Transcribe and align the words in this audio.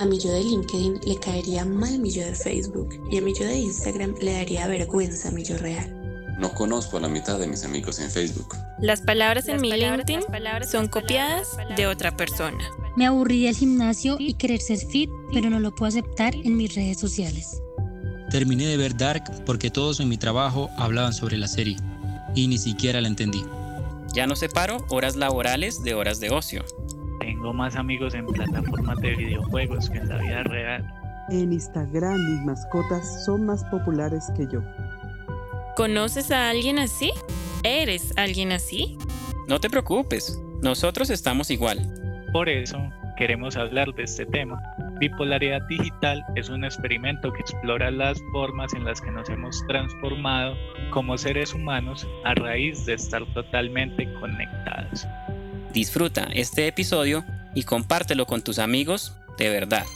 A 0.00 0.06
mi 0.06 0.16
yo 0.20 0.30
de 0.30 0.44
LinkedIn 0.44 1.00
le 1.04 1.18
caería 1.18 1.64
mal 1.64 1.98
mi 1.98 2.08
yo 2.12 2.24
de 2.24 2.32
Facebook 2.32 2.88
y 3.10 3.18
a 3.18 3.20
mi 3.20 3.34
yo 3.34 3.44
de 3.44 3.58
Instagram 3.58 4.14
le 4.20 4.34
daría 4.34 4.68
vergüenza 4.68 5.32
mi 5.32 5.42
yo 5.42 5.58
real. 5.58 5.92
No 6.38 6.54
conozco 6.54 6.98
a 6.98 7.00
la 7.00 7.08
mitad 7.08 7.36
de 7.40 7.48
mis 7.48 7.64
amigos 7.64 7.98
en 7.98 8.08
Facebook. 8.08 8.54
Las 8.80 9.00
palabras 9.00 9.48
en 9.48 9.60
mi 9.60 9.72
LinkedIn 9.72 10.20
son 10.70 10.86
copiadas 10.86 11.48
de 11.76 11.88
otra 11.88 12.16
persona. 12.16 12.64
Me 12.96 13.06
aburrí 13.06 13.46
del 13.46 13.56
gimnasio 13.56 14.14
y 14.20 14.34
querer 14.34 14.60
ser 14.60 14.78
fit, 14.78 15.10
pero 15.32 15.50
no 15.50 15.58
lo 15.58 15.74
puedo 15.74 15.88
aceptar 15.88 16.32
en 16.32 16.56
mis 16.56 16.76
redes 16.76 17.00
sociales. 17.00 17.60
Terminé 18.30 18.68
de 18.68 18.76
ver 18.76 18.96
Dark 18.96 19.24
porque 19.44 19.68
todos 19.68 19.98
en 19.98 20.08
mi 20.08 20.16
trabajo 20.16 20.70
hablaban 20.76 21.12
sobre 21.12 21.36
la 21.38 21.48
serie 21.48 21.76
y 22.36 22.46
ni 22.46 22.58
siquiera 22.58 23.00
la 23.00 23.08
entendí. 23.08 23.44
Ya 24.14 24.28
no 24.28 24.36
separo 24.36 24.86
horas 24.90 25.16
laborales 25.16 25.82
de 25.82 25.94
horas 25.94 26.20
de 26.20 26.30
ocio. 26.30 26.64
Tengo 27.28 27.52
más 27.52 27.76
amigos 27.76 28.14
en 28.14 28.24
plataformas 28.24 28.98
de 29.02 29.14
videojuegos 29.14 29.90
que 29.90 29.98
en 29.98 30.08
la 30.08 30.16
vida 30.16 30.42
real. 30.44 30.82
En 31.28 31.52
Instagram 31.52 32.16
mis 32.16 32.46
mascotas 32.46 33.26
son 33.26 33.44
más 33.44 33.62
populares 33.64 34.32
que 34.34 34.46
yo. 34.50 34.62
¿Conoces 35.76 36.30
a 36.30 36.48
alguien 36.48 36.78
así? 36.78 37.12
¿Eres 37.64 38.14
alguien 38.16 38.50
así? 38.50 38.96
No 39.46 39.60
te 39.60 39.68
preocupes, 39.68 40.40
nosotros 40.62 41.10
estamos 41.10 41.50
igual. 41.50 41.78
Por 42.32 42.48
eso 42.48 42.78
queremos 43.18 43.58
hablar 43.58 43.92
de 43.92 44.04
este 44.04 44.24
tema. 44.24 44.58
Bipolaridad 44.98 45.60
digital 45.68 46.24
es 46.34 46.48
un 46.48 46.64
experimento 46.64 47.30
que 47.30 47.40
explora 47.40 47.90
las 47.90 48.18
formas 48.32 48.72
en 48.72 48.86
las 48.86 49.02
que 49.02 49.10
nos 49.10 49.28
hemos 49.28 49.62
transformado 49.66 50.54
como 50.92 51.18
seres 51.18 51.52
humanos 51.52 52.08
a 52.24 52.32
raíz 52.32 52.86
de 52.86 52.94
estar 52.94 53.22
totalmente 53.34 54.10
conectados. 54.14 55.06
Disfruta 55.72 56.28
este 56.32 56.66
episodio 56.66 57.24
y 57.54 57.62
compártelo 57.62 58.26
con 58.26 58.42
tus 58.42 58.58
amigos 58.58 59.14
de 59.38 59.50
verdad. 59.50 59.86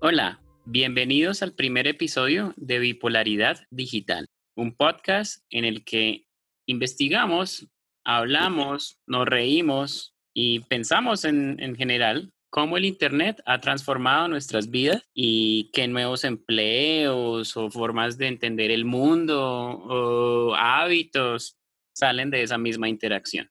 Hola, 0.00 0.40
Bienvenidos 0.66 1.42
al 1.42 1.52
primer 1.52 1.86
episodio 1.86 2.54
de 2.56 2.78
Bipolaridad 2.78 3.66
Digital, 3.70 4.24
un 4.56 4.74
podcast 4.74 5.44
en 5.50 5.66
el 5.66 5.84
que 5.84 6.24
investigamos, 6.64 7.68
hablamos, 8.02 8.98
nos 9.06 9.26
reímos 9.26 10.14
y 10.32 10.60
pensamos 10.60 11.26
en, 11.26 11.62
en 11.62 11.76
general 11.76 12.32
cómo 12.48 12.78
el 12.78 12.86
Internet 12.86 13.42
ha 13.44 13.60
transformado 13.60 14.26
nuestras 14.28 14.70
vidas 14.70 15.02
y 15.12 15.70
qué 15.74 15.86
nuevos 15.86 16.24
empleos 16.24 17.58
o 17.58 17.70
formas 17.70 18.16
de 18.16 18.28
entender 18.28 18.70
el 18.70 18.86
mundo 18.86 19.42
o 19.42 20.54
hábitos 20.54 21.58
salen 21.94 22.30
de 22.30 22.42
esa 22.42 22.58
misma 22.58 22.88
interacción. 22.88 23.50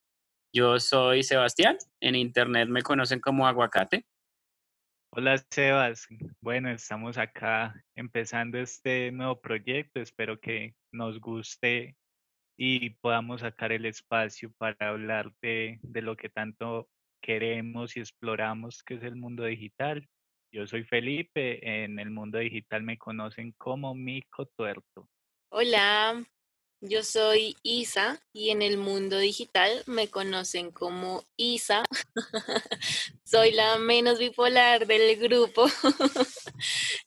Yo 0.54 0.80
soy 0.80 1.24
Sebastián, 1.24 1.78
en 2.00 2.16
Internet 2.16 2.70
me 2.70 2.84
conocen 2.84 3.20
como 3.20 3.48
aguacate 3.48 4.06
Hola 5.16 5.38
Sebas, 5.52 6.08
bueno, 6.42 6.72
estamos 6.72 7.20
acá 7.20 7.76
empezando 7.94 8.58
este 8.58 9.12
nuevo 9.12 9.40
proyecto, 9.40 10.00
espero 10.00 10.40
que 10.40 10.74
nos 10.92 11.20
guste 11.22 11.96
y 12.58 12.90
podamos 12.96 13.42
sacar 13.42 13.72
el 13.72 13.86
espacio 13.86 14.52
para 14.58 14.90
hablar 14.90 15.32
de, 15.40 15.80
lo 15.84 16.18
que 16.18 16.30
tanto 16.30 16.90
queremos 17.22 17.96
y 17.96 18.00
exploramos, 18.00 18.82
que 18.82 18.96
es 18.96 19.04
el 19.04 19.16
mundo 19.16 19.44
digital. 19.44 20.10
Yo 20.52 20.66
soy 20.66 20.84
Felipe, 20.84 21.84
en 21.84 22.00
el 22.00 22.10
mundo 22.10 22.40
digital 22.40 22.82
me 22.82 22.98
conocen 22.98 23.52
como 23.52 23.94
Mico 23.94 24.48
Tuerto. 24.48 25.08
Hola, 25.52 26.24
yo 26.86 27.02
soy 27.02 27.56
Isa 27.64 28.22
y 28.34 28.50
en 28.50 28.62
el 28.62 28.78
mundo 28.78 29.18
digital 29.18 29.84
me 29.86 30.10
conocen 30.10 30.70
como 30.70 31.24
Isa. 31.38 31.84
soy 33.24 33.52
la 33.52 33.78
menos 33.78 34.20
bipolar 34.20 34.86
del 34.86 35.18
grupo. 35.18 35.66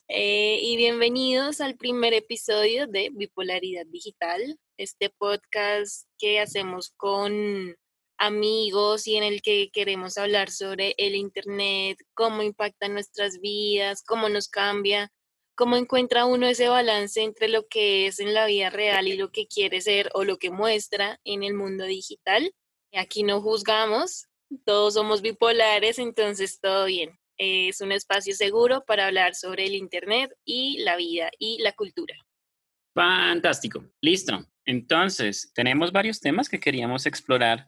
Eh, 0.09 0.59
y 0.61 0.77
bienvenidos 0.77 1.59
al 1.59 1.75
primer 1.75 2.13
episodio 2.13 2.87
de 2.87 3.09
Bipolaridad 3.13 3.85
Digital, 3.87 4.57
este 4.77 5.09
podcast 5.09 6.07
que 6.17 6.39
hacemos 6.39 6.93
con 6.95 7.75
amigos 8.17 9.05
y 9.07 9.17
en 9.17 9.23
el 9.23 9.41
que 9.41 9.69
queremos 9.71 10.17
hablar 10.17 10.49
sobre 10.49 10.95
el 10.97 11.15
Internet, 11.15 11.97
cómo 12.13 12.41
impacta 12.41 12.87
nuestras 12.87 13.39
vidas, 13.41 14.01
cómo 14.03 14.29
nos 14.29 14.47
cambia 14.47 15.11
¿Cómo 15.57 15.75
encuentra 15.75 16.25
uno 16.25 16.45
ese 16.45 16.67
balance 16.67 17.23
entre 17.23 17.47
lo 17.47 17.67
que 17.67 18.05
es 18.05 18.19
en 18.19 18.35
la 18.35 18.45
vida 18.45 18.69
real 18.69 19.07
y 19.07 19.17
lo 19.17 19.31
que 19.31 19.47
quiere 19.47 19.81
ser 19.81 20.07
o 20.13 20.23
lo 20.23 20.37
que 20.37 20.51
muestra 20.51 21.19
en 21.23 21.41
el 21.41 21.55
mundo 21.55 21.85
digital? 21.85 22.53
Aquí 22.93 23.23
no 23.23 23.41
juzgamos, 23.41 24.27
todos 24.65 24.93
somos 24.93 25.23
bipolares, 25.23 25.97
entonces 25.97 26.59
todo 26.61 26.85
bien. 26.85 27.17
Es 27.37 27.81
un 27.81 27.91
espacio 27.91 28.35
seguro 28.35 28.83
para 28.85 29.07
hablar 29.07 29.33
sobre 29.33 29.65
el 29.65 29.73
Internet 29.73 30.31
y 30.45 30.77
la 30.83 30.95
vida 30.95 31.31
y 31.39 31.57
la 31.63 31.71
cultura. 31.71 32.13
Fantástico, 32.93 33.83
listo. 33.99 34.45
Entonces, 34.63 35.51
tenemos 35.55 35.91
varios 35.91 36.19
temas 36.19 36.49
que 36.49 36.59
queríamos 36.59 37.07
explorar 37.07 37.67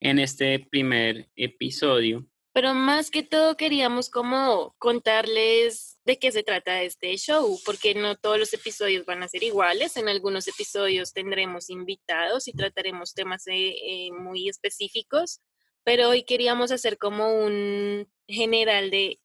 en 0.00 0.18
este 0.18 0.58
primer 0.70 1.30
episodio 1.34 2.26
pero 2.56 2.72
más 2.72 3.10
que 3.10 3.22
todo 3.22 3.54
queríamos 3.54 4.08
como 4.08 4.74
contarles 4.78 6.00
de 6.06 6.18
qué 6.18 6.32
se 6.32 6.42
trata 6.42 6.80
este 6.80 7.14
show, 7.18 7.58
porque 7.66 7.94
no 7.94 8.16
todos 8.16 8.38
los 8.38 8.54
episodios 8.54 9.04
van 9.04 9.22
a 9.22 9.28
ser 9.28 9.42
iguales, 9.42 9.98
en 9.98 10.08
algunos 10.08 10.48
episodios 10.48 11.12
tendremos 11.12 11.68
invitados 11.68 12.48
y 12.48 12.54
trataremos 12.54 13.12
temas 13.12 13.46
eh, 13.46 13.74
eh, 13.76 14.10
muy 14.10 14.48
específicos, 14.48 15.42
pero 15.84 16.08
hoy 16.08 16.24
queríamos 16.24 16.72
hacer 16.72 16.96
como 16.96 17.28
un 17.44 18.08
general 18.26 18.88
de 18.88 19.20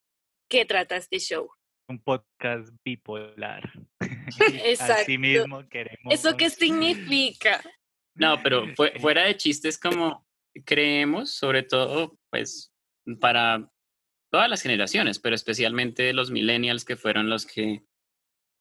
qué 0.49 0.65
trata 0.65 0.97
este 0.97 1.19
show. 1.19 1.49
Un 1.87 2.03
podcast 2.03 2.67
bipolar. 2.83 3.71
Exacto. 4.65 5.03
Así 5.03 5.17
mismo 5.17 5.65
queremos. 5.69 6.13
¿Eso 6.13 6.35
qué 6.35 6.49
significa? 6.49 7.63
No, 8.13 8.43
pero 8.43 8.65
fuera 8.99 9.23
de 9.23 9.37
chistes 9.37 9.79
como 9.79 10.27
creemos, 10.65 11.29
sobre 11.29 11.63
todo, 11.63 12.19
pues 12.29 12.70
para 13.19 13.72
todas 14.31 14.49
las 14.49 14.61
generaciones, 14.61 15.19
pero 15.19 15.35
especialmente 15.35 16.13
los 16.13 16.31
millennials 16.31 16.85
que 16.85 16.95
fueron 16.95 17.29
los 17.29 17.45
que 17.45 17.83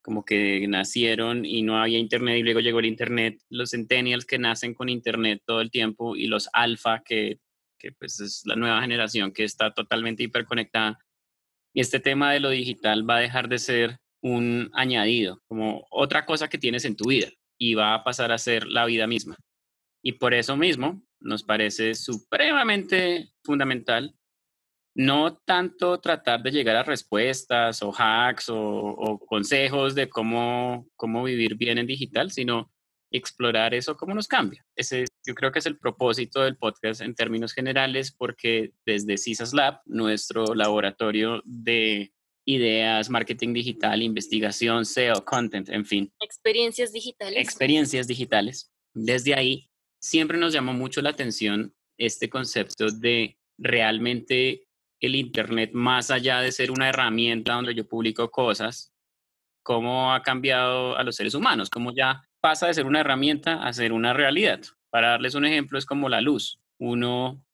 como 0.02 0.24
que 0.24 0.66
nacieron 0.66 1.44
y 1.44 1.62
no 1.62 1.80
había 1.80 1.98
internet 1.98 2.38
y 2.38 2.42
luego 2.42 2.60
llegó 2.60 2.80
el 2.80 2.86
internet, 2.86 3.38
los 3.50 3.70
centennials 3.70 4.24
que 4.24 4.38
nacen 4.38 4.74
con 4.74 4.88
internet 4.88 5.42
todo 5.44 5.60
el 5.60 5.70
tiempo 5.70 6.16
y 6.16 6.26
los 6.26 6.48
alfa 6.52 7.02
que, 7.04 7.38
que 7.78 7.92
pues 7.92 8.18
es 8.20 8.42
la 8.46 8.56
nueva 8.56 8.80
generación 8.80 9.32
que 9.32 9.44
está 9.44 9.72
totalmente 9.74 10.22
hiperconectada. 10.22 10.98
Y 11.74 11.80
este 11.80 12.00
tema 12.00 12.32
de 12.32 12.40
lo 12.40 12.50
digital 12.50 13.08
va 13.08 13.18
a 13.18 13.20
dejar 13.20 13.48
de 13.48 13.58
ser 13.58 13.98
un 14.22 14.70
añadido, 14.74 15.40
como 15.46 15.86
otra 15.90 16.26
cosa 16.26 16.48
que 16.48 16.58
tienes 16.58 16.84
en 16.84 16.96
tu 16.96 17.08
vida 17.08 17.28
y 17.58 17.74
va 17.74 17.94
a 17.94 18.04
pasar 18.04 18.32
a 18.32 18.38
ser 18.38 18.66
la 18.66 18.86
vida 18.86 19.06
misma. 19.06 19.36
Y 20.02 20.12
por 20.12 20.34
eso 20.34 20.56
mismo 20.56 21.02
nos 21.20 21.42
parece 21.42 21.94
supremamente 21.94 23.32
fundamental 23.44 24.14
no 24.94 25.36
tanto 25.36 26.00
tratar 26.00 26.42
de 26.42 26.50
llegar 26.50 26.76
a 26.76 26.82
respuestas 26.82 27.82
o 27.82 27.92
hacks 27.96 28.46
o, 28.48 29.18
consejos 29.26 29.94
de 29.94 30.08
cómo, 30.08 30.88
cómo 30.96 31.22
vivir 31.22 31.56
bien 31.56 31.78
en 31.78 31.86
digital, 31.86 32.30
sino 32.30 32.70
explorar 33.12 33.74
eso, 33.74 33.96
cómo 33.96 34.14
nos 34.14 34.28
cambia. 34.28 34.64
Ese 34.76 35.04
yo 35.26 35.34
creo 35.34 35.52
que 35.52 35.58
es 35.58 35.66
el 35.66 35.78
propósito 35.78 36.42
del 36.42 36.56
podcast 36.56 37.00
en 37.00 37.14
términos 37.14 37.52
generales, 37.52 38.12
porque 38.12 38.72
desde 38.86 39.18
CISAS 39.18 39.52
Lab, 39.52 39.80
nuestro 39.84 40.54
laboratorio 40.54 41.42
de 41.44 42.12
ideas, 42.46 43.10
marketing 43.10 43.52
digital, 43.52 44.02
investigación, 44.02 44.86
SEO, 44.86 45.24
content, 45.24 45.68
en 45.68 45.84
fin. 45.84 46.12
Experiencias 46.20 46.92
digitales. 46.92 47.38
Experiencias 47.38 48.06
digitales. 48.06 48.72
Desde 48.94 49.34
ahí 49.34 49.70
siempre 50.00 50.38
nos 50.38 50.52
llamó 50.52 50.72
mucho 50.72 51.02
la 51.02 51.10
atención 51.10 51.74
este 51.98 52.30
concepto 52.30 52.90
de 52.90 53.38
realmente 53.58 54.66
el 55.00 55.14
Internet, 55.14 55.70
más 55.72 56.10
allá 56.10 56.40
de 56.40 56.52
ser 56.52 56.70
una 56.70 56.88
herramienta 56.88 57.54
donde 57.54 57.74
yo 57.74 57.88
publico 57.88 58.30
cosas, 58.30 58.92
cómo 59.62 60.12
ha 60.12 60.22
cambiado 60.22 60.96
a 60.96 61.02
los 61.02 61.16
seres 61.16 61.34
humanos, 61.34 61.70
cómo 61.70 61.92
ya 61.94 62.22
pasa 62.40 62.66
de 62.66 62.74
ser 62.74 62.86
una 62.86 63.00
herramienta 63.00 63.64
a 63.64 63.72
ser 63.72 63.92
una 63.92 64.12
realidad. 64.12 64.60
Para 64.90 65.10
darles 65.10 65.34
un 65.34 65.44
ejemplo, 65.44 65.78
es 65.78 65.86
como 65.86 66.08
la 66.08 66.20
luz. 66.20 66.60
Uno 66.78 67.44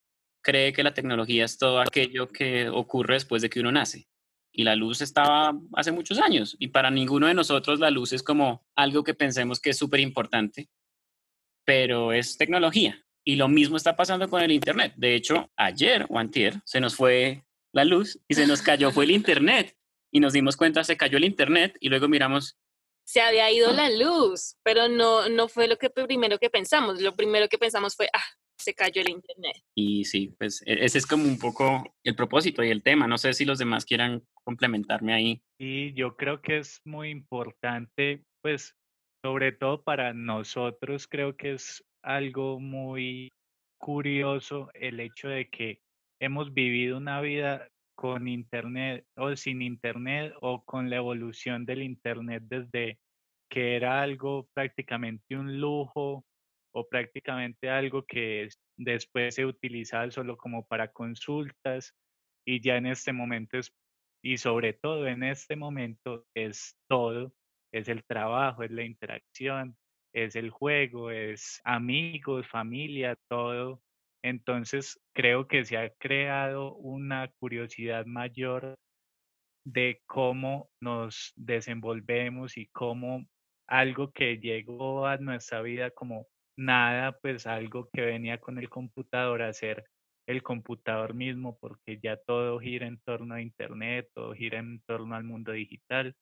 cree 0.43 0.73
que 0.73 0.83
la 0.83 0.95
tecnología 0.95 1.45
es 1.45 1.59
todo 1.59 1.81
aquello 1.81 2.29
que 2.29 2.69
ocurre 2.69 3.15
después 3.15 3.43
de 3.43 3.51
que 3.51 3.61
uno 3.61 3.73
nace. 3.73 4.09
Y 4.53 4.65
la 4.65 4.77
luz 4.77 5.03
estaba 5.03 5.53
hace 5.75 5.93
muchos 5.93 6.19
años. 6.19 6.57
Y 6.59 6.69
para 6.69 6.91
ninguno 6.91 7.27
de 7.27 7.35
nosotros 7.35 7.79
la 7.79 7.91
luz 7.91 8.13
es 8.13 8.23
como 8.23 8.65
algo 8.75 9.05
que 9.05 9.13
pensemos 9.13 9.61
que 9.61 9.71
es 9.71 9.77
súper 9.77 10.01
importante, 10.01 10.69
pero 11.65 12.13
es 12.13 12.39
tecnología. 12.39 13.06
Y 13.27 13.37
lo 13.37 13.49
mismo 13.49 13.77
está 13.77 13.97
pasando 13.97 14.29
con 14.29 14.41
el 14.41 14.53
Internet. 14.53 14.95
De 14.97 15.15
hecho, 15.15 15.51
ayer 15.57 16.07
o 16.09 16.19
antier 16.19 16.61
se 16.65 16.81
nos 16.81 16.95
fue 16.95 17.45
la 17.73 17.85
luz 17.85 18.21
y 18.29 18.35
se 18.35 18.47
nos 18.47 18.63
cayó 18.63 18.93
fue 18.93 19.05
el 19.05 19.11
Internet. 19.11 19.77
Y 20.13 20.21
nos 20.21 20.33
dimos 20.33 20.57
cuenta, 20.57 20.85
se 20.85 20.97
cayó 20.97 21.19
el 21.19 21.25
Internet 21.25 21.77
y 21.81 21.89
luego 21.89 22.09
miramos. 22.09 22.57
Se 23.05 23.21
había 23.21 23.51
ido 23.51 23.73
la 23.73 23.91
luz, 23.91 24.57
pero 24.63 24.89
no, 24.89 25.29
no 25.29 25.49
fue 25.49 25.67
lo 25.69 25.77
que 25.77 25.91
primero 25.91 26.39
que 26.39 26.51
pensamos. 26.51 27.01
Lo 27.01 27.17
primero 27.17 27.49
que 27.49 27.59
pensamos 27.59 27.97
fue, 27.97 28.09
ah, 28.13 28.25
se 28.59 28.75
cayó 28.75 29.01
el 29.03 29.11
internet. 29.11 29.57
Y 29.77 30.05
sí, 30.05 30.35
pues 30.39 30.63
e- 30.67 30.85
ese 30.85 30.99
es 30.99 31.07
como 31.07 31.25
un 31.25 31.39
poco 31.39 31.95
el 32.05 32.17
propósito 32.17 32.63
y 32.65 32.71
el 32.71 32.83
tema. 32.83 33.07
No 33.07 33.19
sé 33.19 33.33
si 33.35 33.45
los 33.45 33.59
demás 33.59 33.85
quieran 33.85 34.25
complementarme 34.45 35.15
ahí. 35.15 35.43
Y 35.59 35.95
yo 35.95 36.17
creo 36.17 36.41
que 36.43 36.59
es 36.59 36.81
muy 36.85 37.11
importante, 37.11 38.25
pues, 38.43 38.75
sobre 39.25 39.53
todo 39.53 39.83
para 39.83 40.13
nosotros, 40.15 41.07
creo 41.07 41.37
que 41.37 41.53
es 41.53 41.85
algo 42.07 42.61
muy 42.61 43.33
curioso 43.79 44.71
el 44.75 45.01
hecho 45.01 45.29
de 45.29 45.51
que 45.51 45.81
hemos 46.21 46.55
vivido 46.55 46.99
una 46.99 47.21
vida 47.21 47.69
con 47.97 48.29
internet 48.29 49.07
o 49.17 49.37
sin 49.37 49.63
internet 49.63 50.35
o 50.41 50.65
con 50.65 50.91
la 50.91 50.97
evolución 50.97 51.67
del 51.67 51.83
internet 51.83 52.45
desde 52.47 52.99
que 53.51 53.77
era 53.77 54.03
algo 54.03 54.49
prácticamente 54.55 55.37
un 55.37 55.61
lujo 55.61 56.25
o 56.75 56.89
prácticamente 56.89 57.71
algo 57.71 58.05
que 58.07 58.45
es- 58.45 58.59
después 58.79 59.35
se 59.35 59.47
utilizaba 59.47 60.11
solo 60.11 60.37
como 60.37 60.67
para 60.67 60.93
consultas 60.93 61.95
y 62.47 62.61
ya 62.61 62.77
en 62.77 62.87
este 62.87 63.13
momento 63.13 63.59
es, 63.59 63.73
y 64.23 64.39
sobre 64.39 64.75
todo 64.75 65.07
en 65.07 65.23
este 65.23 65.57
momento 65.57 66.27
es 66.35 66.77
todo, 66.89 67.33
es 67.73 67.89
el 67.89 68.05
trabajo, 68.05 68.63
es 68.63 68.71
la 68.71 68.85
interacción, 68.85 69.77
es 70.17 70.35
el 70.35 70.49
juego, 70.51 71.11
es 71.11 71.61
amigos, 71.65 72.49
familia, 72.49 73.17
todo. 73.29 73.83
Entonces 74.25 74.99
creo 75.15 75.47
que 75.47 75.65
se 75.65 75.77
ha 75.77 75.91
creado 75.99 76.75
una 76.77 77.31
curiosidad 77.39 78.07
mayor 78.07 78.77
de 79.67 80.01
cómo 80.07 80.71
nos 80.81 81.35
desenvolvemos 81.37 82.57
y 82.57 82.67
cómo 82.69 83.27
algo 83.69 84.11
que 84.13 84.39
llegó 84.39 85.07
a 85.07 85.19
nuestra 85.19 85.61
vida 85.61 85.91
como 85.91 86.27
nada, 86.57 87.19
pues 87.21 87.47
algo 87.47 87.91
que 87.93 88.01
venía 88.01 88.39
con 88.39 88.59
el 88.59 88.71
computador 88.71 89.43
a 89.43 89.53
ser 89.53 89.85
el 90.27 90.43
computador 90.43 91.13
mismo, 91.13 91.59
porque 91.61 92.01
ya 92.03 92.17
todo 92.17 92.59
gira 92.59 92.87
en 92.87 92.99
torno 93.05 93.35
a 93.35 93.43
Internet, 93.43 94.09
todo 94.15 94.33
gira 94.33 94.61
en 94.61 94.81
torno 94.87 95.15
al 95.15 95.25
mundo 95.25 95.53
digital 95.53 96.15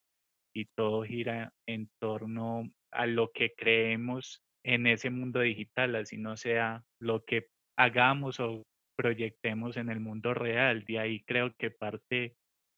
y 0.52 0.66
todo 0.76 1.04
gira 1.04 1.52
en 1.66 1.88
torno 2.00 2.68
a 2.94 3.06
lo 3.06 3.32
que 3.32 3.54
creemos 3.54 4.42
en 4.64 4.86
ese 4.86 5.10
mundo 5.10 5.40
digital, 5.40 5.94
así 5.96 6.16
no 6.16 6.36
sea 6.36 6.84
lo 7.00 7.24
que 7.24 7.48
hagamos 7.76 8.40
o 8.40 8.62
proyectemos 8.96 9.76
en 9.76 9.90
el 9.90 10.00
mundo 10.00 10.32
real. 10.34 10.84
De 10.84 10.98
ahí 10.98 11.22
creo 11.24 11.54
que 11.58 11.70
parte 11.70 12.36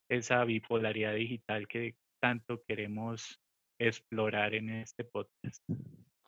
esa 0.09 0.43
bipolaridad 0.43 1.15
digital 1.15 1.67
que 1.67 1.95
tanto 2.21 2.63
queremos 2.67 3.39
explorar 3.79 4.55
en 4.55 4.69
este 4.69 5.03
podcast. 5.03 5.63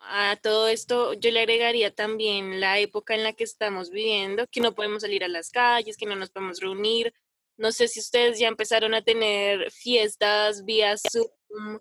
A 0.01 0.37
todo 0.41 0.69
esto 0.69 1.13
yo 1.13 1.31
le 1.31 1.41
agregaría 1.41 1.93
también 1.93 2.59
la 2.59 2.79
época 2.79 3.15
en 3.15 3.23
la 3.23 3.33
que 3.33 3.43
estamos 3.43 3.89
viviendo, 3.89 4.45
que 4.47 4.61
no 4.61 4.73
podemos 4.73 5.01
salir 5.01 5.23
a 5.23 5.27
las 5.27 5.49
calles, 5.49 5.97
que 5.97 6.05
no 6.05 6.15
nos 6.15 6.29
podemos 6.29 6.59
reunir. 6.59 7.13
No 7.57 7.71
sé 7.71 7.89
si 7.89 7.99
ustedes 7.99 8.39
ya 8.39 8.47
empezaron 8.47 8.93
a 8.93 9.01
tener 9.01 9.69
fiestas 9.71 10.63
vía 10.63 10.95
Zoom, 10.97 11.77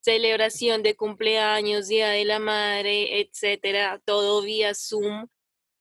celebración 0.00 0.82
de 0.82 0.96
cumpleaños, 0.96 1.88
Día 1.88 2.08
de 2.08 2.24
la 2.24 2.38
Madre, 2.38 3.20
etcétera, 3.20 4.00
todo 4.04 4.42
vía 4.42 4.74
Zoom. 4.74 5.28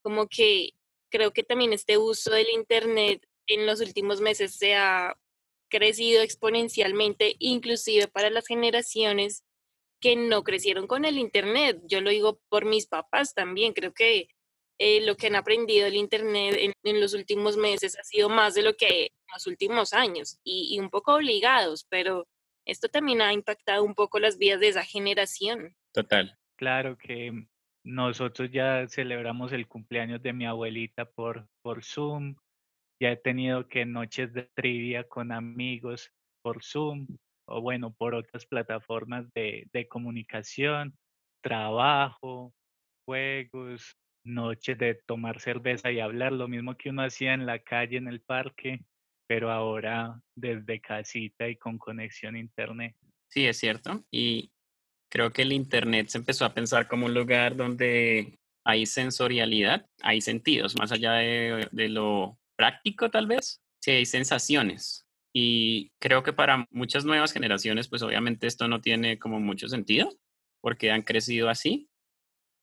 Como 0.01 0.27
que 0.27 0.71
creo 1.09 1.31
que 1.31 1.43
también 1.43 1.73
este 1.73 1.97
uso 1.97 2.31
del 2.31 2.49
Internet 2.49 3.25
en 3.47 3.65
los 3.65 3.81
últimos 3.81 4.21
meses 4.21 4.55
se 4.55 4.75
ha 4.75 5.15
crecido 5.69 6.21
exponencialmente, 6.21 7.35
inclusive 7.39 8.07
para 8.07 8.29
las 8.29 8.47
generaciones 8.47 9.43
que 10.01 10.15
no 10.15 10.43
crecieron 10.43 10.87
con 10.87 11.05
el 11.05 11.17
Internet. 11.17 11.81
Yo 11.85 12.01
lo 12.01 12.09
digo 12.09 12.39
por 12.49 12.65
mis 12.65 12.87
papás 12.87 13.33
también. 13.33 13.73
Creo 13.73 13.93
que 13.93 14.29
eh, 14.79 15.01
lo 15.01 15.15
que 15.17 15.27
han 15.27 15.35
aprendido 15.35 15.85
del 15.85 15.95
Internet 15.95 16.55
en, 16.57 16.73
en 16.83 17.01
los 17.01 17.13
últimos 17.13 17.57
meses 17.57 17.97
ha 17.99 18.03
sido 18.03 18.29
más 18.29 18.53
de 18.53 18.63
lo 18.63 18.75
que 18.75 19.07
en 19.07 19.33
los 19.33 19.45
últimos 19.47 19.93
años 19.93 20.39
y, 20.43 20.73
y 20.73 20.79
un 20.79 20.89
poco 20.89 21.15
obligados, 21.15 21.85
pero 21.89 22.27
esto 22.69 22.89
también 22.89 23.21
ha 23.21 23.33
impactado 23.33 23.83
un 23.83 23.95
poco 23.95 24.19
las 24.19 24.37
vidas 24.37 24.59
de 24.59 24.69
esa 24.69 24.83
generación. 24.83 25.75
Total. 25.93 26.37
Claro 26.55 26.97
que 26.97 27.47
nosotros 27.83 28.49
ya 28.51 28.87
celebramos 28.87 29.51
el 29.53 29.67
cumpleaños 29.67 30.21
de 30.21 30.33
mi 30.33 30.45
abuelita 30.45 31.05
por, 31.05 31.47
por 31.61 31.83
Zoom, 31.83 32.35
ya 33.01 33.11
he 33.11 33.17
tenido 33.17 33.67
que 33.67 33.85
noches 33.85 34.33
de 34.33 34.43
trivia 34.53 35.05
con 35.05 35.31
amigos 35.31 36.11
por 36.41 36.63
Zoom 36.63 37.07
o 37.45 37.61
bueno, 37.61 37.93
por 37.93 38.13
otras 38.13 38.45
plataformas 38.45 39.25
de, 39.33 39.67
de 39.73 39.87
comunicación, 39.87 40.95
trabajo, 41.41 42.53
juegos, 43.05 43.97
noches 44.23 44.77
de 44.77 44.95
tomar 45.07 45.39
cerveza 45.39 45.91
y 45.91 45.99
hablar, 45.99 46.31
lo 46.31 46.47
mismo 46.47 46.75
que 46.75 46.89
uno 46.89 47.01
hacía 47.01 47.33
en 47.33 47.45
la 47.45 47.59
calle, 47.59 47.97
en 47.97 48.07
el 48.07 48.21
parque, 48.21 48.81
pero 49.29 49.51
ahora 49.51 50.19
desde 50.33 50.81
casita 50.81 51.47
y 51.47 51.55
con 51.55 51.77
conexión 51.77 52.33
a 52.33 52.39
internet. 52.39 52.95
Sí, 53.27 53.45
es 53.45 53.59
cierto. 53.59 54.03
Y 54.09 54.51
creo 55.07 55.31
que 55.31 55.43
el 55.43 55.53
Internet 55.53 56.07
se 56.07 56.17
empezó 56.17 56.45
a 56.45 56.53
pensar 56.55 56.87
como 56.87 57.05
un 57.05 57.13
lugar 57.13 57.55
donde 57.55 58.39
hay 58.65 58.87
sensorialidad, 58.87 59.85
hay 60.01 60.21
sentidos, 60.21 60.75
más 60.79 60.91
allá 60.91 61.13
de, 61.13 61.69
de 61.71 61.89
lo 61.89 62.39
práctico 62.57 63.11
tal 63.11 63.27
vez. 63.27 63.61
Sí, 63.79 63.91
hay 63.91 64.07
sensaciones. 64.07 65.05
Y 65.31 65.91
creo 66.01 66.23
que 66.23 66.33
para 66.33 66.65
muchas 66.71 67.05
nuevas 67.05 67.31
generaciones, 67.31 67.87
pues 67.87 68.01
obviamente 68.01 68.47
esto 68.47 68.67
no 68.67 68.81
tiene 68.81 69.19
como 69.19 69.39
mucho 69.39 69.67
sentido, 69.67 70.09
porque 70.59 70.89
han 70.89 71.03
crecido 71.03 71.49
así. 71.49 71.87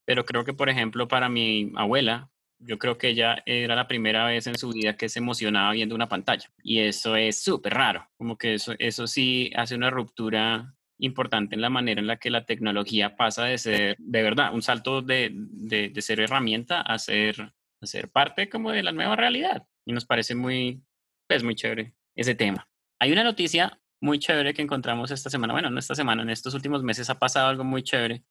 Pero 0.05 0.25
creo 0.25 0.43
que, 0.43 0.53
por 0.53 0.67
ejemplo, 0.67 1.07
para 1.07 1.29
mi 1.29 1.71
abuela, 1.77 2.29
yo 2.59 2.77
creo 2.77 2.97
que 2.97 3.09
ella 3.09 3.43
era 3.45 3.75
la 3.75 3.87
primera 3.87 4.25
vez 4.25 4.47
en 4.47 4.57
su 4.57 4.69
vida 4.69 4.97
que 4.97 5.09
se 5.09 5.19
emocionaba 5.19 5.71
viendo 5.71 5.95
una 5.95 6.09
pantalla. 6.09 6.49
Y 6.63 6.79
eso 6.79 7.15
es 7.15 7.41
súper 7.41 7.73
raro. 7.73 8.09
Como 8.17 8.37
que 8.37 8.55
eso, 8.55 8.73
eso 8.79 9.07
sí 9.07 9.51
hace 9.55 9.75
una 9.75 9.89
ruptura 9.89 10.73
importante 10.99 11.55
en 11.55 11.61
la 11.61 11.69
manera 11.69 12.01
en 12.01 12.07
la 12.07 12.17
que 12.17 12.29
la 12.29 12.45
tecnología 12.45 13.15
pasa 13.15 13.45
de 13.45 13.57
ser, 13.57 13.95
de 13.99 14.23
verdad, 14.23 14.53
un 14.53 14.61
salto 14.61 15.01
de, 15.01 15.31
de, 15.33 16.01
ser 16.01 16.19
herramienta 16.19 16.81
a 16.81 16.97
ser, 16.97 17.53
a 17.81 17.85
ser 17.85 18.09
parte 18.09 18.49
como 18.49 18.71
de 18.71 18.83
la 18.83 18.91
nueva 18.91 19.15
realidad. 19.15 19.67
Y 19.85 19.93
nos 19.93 20.05
parece 20.05 20.35
muy, 20.35 20.81
pues 21.27 21.43
muy 21.43 21.55
chévere 21.55 21.93
ese 22.15 22.35
tema. 22.35 22.67
Hay 22.99 23.11
una 23.11 23.23
noticia 23.23 23.79
muy 24.01 24.19
chévere 24.19 24.53
que 24.53 24.61
encontramos 24.61 25.11
esta 25.11 25.29
semana, 25.29 25.53
bueno, 25.53 25.69
no 25.69 25.79
esta 25.79 25.95
semana, 25.95 26.23
en 26.23 26.29
estos 26.29 26.53
últimos 26.53 26.83
meses 26.83 27.09
ha 27.09 27.19
pasado 27.19 27.47
algo 27.47 27.63
muy 27.63 27.83
chévere 27.83 28.23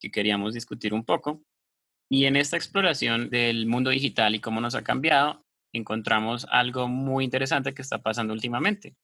que 0.00 0.10
queríamos 0.10 0.54
discutir 0.54 0.94
un 0.94 1.04
poco. 1.04 1.42
Y 2.10 2.24
en 2.24 2.36
esta 2.36 2.56
exploración 2.56 3.28
del 3.28 3.66
mundo 3.66 3.90
digital 3.90 4.34
y 4.34 4.40
cómo 4.40 4.60
nos 4.60 4.74
ha 4.74 4.82
cambiado, 4.82 5.44
encontramos 5.74 6.46
algo 6.50 6.88
muy 6.88 7.24
interesante 7.24 7.74
que 7.74 7.82
está 7.82 7.98
pasando 7.98 8.32
últimamente. 8.32 8.96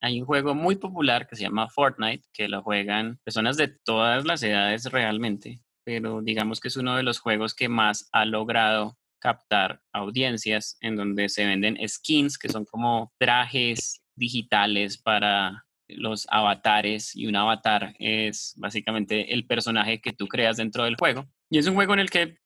Hay 0.00 0.20
un 0.20 0.26
juego 0.26 0.54
muy 0.54 0.76
popular 0.76 1.26
que 1.26 1.34
se 1.34 1.42
llama 1.42 1.68
Fortnite, 1.68 2.28
que 2.32 2.48
lo 2.48 2.62
juegan 2.62 3.18
personas 3.24 3.56
de 3.56 3.68
todas 3.68 4.24
las 4.24 4.42
edades 4.42 4.84
realmente, 4.86 5.62
pero 5.84 6.22
digamos 6.22 6.60
que 6.60 6.68
es 6.68 6.76
uno 6.76 6.96
de 6.96 7.02
los 7.02 7.18
juegos 7.18 7.54
que 7.54 7.68
más 7.68 8.08
ha 8.12 8.24
logrado 8.24 8.98
captar 9.18 9.80
audiencias 9.92 10.76
en 10.80 10.96
donde 10.96 11.30
se 11.30 11.46
venden 11.46 11.78
skins, 11.88 12.38
que 12.38 12.50
son 12.50 12.66
como 12.66 13.12
trajes 13.18 14.02
digitales 14.14 14.98
para 14.98 15.64
los 15.88 16.26
avatares 16.30 17.16
y 17.16 17.26
un 17.26 17.36
avatar 17.36 17.94
es 17.98 18.54
básicamente 18.56 19.32
el 19.32 19.46
personaje 19.46 20.00
que 20.00 20.12
tú 20.12 20.28
creas 20.28 20.58
dentro 20.58 20.84
del 20.84 20.96
juego. 20.96 21.26
Y 21.50 21.58
es 21.58 21.66
un 21.66 21.74
juego 21.74 21.94
en 21.94 22.00
el 22.00 22.10
que 22.10 22.38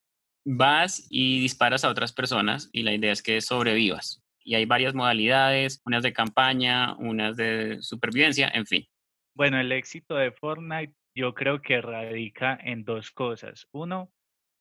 vas 0.51 1.07
y 1.11 1.41
disparas 1.41 1.85
a 1.85 1.91
otras 1.91 2.13
personas 2.13 2.71
y 2.73 2.83
la 2.83 2.95
idea 2.95 3.13
es 3.13 3.23
que 3.23 3.41
sobrevivas. 3.43 4.25
Y 4.43 4.55
hay 4.55 4.65
varias 4.65 4.95
modalidades, 4.95 5.83
unas 5.85 6.03
de 6.03 6.15
campaña, 6.15 6.95
unas 6.97 7.37
de 7.37 7.83
supervivencia, 7.83 8.49
en 8.55 8.65
fin. 8.65 8.87
Bueno, 9.35 9.61
el 9.61 9.71
éxito 9.73 10.17
de 10.17 10.33
Fortnite 10.33 10.95
yo 11.15 11.35
creo 11.35 11.61
que 11.61 11.83
radica 11.83 12.59
en 12.63 12.83
dos 12.85 13.11
cosas. 13.11 13.69
Uno, 13.73 14.11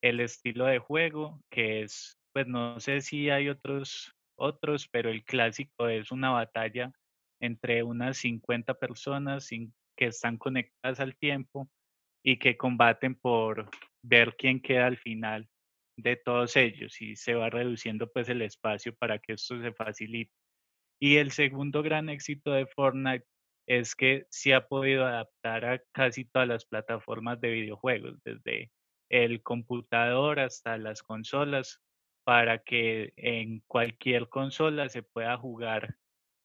el 0.02 0.20
estilo 0.20 0.66
de 0.66 0.78
juego, 0.78 1.40
que 1.50 1.82
es, 1.82 2.18
pues 2.34 2.46
no 2.46 2.78
sé 2.80 3.00
si 3.00 3.30
hay 3.30 3.48
otros, 3.48 4.14
otros, 4.36 4.88
pero 4.88 5.08
el 5.08 5.24
clásico 5.24 5.88
es 5.88 6.12
una 6.12 6.30
batalla 6.30 6.92
entre 7.40 7.82
unas 7.82 8.18
50 8.18 8.74
personas 8.74 9.48
que 9.48 10.06
están 10.06 10.36
conectadas 10.36 11.00
al 11.00 11.16
tiempo 11.16 11.70
y 12.22 12.38
que 12.38 12.58
combaten 12.58 13.14
por 13.14 13.70
ver 14.02 14.36
quién 14.36 14.60
queda 14.60 14.86
al 14.86 14.98
final 14.98 15.48
de 15.98 16.16
todos 16.16 16.56
ellos 16.56 17.00
y 17.02 17.16
se 17.16 17.34
va 17.34 17.50
reduciendo 17.50 18.10
pues 18.10 18.28
el 18.28 18.42
espacio 18.42 18.94
para 18.94 19.18
que 19.18 19.34
esto 19.34 19.60
se 19.60 19.72
facilite. 19.72 20.32
Y 21.00 21.16
el 21.16 21.32
segundo 21.32 21.82
gran 21.82 22.08
éxito 22.08 22.52
de 22.52 22.66
Fortnite 22.66 23.26
es 23.66 23.94
que 23.94 24.26
se 24.30 24.54
ha 24.54 24.66
podido 24.66 25.04
adaptar 25.06 25.64
a 25.64 25.82
casi 25.92 26.24
todas 26.24 26.48
las 26.48 26.64
plataformas 26.64 27.40
de 27.40 27.50
videojuegos, 27.50 28.18
desde 28.24 28.70
el 29.10 29.42
computador 29.42 30.40
hasta 30.40 30.78
las 30.78 31.02
consolas, 31.02 31.80
para 32.24 32.58
que 32.58 33.12
en 33.16 33.62
cualquier 33.66 34.28
consola 34.28 34.88
se 34.88 35.02
pueda 35.02 35.36
jugar 35.36 35.96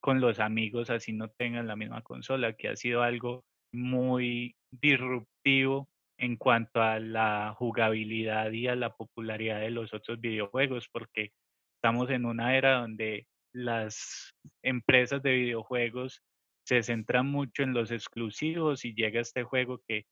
con 0.02 0.20
los 0.20 0.40
amigos 0.40 0.90
así 0.90 1.14
no 1.14 1.30
tengan 1.30 1.68
la 1.68 1.76
misma 1.76 2.02
consola, 2.02 2.54
que 2.54 2.70
ha 2.70 2.76
sido 2.76 3.04
algo 3.04 3.46
muy 3.72 4.56
disruptivo 4.72 5.90
en 6.18 6.38
cuanto 6.38 6.82
a 6.82 7.00
la 7.00 7.54
jugabilidad 7.58 8.52
y 8.52 8.68
a 8.68 8.76
la 8.76 8.96
popularidad 8.96 9.60
de 9.60 9.72
los 9.72 9.94
otros 9.94 10.20
videojuegos, 10.20 10.88
porque 10.92 11.32
estamos 11.78 12.10
en 12.10 12.26
una 12.26 12.58
era 12.58 12.80
donde 12.80 13.28
las 13.54 14.32
empresas 14.64 15.22
de 15.22 15.34
videojuegos 15.34 16.22
se 16.66 16.82
centran 16.82 17.28
mucho 17.28 17.64
en 17.64 17.74
los 17.74 17.92
exclusivos 17.92 18.86
y 18.86 18.94
llega 18.94 19.22
este 19.22 19.44
juego 19.44 19.82
que 19.88 20.06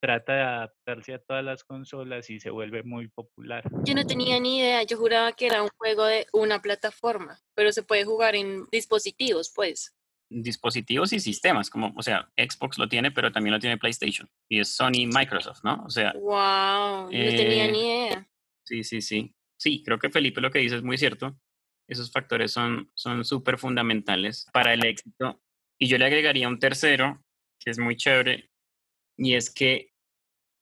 trata 0.00 0.32
de 0.32 0.42
adaptarse 0.42 1.14
a 1.14 1.18
todas 1.18 1.44
las 1.44 1.62
consolas 1.62 2.30
y 2.30 2.40
se 2.40 2.50
vuelve 2.50 2.82
muy 2.82 3.08
popular. 3.08 3.62
Yo 3.84 3.94
no 3.94 4.04
tenía 4.06 4.40
ni 4.40 4.58
idea, 4.58 4.82
yo 4.82 4.96
juraba 4.96 5.32
que 5.32 5.46
era 5.46 5.62
un 5.62 5.68
juego 5.76 6.06
de 6.06 6.26
una 6.32 6.62
plataforma, 6.62 7.38
pero 7.54 7.70
se 7.70 7.82
puede 7.82 8.04
jugar 8.04 8.34
en 8.34 8.64
dispositivos, 8.72 9.52
pues. 9.54 9.94
Dispositivos 10.32 11.12
y 11.12 11.20
sistemas, 11.20 11.70
como, 11.70 11.92
o 11.96 12.02
sea, 12.02 12.30
Xbox 12.36 12.78
lo 12.78 12.88
tiene, 12.88 13.10
pero 13.10 13.32
también 13.32 13.52
lo 13.52 13.58
tiene 13.58 13.78
PlayStation. 13.78 14.30
Y 14.48 14.60
es 14.60 14.68
Sony 14.68 15.06
Microsoft, 15.12 15.64
¿no? 15.64 15.82
O 15.84 15.90
sea. 15.90 16.12
¡Wow! 16.12 17.04
No 17.04 17.08
tenía 17.10 17.66
eh, 17.66 17.72
ni 17.72 17.80
idea. 17.80 18.28
Sí, 18.64 18.84
sí, 18.84 19.02
sí. 19.02 19.34
Sí, 19.58 19.82
creo 19.84 19.98
que 19.98 20.10
Felipe 20.10 20.40
lo 20.40 20.50
que 20.50 20.60
dice 20.60 20.76
es 20.76 20.82
muy 20.82 20.96
cierto. 20.96 21.36
Esos 21.88 22.12
factores 22.12 22.52
son 22.52 22.88
súper 23.24 23.58
fundamentales 23.58 24.46
para 24.52 24.72
el 24.72 24.84
éxito. 24.84 25.42
Y 25.78 25.88
yo 25.88 25.98
le 25.98 26.04
agregaría 26.04 26.46
un 26.46 26.58
tercero, 26.58 27.24
que 27.58 27.70
es 27.70 27.78
muy 27.78 27.96
chévere, 27.96 28.50
y 29.16 29.34
es 29.34 29.50
que 29.52 29.89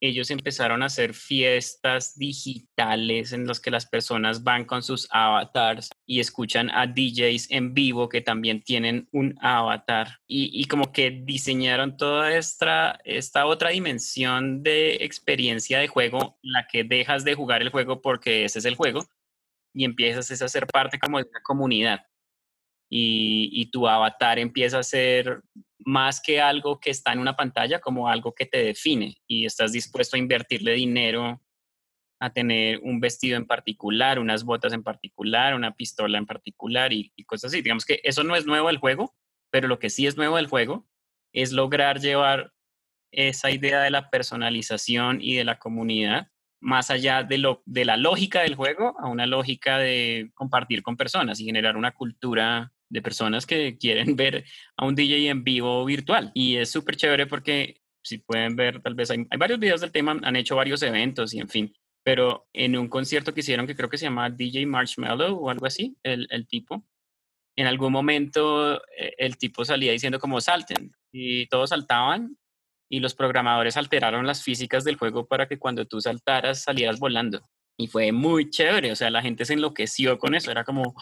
ellos 0.00 0.30
empezaron 0.30 0.82
a 0.82 0.86
hacer 0.86 1.14
fiestas 1.14 2.16
digitales 2.18 3.32
en 3.32 3.46
las 3.46 3.60
que 3.60 3.70
las 3.70 3.86
personas 3.86 4.44
van 4.44 4.64
con 4.64 4.82
sus 4.82 5.08
avatars 5.10 5.90
y 6.06 6.20
escuchan 6.20 6.70
a 6.70 6.86
DJs 6.86 7.50
en 7.50 7.74
vivo 7.74 8.08
que 8.08 8.20
también 8.20 8.62
tienen 8.62 9.08
un 9.12 9.36
avatar. 9.40 10.18
Y, 10.26 10.64
como 10.66 10.92
que 10.92 11.10
diseñaron 11.10 11.96
toda 11.96 12.36
esta, 12.36 12.98
esta 13.04 13.46
otra 13.46 13.70
dimensión 13.70 14.62
de 14.62 14.96
experiencia 15.04 15.78
de 15.78 15.88
juego, 15.88 16.38
la 16.42 16.66
que 16.70 16.84
dejas 16.84 17.24
de 17.24 17.34
jugar 17.34 17.62
el 17.62 17.70
juego 17.70 18.00
porque 18.00 18.44
ese 18.44 18.60
es 18.60 18.64
el 18.64 18.76
juego 18.76 19.06
y 19.74 19.84
empiezas 19.84 20.42
a 20.42 20.48
ser 20.48 20.66
parte 20.66 20.98
como 20.98 21.18
de 21.18 21.28
una 21.28 21.40
comunidad. 21.42 22.00
Y, 22.90 23.70
tu 23.70 23.86
avatar 23.86 24.38
empieza 24.38 24.78
a 24.78 24.82
ser 24.82 25.42
más 25.88 26.20
que 26.20 26.38
algo 26.38 26.78
que 26.78 26.90
está 26.90 27.14
en 27.14 27.18
una 27.18 27.34
pantalla, 27.34 27.80
como 27.80 28.08
algo 28.08 28.34
que 28.34 28.44
te 28.44 28.58
define 28.58 29.16
y 29.26 29.46
estás 29.46 29.72
dispuesto 29.72 30.16
a 30.16 30.18
invertirle 30.18 30.74
dinero 30.74 31.40
a 32.20 32.30
tener 32.30 32.80
un 32.82 33.00
vestido 33.00 33.38
en 33.38 33.46
particular, 33.46 34.18
unas 34.18 34.44
botas 34.44 34.74
en 34.74 34.82
particular, 34.82 35.54
una 35.54 35.76
pistola 35.76 36.18
en 36.18 36.26
particular 36.26 36.92
y, 36.92 37.10
cosas 37.24 37.52
así. 37.52 37.62
Digamos 37.62 37.86
que 37.86 38.02
eso 38.04 38.22
no 38.22 38.36
es 38.36 38.44
nuevo 38.44 38.66
del 38.66 38.76
juego, 38.76 39.16
pero 39.50 39.66
lo 39.66 39.78
que 39.78 39.88
sí 39.88 40.06
es 40.06 40.18
nuevo 40.18 40.36
del 40.36 40.48
juego 40.48 40.86
es 41.32 41.52
lograr 41.52 42.00
llevar 42.00 42.52
esa 43.10 43.50
idea 43.50 43.80
de 43.80 43.90
la 43.90 44.10
personalización 44.10 45.22
y 45.22 45.36
de 45.36 45.44
la 45.44 45.58
comunidad 45.58 46.28
más 46.60 46.90
allá 46.90 47.22
de, 47.22 47.38
lo, 47.38 47.62
de 47.64 47.86
la 47.86 47.96
lógica 47.96 48.42
del 48.42 48.56
juego 48.56 48.94
a 49.00 49.08
una 49.08 49.26
lógica 49.26 49.78
de 49.78 50.32
compartir 50.34 50.82
con 50.82 50.98
personas 50.98 51.40
y 51.40 51.46
generar 51.46 51.78
una 51.78 51.92
cultura 51.92 52.74
de 52.90 53.02
personas 53.02 53.46
que 53.46 53.76
quieren 53.78 54.16
ver 54.16 54.44
a 54.76 54.86
un 54.86 54.94
DJ 54.94 55.28
en 55.28 55.44
vivo 55.44 55.84
virtual. 55.84 56.30
Y 56.34 56.56
es 56.56 56.70
súper 56.70 56.96
chévere 56.96 57.26
porque 57.26 57.80
si 58.02 58.18
pueden 58.18 58.56
ver, 58.56 58.80
tal 58.80 58.94
vez 58.94 59.10
hay, 59.10 59.26
varios 59.38 59.58
videos 59.58 59.80
del 59.80 59.92
tema, 59.92 60.18
han 60.22 60.36
hecho 60.36 60.56
varios 60.56 60.82
eventos 60.82 61.34
y 61.34 61.40
en 61.40 61.48
fin. 61.48 61.74
Pero 62.02 62.48
en 62.52 62.76
un 62.76 62.88
concierto 62.88 63.34
que 63.34 63.40
hicieron, 63.40 63.66
que 63.66 63.76
creo 63.76 63.90
que 63.90 63.98
se 63.98 64.06
llama 64.06 64.30
DJ 64.30 64.66
Marshmallow 64.66 65.36
o 65.36 65.50
algo 65.50 65.66
así, 65.66 65.96
el, 66.02 66.26
el 66.30 66.46
tipo, 66.46 66.84
en 67.58 67.66
algún 67.66 67.92
momento 67.92 68.76
eh, 68.96 69.14
el 69.18 69.36
tipo 69.36 69.64
salía 69.64 69.92
diciendo 69.92 70.20
como 70.20 70.40
salten 70.40 70.92
y 71.12 71.46
todos 71.46 71.70
saltaban 71.70 72.38
y 72.88 73.00
los 73.00 73.14
programadores 73.14 73.76
alteraron 73.76 74.26
las 74.26 74.42
físicas 74.42 74.84
del 74.84 74.96
juego 74.96 75.26
para 75.26 75.48
que 75.48 75.58
cuando 75.58 75.84
tú 75.84 76.00
saltaras 76.00 76.62
salieras 76.62 76.98
volando. 76.98 77.42
Y 77.76 77.88
fue 77.88 78.12
muy 78.12 78.48
chévere, 78.50 78.92
o 78.92 78.96
sea, 78.96 79.10
la 79.10 79.22
gente 79.22 79.44
se 79.44 79.54
enloqueció 79.54 80.18
con 80.18 80.34
eso, 80.34 80.50
era 80.50 80.64
como, 80.64 80.94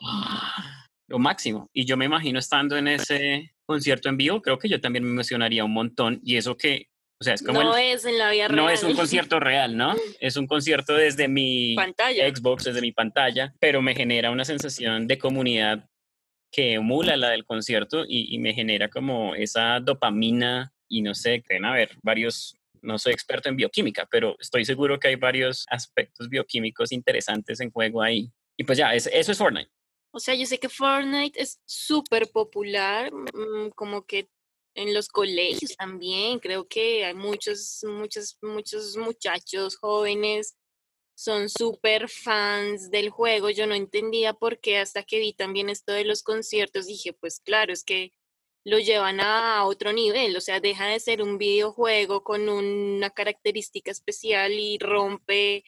lo 1.08 1.18
máximo. 1.18 1.68
Y 1.72 1.84
yo 1.84 1.96
me 1.96 2.04
imagino 2.04 2.38
estando 2.38 2.76
en 2.76 2.88
ese 2.88 3.52
concierto 3.64 4.08
en 4.08 4.16
vivo, 4.16 4.42
creo 4.42 4.58
que 4.58 4.68
yo 4.68 4.80
también 4.80 5.04
me 5.04 5.10
emocionaría 5.10 5.64
un 5.64 5.72
montón. 5.72 6.20
Y 6.24 6.36
eso 6.36 6.56
que, 6.56 6.88
o 7.20 7.24
sea, 7.24 7.34
es 7.34 7.42
como... 7.42 7.62
No 7.62 7.76
es 7.76 8.04
en 8.04 8.18
la 8.18 8.30
vida 8.30 8.48
real. 8.48 8.56
No 8.56 8.70
es 8.70 8.82
un 8.82 8.94
concierto 8.94 9.40
real, 9.40 9.76
¿no? 9.76 9.94
Es 10.20 10.36
un 10.36 10.46
concierto 10.46 10.94
desde 10.94 11.28
mi 11.28 11.74
pantalla. 11.74 12.28
Xbox, 12.28 12.64
desde 12.64 12.80
mi 12.80 12.92
pantalla, 12.92 13.54
pero 13.60 13.82
me 13.82 13.94
genera 13.94 14.30
una 14.30 14.44
sensación 14.44 15.06
de 15.06 15.18
comunidad 15.18 15.88
que 16.52 16.74
emula 16.74 17.16
la 17.16 17.30
del 17.30 17.44
concierto 17.44 18.04
y, 18.06 18.34
y 18.34 18.38
me 18.38 18.54
genera 18.54 18.88
como 18.88 19.34
esa 19.34 19.80
dopamina 19.80 20.72
y 20.88 21.02
no 21.02 21.14
sé, 21.14 21.42
creen 21.42 21.64
haber 21.64 21.90
varios 22.02 22.56
no 22.86 22.98
soy 22.98 23.12
experto 23.12 23.48
en 23.48 23.56
bioquímica, 23.56 24.06
pero 24.10 24.36
estoy 24.38 24.64
seguro 24.64 24.98
que 24.98 25.08
hay 25.08 25.16
varios 25.16 25.66
aspectos 25.68 26.28
bioquímicos 26.28 26.92
interesantes 26.92 27.60
en 27.60 27.70
juego 27.70 28.00
ahí. 28.00 28.30
Y 28.56 28.64
pues 28.64 28.78
ya, 28.78 28.94
eso 28.94 29.10
es 29.10 29.36
Fortnite. 29.36 29.70
O 30.16 30.18
sea, 30.18 30.34
yo 30.34 30.46
sé 30.46 30.58
que 30.58 30.70
Fortnite 30.70 31.42
es 31.42 31.60
súper 31.66 32.30
popular, 32.30 33.12
mm, 33.12 33.68
como 33.74 34.06
que 34.06 34.30
en 34.74 34.94
los 34.94 35.08
colegios 35.08 35.76
también, 35.76 36.38
creo 36.38 36.66
que 36.66 37.04
hay 37.04 37.12
muchos, 37.12 37.84
muchos, 37.84 38.38
muchos 38.40 38.96
muchachos 38.96 39.76
jóvenes 39.76 40.56
son 41.14 41.50
súper 41.50 42.08
fans 42.08 42.90
del 42.90 43.10
juego. 43.10 43.50
Yo 43.50 43.66
no 43.66 43.74
entendía 43.74 44.32
por 44.32 44.58
qué 44.58 44.78
hasta 44.78 45.02
que 45.02 45.18
vi 45.18 45.34
también 45.34 45.68
esto 45.68 45.92
de 45.92 46.04
los 46.06 46.22
conciertos, 46.22 46.86
dije, 46.86 47.12
pues 47.12 47.40
claro, 47.40 47.74
es 47.74 47.84
que 47.84 48.14
lo 48.64 48.78
llevan 48.78 49.20
a 49.20 49.66
otro 49.66 49.92
nivel, 49.92 50.34
o 50.34 50.40
sea, 50.40 50.60
deja 50.60 50.86
de 50.86 50.98
ser 50.98 51.22
un 51.22 51.36
videojuego 51.36 52.24
con 52.24 52.48
una 52.48 53.10
característica 53.10 53.90
especial 53.90 54.52
y 54.52 54.78
rompe 54.78 55.62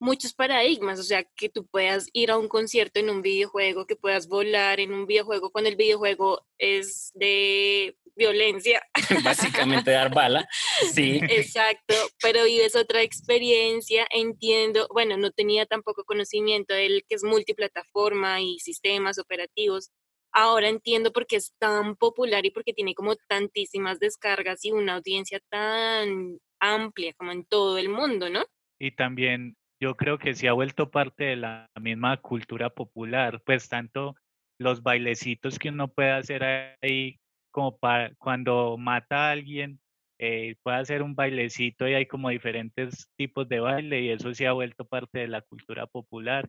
muchos 0.00 0.32
paradigmas, 0.32 0.98
o 0.98 1.02
sea, 1.02 1.24
que 1.36 1.48
tú 1.48 1.66
puedas 1.66 2.08
ir 2.12 2.30
a 2.30 2.38
un 2.38 2.48
concierto 2.48 2.98
en 2.98 3.10
un 3.10 3.22
videojuego, 3.22 3.86
que 3.86 3.96
puedas 3.96 4.26
volar 4.26 4.80
en 4.80 4.92
un 4.92 5.06
videojuego 5.06 5.50
cuando 5.50 5.68
el 5.68 5.76
videojuego 5.76 6.46
es 6.58 7.12
de 7.14 7.96
violencia. 8.16 8.82
Básicamente 9.24 9.90
dar 9.92 10.12
bala, 10.12 10.48
sí. 10.92 11.20
Exacto, 11.28 11.94
pero 12.22 12.44
vives 12.44 12.74
otra 12.74 13.02
experiencia, 13.02 14.06
entiendo, 14.10 14.88
bueno, 14.90 15.16
no 15.18 15.30
tenía 15.30 15.66
tampoco 15.66 16.04
conocimiento 16.04 16.74
del 16.74 17.04
que 17.06 17.16
es 17.16 17.22
multiplataforma 17.22 18.40
y 18.40 18.58
sistemas 18.58 19.18
operativos. 19.18 19.90
Ahora 20.32 20.68
entiendo 20.68 21.12
por 21.12 21.26
qué 21.26 21.36
es 21.36 21.52
tan 21.58 21.96
popular 21.96 22.46
y 22.46 22.50
porque 22.50 22.72
tiene 22.72 22.94
como 22.94 23.16
tantísimas 23.16 23.98
descargas 23.98 24.64
y 24.64 24.70
una 24.70 24.94
audiencia 24.94 25.40
tan 25.50 26.38
amplia 26.60 27.12
como 27.14 27.32
en 27.32 27.44
todo 27.44 27.78
el 27.78 27.88
mundo, 27.88 28.30
¿no? 28.30 28.44
Y 28.78 28.92
también 28.92 29.56
yo 29.80 29.96
creo 29.96 30.18
que 30.18 30.34
se 30.34 30.48
ha 30.48 30.52
vuelto 30.52 30.90
parte 30.90 31.24
de 31.24 31.36
la 31.36 31.70
misma 31.80 32.18
cultura 32.18 32.70
popular, 32.70 33.42
pues 33.44 33.68
tanto 33.68 34.14
los 34.58 34.82
bailecitos 34.82 35.58
que 35.58 35.70
uno 35.70 35.88
puede 35.88 36.12
hacer 36.12 36.44
ahí, 36.82 37.18
como 37.50 37.78
para 37.78 38.14
cuando 38.16 38.76
mata 38.78 39.28
a 39.28 39.30
alguien, 39.32 39.80
eh, 40.18 40.56
puede 40.62 40.76
hacer 40.76 41.02
un 41.02 41.14
bailecito 41.14 41.88
y 41.88 41.94
hay 41.94 42.06
como 42.06 42.28
diferentes 42.28 43.08
tipos 43.16 43.48
de 43.48 43.60
baile 43.60 44.02
y 44.02 44.10
eso 44.10 44.34
se 44.34 44.46
ha 44.46 44.52
vuelto 44.52 44.84
parte 44.84 45.20
de 45.20 45.28
la 45.28 45.40
cultura 45.40 45.86
popular 45.86 46.48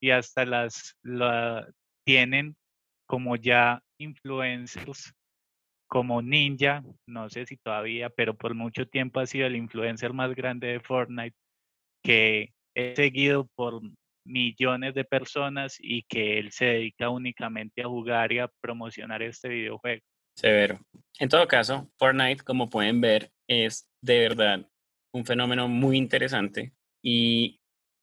y 0.00 0.10
hasta 0.10 0.44
las 0.44 0.96
la, 1.02 1.68
tienen 2.04 2.56
como 3.06 3.36
ya 3.36 3.80
influencers 3.98 5.14
como 5.86 6.22
Ninja, 6.22 6.82
no 7.06 7.28
sé 7.28 7.46
si 7.46 7.58
todavía, 7.58 8.10
pero 8.10 8.34
por 8.34 8.54
mucho 8.54 8.88
tiempo 8.88 9.20
ha 9.20 9.26
sido 9.26 9.46
el 9.46 9.56
influencer 9.56 10.14
más 10.14 10.34
grande 10.34 10.68
de 10.68 10.80
Fortnite, 10.80 11.36
que 12.02 12.51
es 12.74 12.96
seguido 12.96 13.48
por 13.54 13.80
millones 14.24 14.94
de 14.94 15.04
personas 15.04 15.76
y 15.80 16.04
que 16.04 16.38
él 16.38 16.52
se 16.52 16.66
dedica 16.66 17.10
únicamente 17.10 17.82
a 17.82 17.88
jugar 17.88 18.32
y 18.32 18.38
a 18.38 18.50
promocionar 18.60 19.22
este 19.22 19.48
videojuego. 19.48 20.02
Severo. 20.36 20.80
En 21.18 21.28
todo 21.28 21.46
caso, 21.46 21.90
Fortnite, 21.98 22.42
como 22.44 22.70
pueden 22.70 23.00
ver, 23.00 23.30
es 23.48 23.88
de 24.02 24.20
verdad 24.20 24.68
un 25.14 25.26
fenómeno 25.26 25.68
muy 25.68 25.98
interesante 25.98 26.72
y 27.04 27.60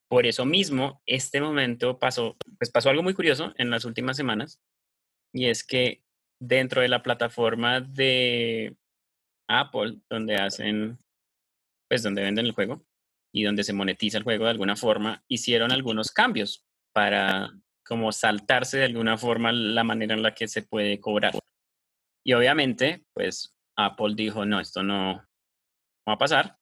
por 0.10 0.26
eso 0.26 0.46
mismo 0.46 1.02
este 1.06 1.42
momento 1.42 1.98
pasó, 2.00 2.36
pues 2.58 2.72
pasó 2.72 2.90
algo 2.90 3.04
muy 3.04 3.14
curioso 3.14 3.54
en 3.58 3.70
las 3.70 3.86
últimas 3.86 4.18
semanas 4.18 4.60
y 5.34 5.46
es 5.46 5.64
que 5.64 6.04
dentro 6.42 6.82
de 6.82 6.88
la 6.88 7.04
plataforma 7.04 7.82
de 7.82 8.76
Apple, 9.48 10.00
donde 10.10 10.36
hacen, 10.36 10.98
pues 11.88 12.04
donde 12.04 12.24
venden 12.24 12.46
el 12.46 12.52
juego, 12.52 12.84
y 13.32 13.44
donde 13.44 13.64
se 13.64 13.74
monetiza 13.74 14.18
el 14.18 14.24
juego 14.24 14.46
de 14.46 14.52
alguna 14.52 14.76
forma, 14.76 15.24
hicieron 15.28 15.72
algunos 15.72 16.12
cambios 16.12 16.66
para 16.94 17.52
como 17.90 18.12
saltarse 18.12 18.78
de 18.78 18.86
alguna 18.86 19.18
forma 19.18 19.52
la 19.52 19.84
manera 19.84 20.14
en 20.14 20.22
la 20.22 20.36
que 20.36 20.48
se 20.48 20.62
puede 20.62 21.00
cobrar. 21.00 21.34
Y 22.24 22.34
obviamente, 22.34 23.04
pues 23.14 23.56
Apple 23.76 24.14
dijo, 24.16 24.46
no, 24.46 24.60
esto 24.60 24.84
no 24.84 25.26
va 26.08 26.14
a 26.14 26.18
pasar, 26.18 26.58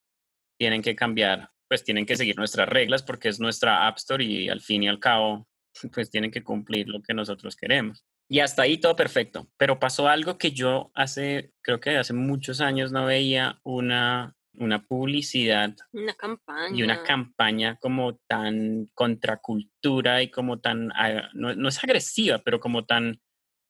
tienen 0.58 0.82
que 0.82 0.96
cambiar, 0.96 1.50
pues 1.68 1.84
tienen 1.84 2.06
que 2.06 2.16
seguir 2.16 2.38
nuestras 2.38 2.70
reglas 2.70 3.04
porque 3.04 3.28
es 3.28 3.42
nuestra 3.42 3.88
App 3.88 3.98
Store 3.98 4.24
y 4.24 4.48
al 4.48 4.62
fin 4.62 4.84
y 4.84 4.88
al 4.88 5.00
cabo, 5.00 5.50
pues 5.94 6.10
tienen 6.10 6.32
que 6.32 6.44
cumplir 6.44 6.88
lo 6.88 7.02
que 7.02 7.14
nosotros 7.14 7.58
queremos. 7.58 8.06
Y 8.30 8.40
hasta 8.40 8.62
ahí 8.62 8.78
todo 8.78 8.96
perfecto, 8.96 9.50
pero 9.58 9.80
pasó 9.80 10.08
algo 10.08 10.38
que 10.38 10.52
yo 10.52 10.92
hace, 10.94 11.52
creo 11.62 11.82
que 11.82 11.98
hace 11.98 12.14
muchos 12.14 12.62
años 12.62 12.94
no 12.94 13.06
veía 13.06 13.60
una 13.64 14.37
una 14.58 14.84
publicidad 14.86 15.76
Una 15.92 16.14
campaña. 16.14 16.76
y 16.76 16.84
una 16.84 17.04
campaña 17.04 17.78
como 17.80 18.18
tan 18.28 18.90
contracultura 18.94 20.22
y 20.22 20.30
como 20.30 20.60
tan, 20.60 20.92
ah, 20.94 21.30
no, 21.34 21.56
no 21.56 21.70
es 21.70 21.84
agresiva, 21.84 22.40
pero 22.40 22.60
como 22.60 22.86
tan, 22.86 23.20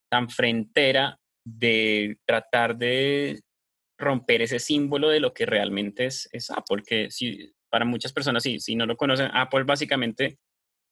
tan 0.09 0.29
frentera 0.29 1.19
de 1.45 2.17
tratar 2.25 2.77
de 2.77 3.41
romper 3.97 4.41
ese 4.41 4.59
símbolo 4.59 5.09
de 5.09 5.19
lo 5.19 5.33
que 5.33 5.45
realmente 5.45 6.05
es, 6.05 6.29
es 6.31 6.49
Apple, 6.51 6.83
que 6.85 7.09
si, 7.09 7.53
para 7.69 7.85
muchas 7.85 8.13
personas, 8.13 8.43
sí, 8.43 8.59
si 8.59 8.75
no 8.75 8.85
lo 8.85 8.95
conocen, 8.95 9.29
Apple 9.33 9.63
básicamente, 9.63 10.37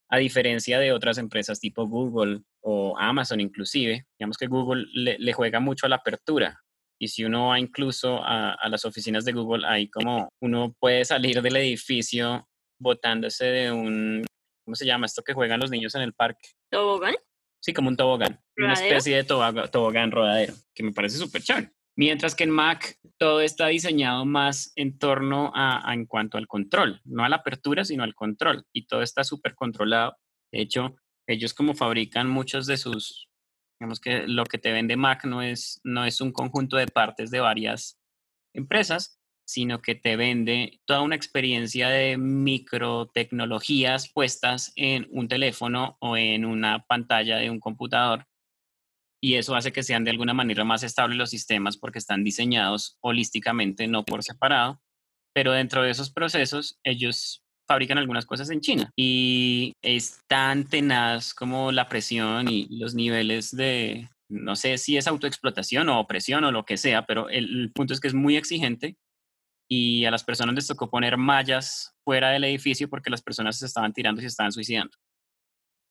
a 0.09 0.17
diferencia 0.17 0.79
de 0.79 0.91
otras 0.91 1.17
empresas 1.17 1.59
tipo 1.59 1.87
Google 1.87 2.41
o 2.61 2.97
Amazon 2.97 3.41
inclusive, 3.41 4.05
digamos 4.19 4.37
que 4.37 4.47
Google 4.47 4.85
le, 4.93 5.17
le 5.19 5.33
juega 5.33 5.59
mucho 5.59 5.85
a 5.85 5.89
la 5.89 5.97
apertura. 5.97 6.64
Y 6.99 7.09
si 7.09 7.23
uno 7.25 7.47
va 7.49 7.59
incluso 7.59 8.23
a, 8.23 8.53
a 8.53 8.69
las 8.69 8.85
oficinas 8.85 9.25
de 9.25 9.33
Google, 9.33 9.67
ahí 9.67 9.89
como 9.89 10.29
uno 10.41 10.75
puede 10.79 11.03
salir 11.05 11.41
del 11.41 11.55
edificio 11.57 12.47
botándose 12.79 13.45
de 13.45 13.71
un, 13.71 14.25
¿cómo 14.65 14.75
se 14.75 14.85
llama 14.85 15.05
esto 15.05 15.21
que 15.23 15.33
juegan 15.33 15.59
los 15.59 15.71
niños 15.71 15.93
en 15.95 16.01
el 16.03 16.13
parque? 16.13 16.49
¿Tobogán? 16.71 17.15
Sí, 17.61 17.73
como 17.73 17.89
un 17.89 17.97
tobogán, 17.97 18.39
una 18.57 18.67
¿Rodadero? 18.75 18.95
especie 18.97 19.15
de 19.17 19.23
tobogán 19.23 20.11
rodadero, 20.11 20.53
que 20.73 20.83
me 20.83 20.91
parece 20.91 21.17
súper 21.17 21.41
chévere. 21.41 21.71
Mientras 21.97 22.35
que 22.35 22.43
en 22.43 22.51
Mac 22.51 22.97
todo 23.17 23.39
está 23.41 23.67
diseñado 23.67 24.25
más 24.25 24.71
en 24.75 24.97
torno 24.99 25.51
a, 25.55 25.89
a- 25.89 25.93
en 25.93 26.05
cuanto 26.05 26.37
al 26.37 26.45
control, 26.47 27.01
no 27.05 27.23
a 27.23 27.29
la 27.29 27.37
apertura, 27.37 27.85
sino 27.85 28.03
al 28.03 28.13
control. 28.13 28.65
Y 28.73 28.85
todo 28.85 29.01
está 29.01 29.23
súper 29.23 29.55
controlado. 29.55 30.15
De 30.51 30.61
hecho, 30.61 30.95
ellos 31.27 31.53
como 31.53 31.73
fabrican 31.73 32.29
muchos 32.29 32.67
de 32.67 32.75
sus, 32.77 33.29
digamos 33.79 33.99
que 33.99 34.27
lo 34.27 34.45
que 34.45 34.57
te 34.57 34.71
vende 34.71 34.95
Mac 34.95 35.25
no 35.25 35.41
es, 35.41 35.79
no 35.83 36.05
es 36.05 36.21
un 36.21 36.31
conjunto 36.31 36.77
de 36.77 36.87
partes 36.87 37.31
de 37.31 37.39
varias 37.39 37.99
empresas, 38.53 39.19
sino 39.45 39.81
que 39.81 39.95
te 39.95 40.15
vende 40.15 40.81
toda 40.85 41.01
una 41.01 41.15
experiencia 41.15 41.89
de 41.89 42.17
microtecnologías 42.17 44.11
puestas 44.11 44.71
en 44.75 45.07
un 45.11 45.27
teléfono 45.27 45.97
o 45.99 46.17
en 46.17 46.45
una 46.45 46.85
pantalla 46.85 47.37
de 47.37 47.49
un 47.49 47.59
computador. 47.59 48.25
Y 49.21 49.35
eso 49.35 49.55
hace 49.55 49.71
que 49.71 49.83
sean 49.83 50.03
de 50.03 50.11
alguna 50.11 50.33
manera 50.33 50.63
más 50.63 50.83
estables 50.83 51.17
los 51.17 51.29
sistemas 51.29 51.77
porque 51.77 51.99
están 51.99 52.23
diseñados 52.23 52.97
holísticamente, 53.01 53.87
no 53.87 54.03
por 54.03 54.23
separado. 54.23 54.81
Pero 55.33 55.51
dentro 55.51 55.83
de 55.83 55.91
esos 55.91 56.11
procesos, 56.11 56.79
ellos 56.83 57.44
fabrican 57.67 57.97
algunas 57.97 58.25
cosas 58.25 58.49
en 58.49 58.61
China. 58.61 58.91
Y 58.95 59.73
es 59.81 60.19
tan 60.27 60.65
tenaz 60.65 61.33
como 61.33 61.71
la 61.71 61.87
presión 61.87 62.47
y 62.47 62.67
los 62.69 62.95
niveles 62.95 63.55
de, 63.55 64.09
no 64.29 64.55
sé 64.55 64.77
si 64.77 64.97
es 64.97 65.07
autoexplotación 65.07 65.89
o 65.89 65.99
opresión 65.99 66.43
o 66.43 66.51
lo 66.51 66.65
que 66.65 66.77
sea, 66.77 67.05
pero 67.05 67.29
el, 67.29 67.71
punto 67.73 67.93
es 67.93 67.99
que 67.99 68.07
es 68.07 68.13
muy 68.13 68.37
exigente 68.37 68.95
y 69.69 70.05
a 70.05 70.11
las 70.11 70.23
personas 70.23 70.55
les 70.55 70.67
tocó 70.67 70.89
poner 70.89 71.17
mallas 71.17 71.93
fuera 72.03 72.29
del 72.29 72.43
edificio 72.43 72.89
porque 72.89 73.09
las 73.09 73.21
personas 73.21 73.57
se 73.57 73.65
estaban 73.65 73.93
tirando 73.93 74.21
y 74.21 74.23
se 74.23 74.29
estaban 74.29 74.51
suicidando. 74.51 74.95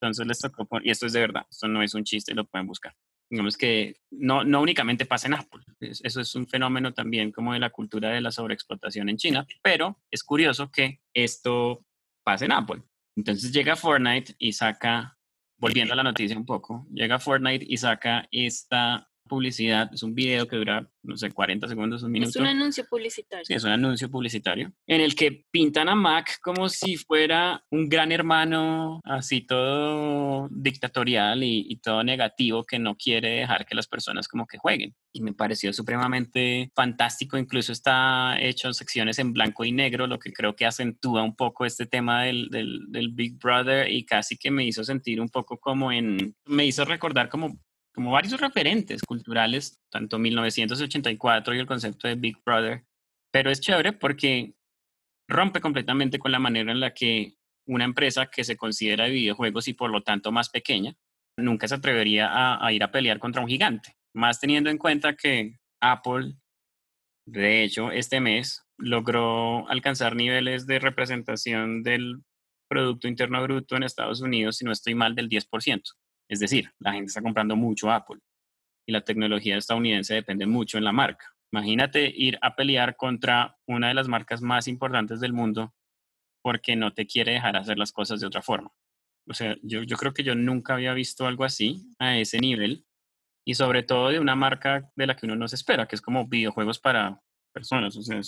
Entonces 0.00 0.26
les 0.26 0.38
tocó 0.38 0.66
y 0.82 0.90
esto 0.90 1.06
es 1.06 1.12
de 1.12 1.20
verdad, 1.20 1.46
esto 1.50 1.68
no 1.68 1.82
es 1.82 1.94
un 1.94 2.04
chiste, 2.04 2.34
lo 2.34 2.44
pueden 2.44 2.66
buscar. 2.66 2.94
Digamos 3.34 3.56
que 3.56 3.96
no, 4.12 4.44
no 4.44 4.60
únicamente 4.62 5.06
pasa 5.06 5.26
en 5.26 5.34
Apple, 5.34 5.60
es- 5.80 6.00
eso 6.04 6.20
es 6.20 6.32
un 6.36 6.46
fenómeno 6.46 6.94
también 6.94 7.32
como 7.32 7.52
de 7.52 7.58
la 7.58 7.70
cultura 7.70 8.10
de 8.10 8.20
la 8.20 8.30
sobreexplotación 8.30 9.08
en 9.08 9.16
China, 9.16 9.44
pero 9.60 10.00
es 10.08 10.22
curioso 10.22 10.70
que 10.70 11.00
esto 11.12 11.84
pase 12.22 12.44
en 12.44 12.52
Apple. 12.52 12.82
Entonces 13.16 13.50
llega 13.52 13.74
Fortnite 13.74 14.36
y 14.38 14.52
saca, 14.52 15.18
volviendo 15.56 15.94
a 15.94 15.96
la 15.96 16.04
noticia 16.04 16.36
un 16.36 16.46
poco, 16.46 16.86
llega 16.92 17.18
Fortnite 17.18 17.66
y 17.68 17.76
saca 17.76 18.28
esta 18.30 19.10
publicidad, 19.28 19.90
es 19.92 20.02
un 20.02 20.14
video 20.14 20.46
que 20.46 20.56
dura, 20.56 20.88
no 21.02 21.16
sé, 21.16 21.30
40 21.30 21.68
segundos, 21.68 22.02
un 22.02 22.12
minuto. 22.12 22.30
Es 22.30 22.36
un 22.36 22.46
anuncio 22.46 22.84
publicitario. 22.88 23.44
Sí, 23.44 23.54
es 23.54 23.64
un 23.64 23.70
anuncio 23.70 24.10
publicitario 24.10 24.72
en 24.86 25.00
el 25.00 25.14
que 25.14 25.44
pintan 25.50 25.88
a 25.88 25.94
Mac 25.94 26.38
como 26.42 26.68
si 26.68 26.96
fuera 26.96 27.64
un 27.70 27.88
gran 27.88 28.12
hermano, 28.12 29.00
así 29.04 29.40
todo 29.40 30.48
dictatorial 30.50 31.42
y, 31.42 31.66
y 31.68 31.76
todo 31.76 32.04
negativo 32.04 32.64
que 32.64 32.78
no 32.78 32.96
quiere 32.96 33.30
dejar 33.30 33.66
que 33.66 33.74
las 33.74 33.86
personas 33.86 34.28
como 34.28 34.46
que 34.46 34.58
jueguen. 34.58 34.94
Y 35.12 35.22
me 35.22 35.32
pareció 35.32 35.72
supremamente 35.72 36.70
fantástico, 36.74 37.38
incluso 37.38 37.72
está 37.72 38.36
hecho 38.40 38.68
en 38.68 38.74
secciones 38.74 39.18
en 39.18 39.32
blanco 39.32 39.64
y 39.64 39.72
negro, 39.72 40.06
lo 40.06 40.18
que 40.18 40.32
creo 40.32 40.54
que 40.54 40.66
acentúa 40.66 41.22
un 41.22 41.36
poco 41.36 41.64
este 41.64 41.86
tema 41.86 42.24
del, 42.24 42.48
del, 42.50 42.80
del 42.88 43.08
Big 43.10 43.38
Brother 43.38 43.90
y 43.90 44.04
casi 44.04 44.36
que 44.36 44.50
me 44.50 44.64
hizo 44.64 44.84
sentir 44.84 45.20
un 45.20 45.28
poco 45.28 45.58
como 45.58 45.92
en, 45.92 46.34
me 46.46 46.66
hizo 46.66 46.84
recordar 46.84 47.28
como 47.28 47.58
como 47.94 48.10
varios 48.10 48.40
referentes 48.40 49.02
culturales, 49.02 49.80
tanto 49.90 50.18
1984 50.18 51.54
y 51.54 51.58
el 51.58 51.66
concepto 51.66 52.08
de 52.08 52.16
Big 52.16 52.36
Brother, 52.44 52.84
pero 53.32 53.50
es 53.50 53.60
chévere 53.60 53.92
porque 53.92 54.54
rompe 55.28 55.60
completamente 55.60 56.18
con 56.18 56.32
la 56.32 56.38
manera 56.38 56.72
en 56.72 56.80
la 56.80 56.92
que 56.92 57.36
una 57.66 57.84
empresa 57.84 58.26
que 58.26 58.44
se 58.44 58.56
considera 58.56 59.04
de 59.04 59.12
videojuegos 59.12 59.68
y 59.68 59.74
por 59.74 59.90
lo 59.90 60.02
tanto 60.02 60.32
más 60.32 60.50
pequeña, 60.50 60.94
nunca 61.38 61.68
se 61.68 61.76
atrevería 61.76 62.30
a, 62.32 62.72
ir 62.72 62.82
a 62.82 62.90
pelear 62.90 63.18
contra 63.18 63.40
un 63.42 63.48
gigante, 63.48 63.96
más 64.14 64.40
teniendo 64.40 64.70
en 64.70 64.78
cuenta 64.78 65.16
que 65.16 65.58
Apple, 65.80 66.34
de 67.26 67.62
hecho, 67.62 67.90
este 67.90 68.20
mes 68.20 68.64
logró 68.76 69.68
alcanzar 69.70 70.16
niveles 70.16 70.66
de 70.66 70.78
representación 70.78 71.82
del 71.82 72.22
Producto 72.68 73.08
Interno 73.08 73.42
Bruto 73.42 73.76
en 73.76 73.84
Estados 73.84 74.20
Unidos, 74.20 74.56
si 74.56 74.64
no 74.64 74.72
estoy 74.72 74.94
mal, 74.94 75.14
del 75.14 75.28
10%. 75.28 75.82
Es 76.28 76.40
decir, 76.40 76.72
la 76.78 76.92
gente 76.92 77.06
está 77.06 77.22
comprando 77.22 77.56
mucho 77.56 77.90
Apple 77.90 78.20
y 78.86 78.92
la 78.92 79.02
tecnología 79.02 79.56
estadounidense 79.56 80.14
depende 80.14 80.46
mucho 80.46 80.78
en 80.78 80.84
la 80.84 80.92
marca. 80.92 81.26
Imagínate 81.52 82.12
ir 82.14 82.38
a 82.42 82.56
pelear 82.56 82.96
contra 82.96 83.56
una 83.66 83.88
de 83.88 83.94
las 83.94 84.08
marcas 84.08 84.42
más 84.42 84.66
importantes 84.66 85.20
del 85.20 85.32
mundo 85.32 85.74
porque 86.42 86.76
no 86.76 86.92
te 86.92 87.06
quiere 87.06 87.32
dejar 87.32 87.56
hacer 87.56 87.78
las 87.78 87.92
cosas 87.92 88.20
de 88.20 88.26
otra 88.26 88.42
forma. 88.42 88.72
O 89.26 89.34
sea, 89.34 89.56
yo, 89.62 89.82
yo 89.82 89.96
creo 89.96 90.12
que 90.12 90.24
yo 90.24 90.34
nunca 90.34 90.74
había 90.74 90.92
visto 90.92 91.26
algo 91.26 91.44
así 91.44 91.88
a 91.98 92.18
ese 92.18 92.38
nivel 92.38 92.84
y 93.46 93.54
sobre 93.54 93.82
todo 93.82 94.08
de 94.08 94.18
una 94.18 94.36
marca 94.36 94.90
de 94.96 95.06
la 95.06 95.16
que 95.16 95.26
uno 95.26 95.36
no 95.36 95.48
se 95.48 95.56
espera, 95.56 95.86
que 95.86 95.96
es 95.96 96.02
como 96.02 96.26
videojuegos 96.26 96.78
para 96.78 97.20
personas. 97.52 97.96
O 97.96 98.02
sea, 98.02 98.20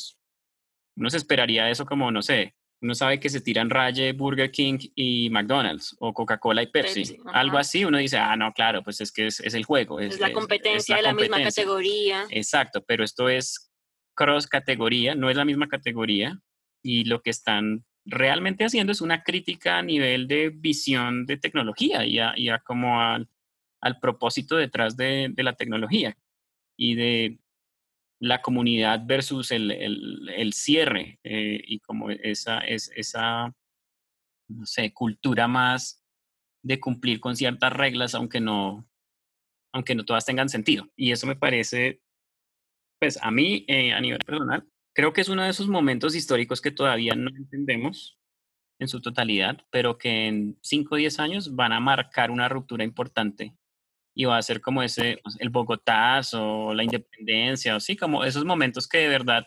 uno 0.97 1.11
se 1.11 1.17
esperaría 1.17 1.69
eso 1.71 1.85
como, 1.85 2.11
no 2.11 2.23
sé, 2.23 2.55
uno 2.83 2.95
sabe 2.95 3.19
que 3.19 3.31
se 3.31 3.41
tiran 3.41 3.71
raye 3.71 4.13
Burger 4.13 4.51
King 4.51 4.79
y 4.95 5.31
McDonald's 5.31 5.97
o 5.99 6.13
Coca-Cola 6.13 6.63
y 6.63 6.67
Pepsi. 6.67 7.01
Pepsi, 7.01 7.19
Algo 7.33 7.59
así, 7.59 7.85
uno 7.85 7.99
dice, 7.99 8.19
ah, 8.19 8.37
no, 8.37 8.53
claro, 8.53 8.83
pues 8.83 9.01
es 9.01 9.13
que 9.13 9.27
es, 9.27 9.41
es 9.41 9.55
el 9.55 9.65
juego. 9.65 9.99
Es 9.99 10.21
la 10.21 10.33
competencia 10.33 10.97
la 10.97 10.99
de 10.99 11.03
la 11.03 11.15
misma 11.15 11.37
competencia". 11.37 11.63
categoría. 11.63 12.25
Exacto, 12.31 12.85
pero 12.87 13.05
esto 13.05 13.29
es 13.29 13.73
cross 14.15 14.47
categoría, 14.47 15.15
no 15.15 15.31
es 15.31 15.37
la 15.37 15.45
misma 15.45 15.69
categoría 15.69 16.39
y 16.83 17.05
lo 17.05 17.23
que 17.23 17.31
están 17.31 17.85
realmente 18.05 18.65
haciendo 18.65 18.93
es 18.93 19.01
una 19.01 19.23
crítica 19.23 19.79
a 19.79 19.83
nivel 19.83 20.29
de 20.29 20.51
visión 20.51 21.27
de 21.27 21.37
tecnología 21.39 22.05
y 22.05 22.19
a, 22.19 22.35
y 22.37 22.49
a 22.49 22.61
como 22.61 23.01
al, 23.01 23.29
al 23.81 23.99
propósito 23.99 24.57
detrás 24.57 24.97
de, 24.97 25.29
de 25.33 25.43
la 25.43 25.55
tecnología 25.55 26.17
y 26.79 26.95
de 26.95 27.39
la 28.21 28.41
comunidad 28.43 29.03
versus 29.07 29.51
el, 29.51 29.71
el- 29.71 30.29
el 30.35 30.53
cierre 30.53 31.19
eh, 31.25 31.61
y 31.67 31.81
como 31.81 32.11
esa, 32.11 32.59
es, 32.61 32.91
esa, 32.97 33.55
no 34.49 34.67
sé, 34.67 34.93
cultura 34.93 35.49
más 35.49 36.03
de 36.63 36.81
cumplir 36.81 37.21
con 37.21 37.37
ciertas 37.37 37.73
reglas 37.73 38.15
aunque 38.15 38.41
no, 38.41 38.89
aunque 39.73 39.95
no 39.95 40.05
todas 40.05 40.25
tengan 40.25 40.49
sentido. 40.49 40.89
Y 40.97 41.13
eso 41.13 41.27
me 41.27 41.37
parece, 41.37 42.01
pues 43.01 43.19
a 43.23 43.31
mí, 43.31 43.65
eh, 43.69 43.93
a 43.93 44.01
nivel 44.01 44.19
personal, 44.21 44.67
creo 44.95 45.13
que 45.13 45.21
es 45.21 45.29
uno 45.29 45.43
de 45.43 45.51
esos 45.51 45.69
momentos 45.69 46.15
históricos 46.15 46.61
que 46.61 46.71
todavía 46.71 47.15
no 47.15 47.29
entendemos 47.31 48.19
en 48.79 48.89
su 48.89 49.01
totalidad, 49.01 49.65
pero 49.71 49.99
que 49.99 50.27
en 50.27 50.59
5 50.63 50.95
o 50.95 50.99
10 50.99 51.19
años 51.19 51.55
van 51.55 51.73
a 51.73 51.81
marcar 51.81 52.31
una 52.31 52.49
ruptura 52.49 52.85
importante 52.85 53.55
y 54.19 54.25
va 54.25 54.39
a 54.39 54.43
ser 54.43 54.63
como 54.63 54.83
ese, 54.83 55.19
pues, 55.23 55.37
el 55.41 55.51
Bogotazo, 55.51 56.73
la 56.73 56.83
independencia, 56.83 57.77
o 57.77 57.81
sí, 57.81 57.97
como 57.97 58.25
esos 58.25 58.47
momentos 58.47 58.89
que 58.89 58.97
de 58.99 59.09
verdad 59.09 59.45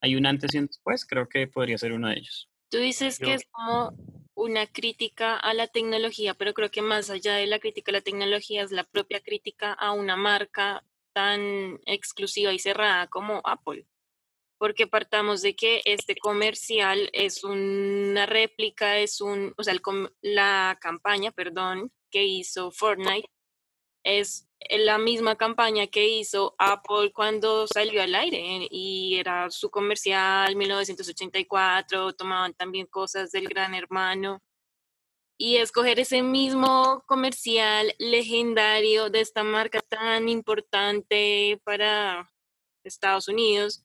hay 0.00 0.14
un 0.14 0.24
antes 0.24 0.54
y 0.54 0.58
un 0.58 0.66
después, 0.66 1.04
creo 1.04 1.28
que 1.28 1.48
podría 1.48 1.76
ser 1.76 1.92
uno 1.92 2.08
de 2.08 2.18
ellos. 2.18 2.48
Tú 2.70 2.78
dices 2.78 3.18
Yo- 3.18 3.26
que 3.26 3.34
es 3.34 3.42
como 3.50 3.92
una 4.34 4.68
crítica 4.68 5.36
a 5.36 5.52
la 5.52 5.66
tecnología, 5.66 6.34
pero 6.34 6.54
creo 6.54 6.70
que 6.70 6.80
más 6.80 7.10
allá 7.10 7.34
de 7.34 7.48
la 7.48 7.58
crítica 7.58 7.90
a 7.90 7.94
la 7.94 8.00
tecnología 8.02 8.62
es 8.62 8.70
la 8.70 8.84
propia 8.84 9.20
crítica 9.20 9.72
a 9.72 9.90
una 9.90 10.16
marca 10.16 10.84
tan 11.12 11.80
exclusiva 11.84 12.52
y 12.52 12.60
cerrada 12.60 13.08
como 13.08 13.40
Apple. 13.44 13.84
Porque 14.58 14.86
partamos 14.86 15.42
de 15.42 15.56
que 15.56 15.82
este 15.84 16.14
comercial 16.14 17.10
es 17.12 17.42
una 17.42 18.26
réplica, 18.26 18.98
es 18.98 19.20
un, 19.20 19.54
o 19.56 19.64
sea, 19.64 19.72
el 19.72 19.80
la 20.22 20.78
campaña, 20.80 21.32
perdón, 21.32 21.92
que 22.10 22.24
hizo 22.24 22.70
Fortnite 22.70 23.28
es 24.04 24.48
la 24.70 24.98
misma 24.98 25.36
campaña 25.36 25.86
que 25.86 26.06
hizo 26.06 26.54
Apple 26.58 27.12
cuando 27.12 27.66
salió 27.66 28.02
al 28.02 28.14
aire 28.14 28.68
y 28.70 29.16
era 29.16 29.50
su 29.50 29.70
comercial 29.70 30.56
1984, 30.56 32.12
tomaban 32.14 32.54
también 32.54 32.86
cosas 32.86 33.32
del 33.32 33.48
gran 33.48 33.74
hermano 33.74 34.42
y 35.36 35.56
escoger 35.56 35.98
ese 35.98 36.22
mismo 36.22 37.02
comercial 37.06 37.92
legendario 37.98 39.10
de 39.10 39.20
esta 39.20 39.42
marca 39.42 39.80
tan 39.80 40.28
importante 40.28 41.60
para 41.64 42.30
Estados 42.84 43.28
Unidos 43.28 43.84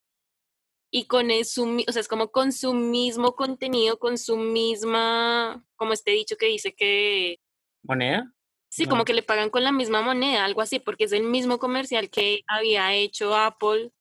y 0.91 1.05
con 1.05 1.29
su, 1.45 1.83
o 1.87 1.91
sea, 1.91 2.01
es 2.01 2.07
como 2.07 2.31
con 2.31 2.51
su 2.51 2.73
mismo 2.73 3.35
contenido, 3.35 3.99
con 3.99 4.17
su 4.17 4.37
misma, 4.37 5.65
como 5.75 5.93
este 5.93 6.11
dicho 6.11 6.35
que 6.35 6.47
dice 6.47 6.73
que... 6.73 7.39
¿Moneda? 7.83 8.33
Sí, 8.69 8.85
como 8.85 9.03
que 9.03 9.13
le 9.13 9.23
pagan 9.23 9.49
con 9.49 9.63
la 9.63 9.71
misma 9.71 10.01
moneda, 10.01 10.45
algo 10.45 10.61
así, 10.61 10.79
porque 10.79 11.05
es 11.05 11.11
el 11.11 11.23
mismo 11.23 11.57
comercial 11.57 12.09
que 12.09 12.43
había 12.47 12.93
hecho 12.93 13.35
Apple 13.35 13.91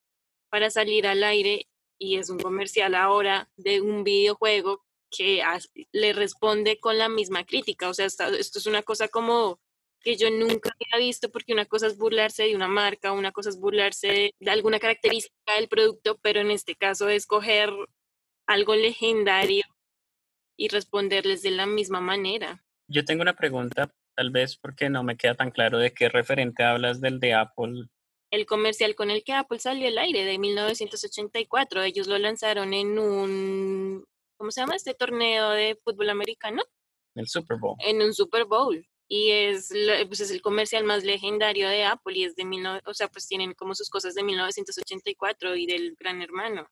para 0.50 0.70
salir 0.70 1.06
al 1.06 1.24
aire 1.24 1.66
y 1.98 2.16
es 2.16 2.30
un 2.30 2.38
comercial 2.38 2.94
ahora 2.94 3.50
de 3.56 3.80
un 3.80 4.04
videojuego 4.04 4.84
que 5.10 5.42
le 5.92 6.12
responde 6.12 6.78
con 6.78 6.98
la 6.98 7.08
misma 7.08 7.44
crítica. 7.44 7.88
O 7.88 7.94
sea, 7.94 8.06
esto 8.06 8.28
es 8.28 8.66
una 8.66 8.82
cosa 8.82 9.08
como 9.08 9.58
que 10.00 10.16
yo 10.16 10.30
nunca 10.30 10.70
había 10.70 11.04
visto 11.06 11.30
porque 11.30 11.52
una 11.52 11.66
cosa 11.66 11.86
es 11.86 11.96
burlarse 11.96 12.44
de 12.44 12.54
una 12.54 12.68
marca, 12.68 13.12
una 13.12 13.32
cosa 13.32 13.48
es 13.48 13.58
burlarse 13.58 14.34
de 14.38 14.50
alguna 14.50 14.78
característica 14.78 15.54
del 15.54 15.68
producto, 15.68 16.18
pero 16.22 16.40
en 16.40 16.50
este 16.50 16.76
caso 16.76 17.08
es 17.08 17.26
coger 17.26 17.72
algo 18.46 18.74
legendario 18.76 19.64
y 20.56 20.68
responderles 20.68 21.42
de 21.42 21.50
la 21.50 21.66
misma 21.66 22.00
manera. 22.00 22.64
Yo 22.86 23.04
tengo 23.04 23.22
una 23.22 23.34
pregunta, 23.34 23.90
tal 24.18 24.30
vez 24.30 24.56
porque 24.56 24.90
no 24.90 25.04
me 25.04 25.16
queda 25.16 25.36
tan 25.36 25.52
claro 25.52 25.78
de 25.78 25.94
qué 25.94 26.08
referente 26.08 26.64
hablas 26.64 27.00
del 27.00 27.20
de 27.20 27.34
Apple. 27.34 27.84
El 28.32 28.46
comercial 28.46 28.96
con 28.96 29.12
el 29.12 29.22
que 29.22 29.32
Apple 29.32 29.60
salió 29.60 29.86
al 29.86 29.96
aire 29.96 30.24
de 30.24 30.38
1984, 30.38 31.84
ellos 31.84 32.08
lo 32.08 32.18
lanzaron 32.18 32.74
en 32.74 32.98
un, 32.98 34.04
¿cómo 34.36 34.50
se 34.50 34.60
llama 34.60 34.74
este 34.74 34.94
torneo 34.94 35.50
de 35.50 35.78
fútbol 35.84 36.10
americano? 36.10 36.64
El 37.14 37.28
Super 37.28 37.58
Bowl. 37.60 37.76
En 37.78 38.02
un 38.02 38.12
Super 38.12 38.44
Bowl 38.44 38.84
y 39.06 39.30
es, 39.30 39.72
pues 40.08 40.18
es 40.18 40.32
el 40.32 40.42
comercial 40.42 40.82
más 40.82 41.04
legendario 41.04 41.68
de 41.68 41.84
Apple 41.84 42.18
y 42.18 42.24
es 42.24 42.34
de, 42.34 42.44
mil, 42.44 42.66
o 42.66 42.94
sea, 42.94 43.06
pues 43.06 43.28
tienen 43.28 43.54
como 43.54 43.76
sus 43.76 43.88
cosas 43.88 44.16
de 44.16 44.24
1984 44.24 45.54
y 45.54 45.66
del 45.66 45.94
Gran 45.94 46.22
Hermano. 46.22 46.68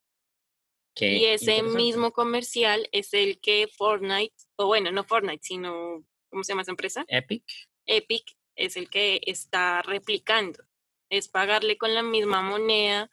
y 0.97 1.27
ese 1.27 1.63
mismo 1.63 2.11
comercial 2.11 2.89
es 2.91 3.15
el 3.15 3.39
que 3.39 3.69
Fortnite, 3.69 4.35
o 4.57 4.67
bueno, 4.67 4.91
no 4.91 5.05
Fortnite, 5.05 5.45
sino, 5.45 6.05
¿cómo 6.31 6.45
se 6.45 6.53
llama 6.53 6.63
esa 6.63 6.73
empresa? 6.73 7.05
Epic. 7.09 7.45
Epic 7.87 8.37
es 8.55 8.77
el 8.77 8.91
que 8.91 9.21
está 9.27 9.83
replicando. 9.83 10.65
Es 11.11 11.29
pagarle 11.29 11.79
con 11.79 11.95
la 11.95 12.03
misma 12.03 12.43
moneda 12.43 13.11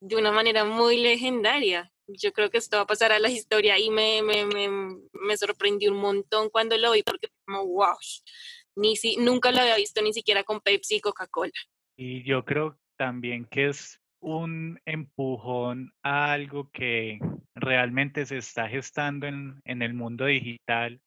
de 0.00 0.16
una 0.16 0.32
manera 0.32 0.64
muy 0.64 0.96
legendaria 0.96 1.92
yo 2.16 2.32
creo 2.32 2.50
que 2.50 2.58
esto 2.58 2.76
va 2.76 2.82
a 2.82 2.86
pasar 2.86 3.12
a 3.12 3.18
la 3.18 3.30
historia 3.30 3.78
y 3.78 3.90
me, 3.90 4.22
me, 4.22 4.46
me, 4.46 4.68
me 5.12 5.36
sorprendió 5.36 5.92
un 5.92 5.98
montón 5.98 6.50
cuando 6.50 6.76
lo 6.76 6.92
vi 6.92 7.02
porque 7.02 7.28
como, 7.44 7.66
wow, 7.66 7.96
ni 8.76 8.96
si, 8.96 9.16
nunca 9.16 9.52
lo 9.52 9.60
había 9.60 9.76
visto 9.76 10.02
ni 10.02 10.12
siquiera 10.12 10.44
con 10.44 10.60
Pepsi 10.60 10.96
y 10.96 11.00
Coca-Cola. 11.00 11.52
Y 11.96 12.22
yo 12.24 12.44
creo 12.44 12.78
también 12.96 13.46
que 13.46 13.68
es 13.68 14.00
un 14.20 14.80
empujón 14.84 15.92
a 16.02 16.32
algo 16.32 16.70
que 16.70 17.18
realmente 17.54 18.26
se 18.26 18.38
está 18.38 18.68
gestando 18.68 19.26
en, 19.26 19.60
en 19.64 19.82
el 19.82 19.94
mundo 19.94 20.26
digital, 20.26 21.00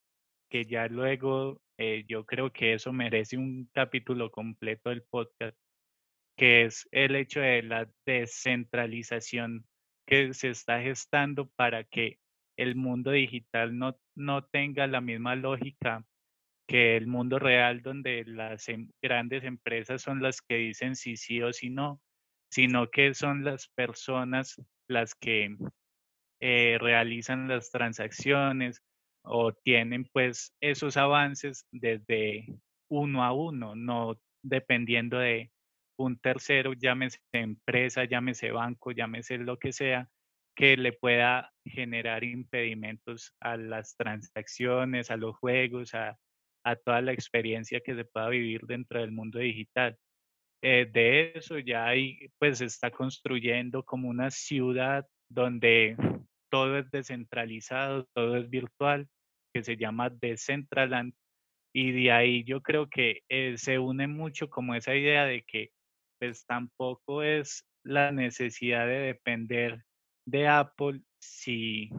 que 0.54 0.66
ya 0.66 0.88
luego 0.88 1.60
eh, 1.80 2.06
yo 2.08 2.28
creo 2.28 2.54
que 2.54 2.74
eso 2.74 2.94
merece 2.94 3.38
un 3.38 3.68
capítulo 3.74 4.30
completo 4.30 4.92
del 4.92 5.02
podcast, 5.02 5.58
que 6.38 6.66
es 6.66 6.88
el 6.92 7.16
hecho 7.16 7.39
de 7.39 7.63
la 7.63 7.89
descentralización 8.06 9.66
que 10.06 10.32
se 10.36 10.50
está 10.50 10.80
gestando 10.80 11.50
para 11.56 11.84
que 11.84 12.20
el 12.56 12.76
mundo 12.76 13.10
digital 13.10 13.76
no, 13.76 13.98
no 14.13 14.46
tenga 14.46 14.86
la 14.86 15.02
misma 15.02 15.36
lógica 15.36 16.06
que 16.68 16.98
el 16.98 17.08
mundo 17.08 17.39
real 17.39 17.82
donde 17.82 18.24
las 18.24 18.70
em, 18.70 18.92
grandes 19.02 19.46
empresas 19.46 20.04
son 20.04 20.22
las 20.22 20.39
que 20.44 20.58
dicen 20.58 20.96
sí, 20.96 21.18
sí 21.18 21.42
o 21.42 21.52
sí 21.52 21.72
no, 21.72 22.00
sino 22.52 22.92
que 22.92 23.16
son 23.16 23.44
las 23.44 23.70
personas 23.70 24.62
las 24.88 25.16
que 25.16 25.58
eh, 26.42 26.78
realizan 26.80 27.48
las 27.48 27.72
transacciones 27.72 28.84
o 29.24 29.54
tienen 29.54 30.06
pues 30.12 30.54
esos 30.62 30.98
avances 30.98 31.66
desde 31.72 32.46
uno 32.90 33.24
a 33.24 33.34
uno, 33.34 33.76
no 33.76 34.20
dependiendo 34.44 35.18
de, 35.20 35.52
un 35.98 36.18
tercero, 36.18 36.74
llámese 36.74 37.20
empresa, 37.32 38.06
llámese 38.06 38.52
banco, 38.52 38.92
llámese 38.92 39.38
lo 39.38 39.58
que 39.58 39.72
sea, 39.72 40.10
que 40.56 40.78
le 40.78 40.94
pueda 40.94 41.52
generar 41.66 42.24
impedimentos 42.24 43.34
a 43.40 43.58
las 43.58 43.96
transacciones, 43.96 45.12
a 45.12 45.18
los 45.18 45.36
juegos, 45.38 45.94
a, 45.94 46.18
toda 46.86 47.02
la 47.02 47.12
experiencia 47.12 47.82
que 47.82 47.96
se 47.96 48.06
pueda 48.06 48.30
vivir 48.30 48.62
dentro 48.62 49.02
del 49.02 49.12
mundo 49.12 49.40
digital. 49.40 49.98
Eh, 50.62 50.90
de 50.92 51.34
eso 51.36 51.60
ya 51.60 51.88
hay, 51.88 52.30
pues 52.40 52.60
se 52.60 52.66
está 52.66 52.90
construyendo 52.90 53.84
como 53.84 54.08
una 54.08 54.32
ciudad 54.32 55.06
donde 55.30 55.98
todo 56.54 56.78
es 56.78 56.92
descentralizado, 56.92 58.08
todo 58.13 58.38
es 58.38 58.48
virtual, 58.48 59.08
que 59.56 59.63
se 59.63 59.76
llama 59.76 60.12
Decentraland. 60.12 61.16
Y 61.74 61.92
de 61.94 62.12
ahí 62.12 62.44
yo 62.44 62.62
creo 62.62 62.88
que 62.92 63.22
eh, 63.28 63.56
se 63.58 63.80
une 63.80 64.06
mucho 64.06 64.52
como 64.52 64.76
esa 64.76 64.94
idea 64.94 65.26
de 65.26 65.42
que 65.42 65.72
pues 66.20 66.46
tampoco 66.46 67.24
es 67.24 67.66
la 67.84 68.12
necesidad 68.12 68.86
de 68.86 69.00
depender 69.00 69.84
de 70.28 70.48
Apple 70.48 71.02
si 71.20 71.89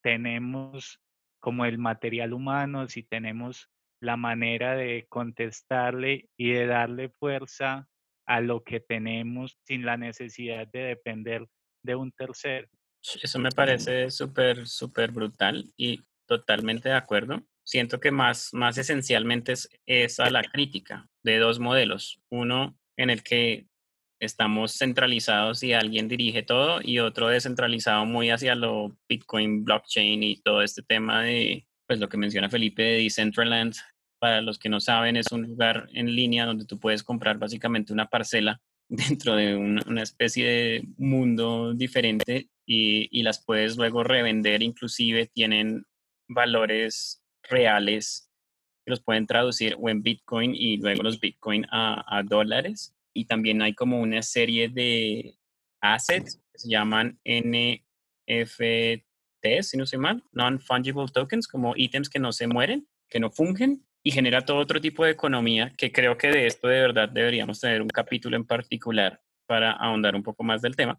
tenemos 0.00 1.00
como 1.40 1.64
el 1.64 1.78
material 1.78 2.34
humano, 2.34 2.86
si 2.86 3.02
tenemos 3.02 3.68
la 4.00 4.16
manera 4.16 4.76
de 4.76 5.06
contestarle 5.08 6.28
y 6.36 6.52
de 6.52 6.66
darle 6.66 7.08
fuerza 7.08 7.88
a 8.28 8.40
lo 8.40 8.62
que 8.62 8.78
tenemos 8.78 9.58
sin 9.64 9.84
la 9.84 9.96
necesidad 9.96 10.68
de 10.68 10.84
depender 10.84 11.48
de 11.82 11.96
un 11.96 12.12
tercero. 12.12 12.68
Eso 13.22 13.38
me 13.38 13.50
parece 13.50 14.10
súper, 14.10 14.66
súper 14.66 15.12
brutal 15.12 15.72
y 15.76 16.02
totalmente 16.26 16.88
de 16.88 16.94
acuerdo. 16.94 17.42
Siento 17.62 18.00
que 18.00 18.10
más, 18.10 18.52
más 18.52 18.78
esencialmente 18.78 19.52
es, 19.52 19.68
es 19.86 20.20
a 20.20 20.30
la 20.30 20.42
crítica 20.42 21.08
de 21.22 21.38
dos 21.38 21.58
modelos. 21.58 22.20
Uno 22.30 22.78
en 22.96 23.10
el 23.10 23.22
que 23.22 23.66
estamos 24.20 24.76
centralizados 24.78 25.62
y 25.62 25.72
alguien 25.72 26.08
dirige 26.08 26.42
todo 26.42 26.80
y 26.82 26.98
otro 26.98 27.28
descentralizado 27.28 28.06
muy 28.06 28.30
hacia 28.30 28.54
lo 28.54 28.96
Bitcoin, 29.08 29.64
blockchain 29.64 30.22
y 30.22 30.36
todo 30.36 30.62
este 30.62 30.82
tema 30.82 31.22
de, 31.22 31.66
pues 31.86 32.00
lo 32.00 32.08
que 32.08 32.16
menciona 32.16 32.48
Felipe 32.48 32.82
de 32.82 33.02
Decentraland. 33.02 33.74
Para 34.18 34.40
los 34.40 34.58
que 34.58 34.70
no 34.70 34.80
saben, 34.80 35.16
es 35.16 35.30
un 35.32 35.42
lugar 35.42 35.88
en 35.92 36.14
línea 36.14 36.46
donde 36.46 36.64
tú 36.64 36.78
puedes 36.78 37.02
comprar 37.02 37.36
básicamente 37.36 37.92
una 37.92 38.08
parcela 38.08 38.62
dentro 38.96 39.36
de 39.36 39.56
una, 39.56 40.02
especie 40.02 40.46
de 40.46 40.88
mundo 40.96 41.74
diferente 41.74 42.48
y, 42.66 43.22
las 43.22 43.44
puedes 43.44 43.76
luego 43.76 44.04
revender, 44.04 44.62
inclusive 44.62 45.26
tienen 45.26 45.86
valores 46.28 47.22
reales 47.42 48.30
que 48.84 48.90
los 48.90 49.00
pueden 49.00 49.26
traducir 49.26 49.76
o 49.78 49.88
en 49.88 50.02
Bitcoin 50.02 50.54
y 50.54 50.76
luego 50.78 51.02
los 51.02 51.20
Bitcoin 51.20 51.66
a, 51.70 52.04
a 52.06 52.22
dólares. 52.22 52.94
Y 53.14 53.26
también 53.26 53.62
hay 53.62 53.74
como 53.74 54.00
una 54.00 54.22
serie 54.22 54.68
de 54.68 55.36
assets 55.80 56.40
que 56.52 56.58
se 56.58 56.68
llaman 56.68 57.18
NFT, 57.24 59.04
si 59.62 59.76
no 59.76 59.86
sé 59.86 59.98
mal, 59.98 60.22
non-fungible 60.32 61.06
tokens, 61.12 61.46
como 61.46 61.74
ítems 61.76 62.08
que 62.08 62.18
no 62.18 62.32
se 62.32 62.46
mueren, 62.46 62.86
que 63.08 63.20
no 63.20 63.30
fungen, 63.30 63.84
y 64.04 64.10
genera 64.10 64.44
todo 64.44 64.58
otro 64.58 64.80
tipo 64.80 65.04
de 65.04 65.12
economía 65.12 65.72
que 65.76 65.90
creo 65.90 66.18
que 66.18 66.28
de 66.28 66.46
esto 66.46 66.68
de 66.68 66.80
verdad 66.80 67.08
deberíamos 67.08 67.58
tener 67.60 67.80
un 67.80 67.88
capítulo 67.88 68.36
en 68.36 68.44
particular 68.44 69.20
para 69.46 69.72
ahondar 69.72 70.14
un 70.14 70.22
poco 70.22 70.44
más 70.44 70.60
del 70.62 70.76
tema. 70.76 70.98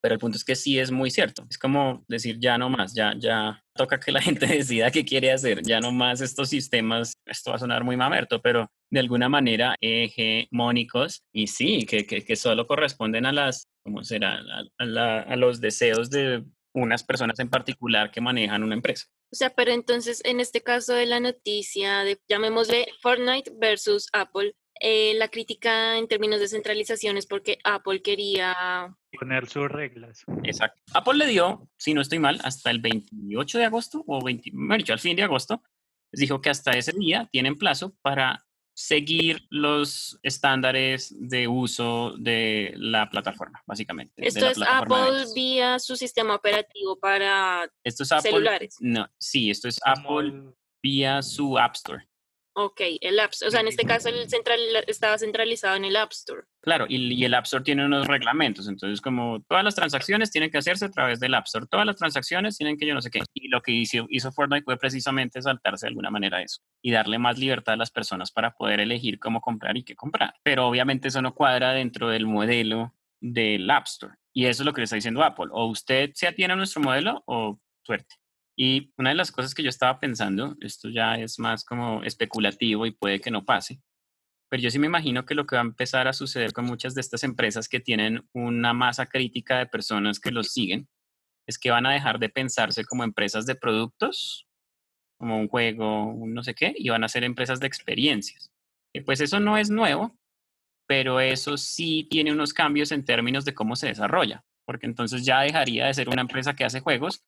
Pero 0.00 0.14
el 0.14 0.20
punto 0.20 0.36
es 0.36 0.44
que 0.44 0.54
sí 0.54 0.78
es 0.78 0.90
muy 0.90 1.10
cierto. 1.10 1.46
Es 1.48 1.56
como 1.56 2.04
decir, 2.08 2.38
ya 2.38 2.58
no 2.58 2.68
más, 2.68 2.94
ya, 2.94 3.14
ya 3.18 3.64
toca 3.74 3.98
que 3.98 4.12
la 4.12 4.20
gente 4.22 4.46
decida 4.46 4.90
qué 4.90 5.04
quiere 5.04 5.32
hacer, 5.32 5.62
ya 5.62 5.80
no 5.80 5.92
más 5.92 6.20
estos 6.20 6.50
sistemas, 6.50 7.14
esto 7.26 7.50
va 7.50 7.56
a 7.56 7.60
sonar 7.60 7.82
muy 7.84 7.96
mamerto, 7.96 8.40
pero 8.40 8.70
de 8.90 9.00
alguna 9.00 9.28
manera 9.28 9.76
hegemónicos 9.80 11.22
y 11.32 11.48
sí, 11.48 11.84
que, 11.86 12.06
que, 12.06 12.36
solo 12.36 12.66
corresponden 12.66 13.26
a 13.26 13.32
las, 13.32 13.66
¿cómo 13.82 14.04
será? 14.04 14.40
A 14.78 15.36
los 15.36 15.60
deseos 15.60 16.10
de 16.10 16.44
unas 16.74 17.02
personas 17.02 17.38
en 17.40 17.48
particular 17.48 18.10
que 18.10 18.20
manejan 18.20 18.62
una 18.62 18.74
empresa. 18.74 19.06
O 19.34 19.36
sea, 19.36 19.50
pero 19.50 19.72
entonces 19.72 20.22
en 20.24 20.38
este 20.38 20.62
caso 20.62 20.94
de 20.94 21.06
la 21.06 21.18
noticia 21.18 22.04
de, 22.04 22.20
llamémosle 22.28 22.86
Fortnite 23.02 23.50
versus 23.56 24.08
Apple, 24.12 24.54
eh, 24.78 25.14
la 25.14 25.26
crítica 25.26 25.98
en 25.98 26.06
términos 26.06 26.38
de 26.38 26.46
centralización 26.46 27.16
es 27.16 27.26
porque 27.26 27.58
Apple 27.64 28.00
quería 28.00 28.96
poner 29.18 29.48
sus 29.48 29.68
reglas. 29.68 30.22
Exacto. 30.44 30.80
Apple 30.92 31.14
le 31.14 31.26
dio, 31.26 31.68
si 31.76 31.94
no 31.94 32.00
estoy 32.00 32.20
mal, 32.20 32.38
hasta 32.44 32.70
el 32.70 32.78
28 32.78 33.58
de 33.58 33.64
agosto 33.64 34.04
o 34.06 34.22
20, 34.22 34.52
dicho, 34.78 34.92
al 34.92 35.00
fin 35.00 35.16
de 35.16 35.24
agosto, 35.24 35.60
les 36.12 36.20
dijo 36.20 36.40
que 36.40 36.50
hasta 36.50 36.70
ese 36.70 36.92
día 36.92 37.28
tienen 37.32 37.58
plazo 37.58 37.96
para 38.02 38.46
seguir 38.74 39.46
los 39.50 40.18
estándares 40.22 41.14
de 41.16 41.46
uso 41.46 42.14
de 42.18 42.74
la 42.76 43.08
plataforma, 43.08 43.62
básicamente. 43.66 44.26
Esto 44.26 44.48
es 44.48 44.58
Apple 44.68 45.24
vía 45.34 45.78
su 45.78 45.96
sistema 45.96 46.34
operativo 46.34 46.98
para 46.98 47.70
esto 47.84 48.02
es 48.02 48.12
Apple, 48.12 48.30
celulares. 48.32 48.76
No, 48.80 49.08
sí, 49.18 49.50
esto 49.50 49.68
es 49.68 49.80
Apple 49.84 50.52
vía 50.82 51.22
su 51.22 51.56
App 51.56 51.76
Store. 51.76 52.06
Ok, 52.56 52.80
el 53.00 53.18
App 53.18 53.32
Store. 53.32 53.48
O 53.48 53.50
sea, 53.50 53.60
en 53.60 53.66
este 53.66 53.84
caso 53.84 54.08
el 54.08 54.28
central, 54.30 54.60
estaba 54.86 55.18
centralizado 55.18 55.74
en 55.74 55.84
el 55.84 55.96
App 55.96 56.12
Store. 56.12 56.42
Claro, 56.60 56.86
y, 56.88 57.12
y, 57.12 57.24
el 57.24 57.34
App 57.34 57.46
Store 57.46 57.64
tiene 57.64 57.84
unos 57.84 58.06
reglamentos. 58.06 58.68
Entonces, 58.68 59.00
como 59.00 59.42
todas 59.48 59.64
las 59.64 59.74
transacciones 59.74 60.30
tienen 60.30 60.50
que 60.50 60.58
hacerse 60.58 60.84
a 60.84 60.90
través 60.90 61.18
del 61.18 61.34
App 61.34 61.46
Store. 61.46 61.66
Todas 61.66 61.84
las 61.84 61.96
transacciones 61.96 62.56
tienen 62.56 62.78
que 62.78 62.86
yo 62.86 62.94
no 62.94 63.02
sé 63.02 63.10
qué. 63.10 63.22
Y 63.34 63.48
lo 63.48 63.60
que 63.60 63.72
hizo, 63.72 64.06
hizo 64.08 64.30
Fortnite 64.30 64.64
fue 64.64 64.76
precisamente 64.76 65.42
saltarse 65.42 65.86
de 65.86 65.88
alguna 65.88 66.10
manera 66.10 66.42
eso 66.42 66.62
y 66.80 66.92
darle 66.92 67.18
más 67.18 67.38
libertad 67.38 67.74
a 67.74 67.76
las 67.76 67.90
personas 67.90 68.30
para 68.30 68.52
poder 68.52 68.78
elegir 68.78 69.18
cómo 69.18 69.40
comprar 69.40 69.76
y 69.76 69.82
qué 69.82 69.96
comprar. 69.96 70.34
Pero 70.44 70.68
obviamente 70.68 71.08
eso 71.08 71.20
no 71.22 71.34
cuadra 71.34 71.72
dentro 71.72 72.08
del 72.08 72.26
modelo 72.26 72.94
del 73.20 73.68
App 73.68 73.86
Store. 73.86 74.14
Y 74.32 74.46
eso 74.46 74.62
es 74.62 74.66
lo 74.66 74.72
que 74.72 74.80
le 74.80 74.84
está 74.84 74.96
diciendo 74.96 75.24
Apple. 75.24 75.46
O 75.50 75.66
usted 75.66 76.12
se 76.14 76.28
atiene 76.28 76.52
a 76.52 76.56
nuestro 76.56 76.80
modelo 76.82 77.24
o 77.26 77.58
suerte. 77.82 78.14
Y 78.56 78.92
una 78.96 79.10
de 79.10 79.16
las 79.16 79.32
cosas 79.32 79.54
que 79.54 79.62
yo 79.62 79.68
estaba 79.68 79.98
pensando, 79.98 80.56
esto 80.60 80.88
ya 80.88 81.16
es 81.16 81.38
más 81.38 81.64
como 81.64 82.02
especulativo 82.04 82.86
y 82.86 82.92
puede 82.92 83.20
que 83.20 83.30
no 83.30 83.44
pase, 83.44 83.80
pero 84.48 84.62
yo 84.62 84.70
sí 84.70 84.78
me 84.78 84.86
imagino 84.86 85.26
que 85.26 85.34
lo 85.34 85.46
que 85.46 85.56
va 85.56 85.62
a 85.62 85.64
empezar 85.64 86.06
a 86.06 86.12
suceder 86.12 86.52
con 86.52 86.64
muchas 86.64 86.94
de 86.94 87.00
estas 87.00 87.24
empresas 87.24 87.68
que 87.68 87.80
tienen 87.80 88.28
una 88.32 88.72
masa 88.72 89.06
crítica 89.06 89.58
de 89.58 89.66
personas 89.66 90.20
que 90.20 90.30
los 90.30 90.52
siguen, 90.52 90.88
es 91.48 91.58
que 91.58 91.72
van 91.72 91.86
a 91.86 91.92
dejar 91.92 92.20
de 92.20 92.28
pensarse 92.28 92.84
como 92.84 93.02
empresas 93.02 93.46
de 93.46 93.56
productos, 93.56 94.46
como 95.18 95.38
un 95.38 95.48
juego, 95.48 96.14
no 96.26 96.42
sé 96.44 96.54
qué, 96.54 96.72
y 96.76 96.88
van 96.88 97.02
a 97.02 97.08
ser 97.08 97.24
empresas 97.24 97.58
de 97.58 97.66
experiencias. 97.66 98.52
Pues 99.04 99.20
eso 99.20 99.40
no 99.40 99.58
es 99.58 99.70
nuevo, 99.70 100.16
pero 100.86 101.18
eso 101.18 101.56
sí 101.56 102.06
tiene 102.08 102.32
unos 102.32 102.54
cambios 102.54 102.92
en 102.92 103.04
términos 103.04 103.44
de 103.44 103.54
cómo 103.54 103.74
se 103.74 103.88
desarrolla, 103.88 104.44
porque 104.64 104.86
entonces 104.86 105.24
ya 105.24 105.40
dejaría 105.40 105.86
de 105.86 105.94
ser 105.94 106.08
una 106.08 106.22
empresa 106.22 106.54
que 106.54 106.64
hace 106.64 106.80
juegos 106.80 107.24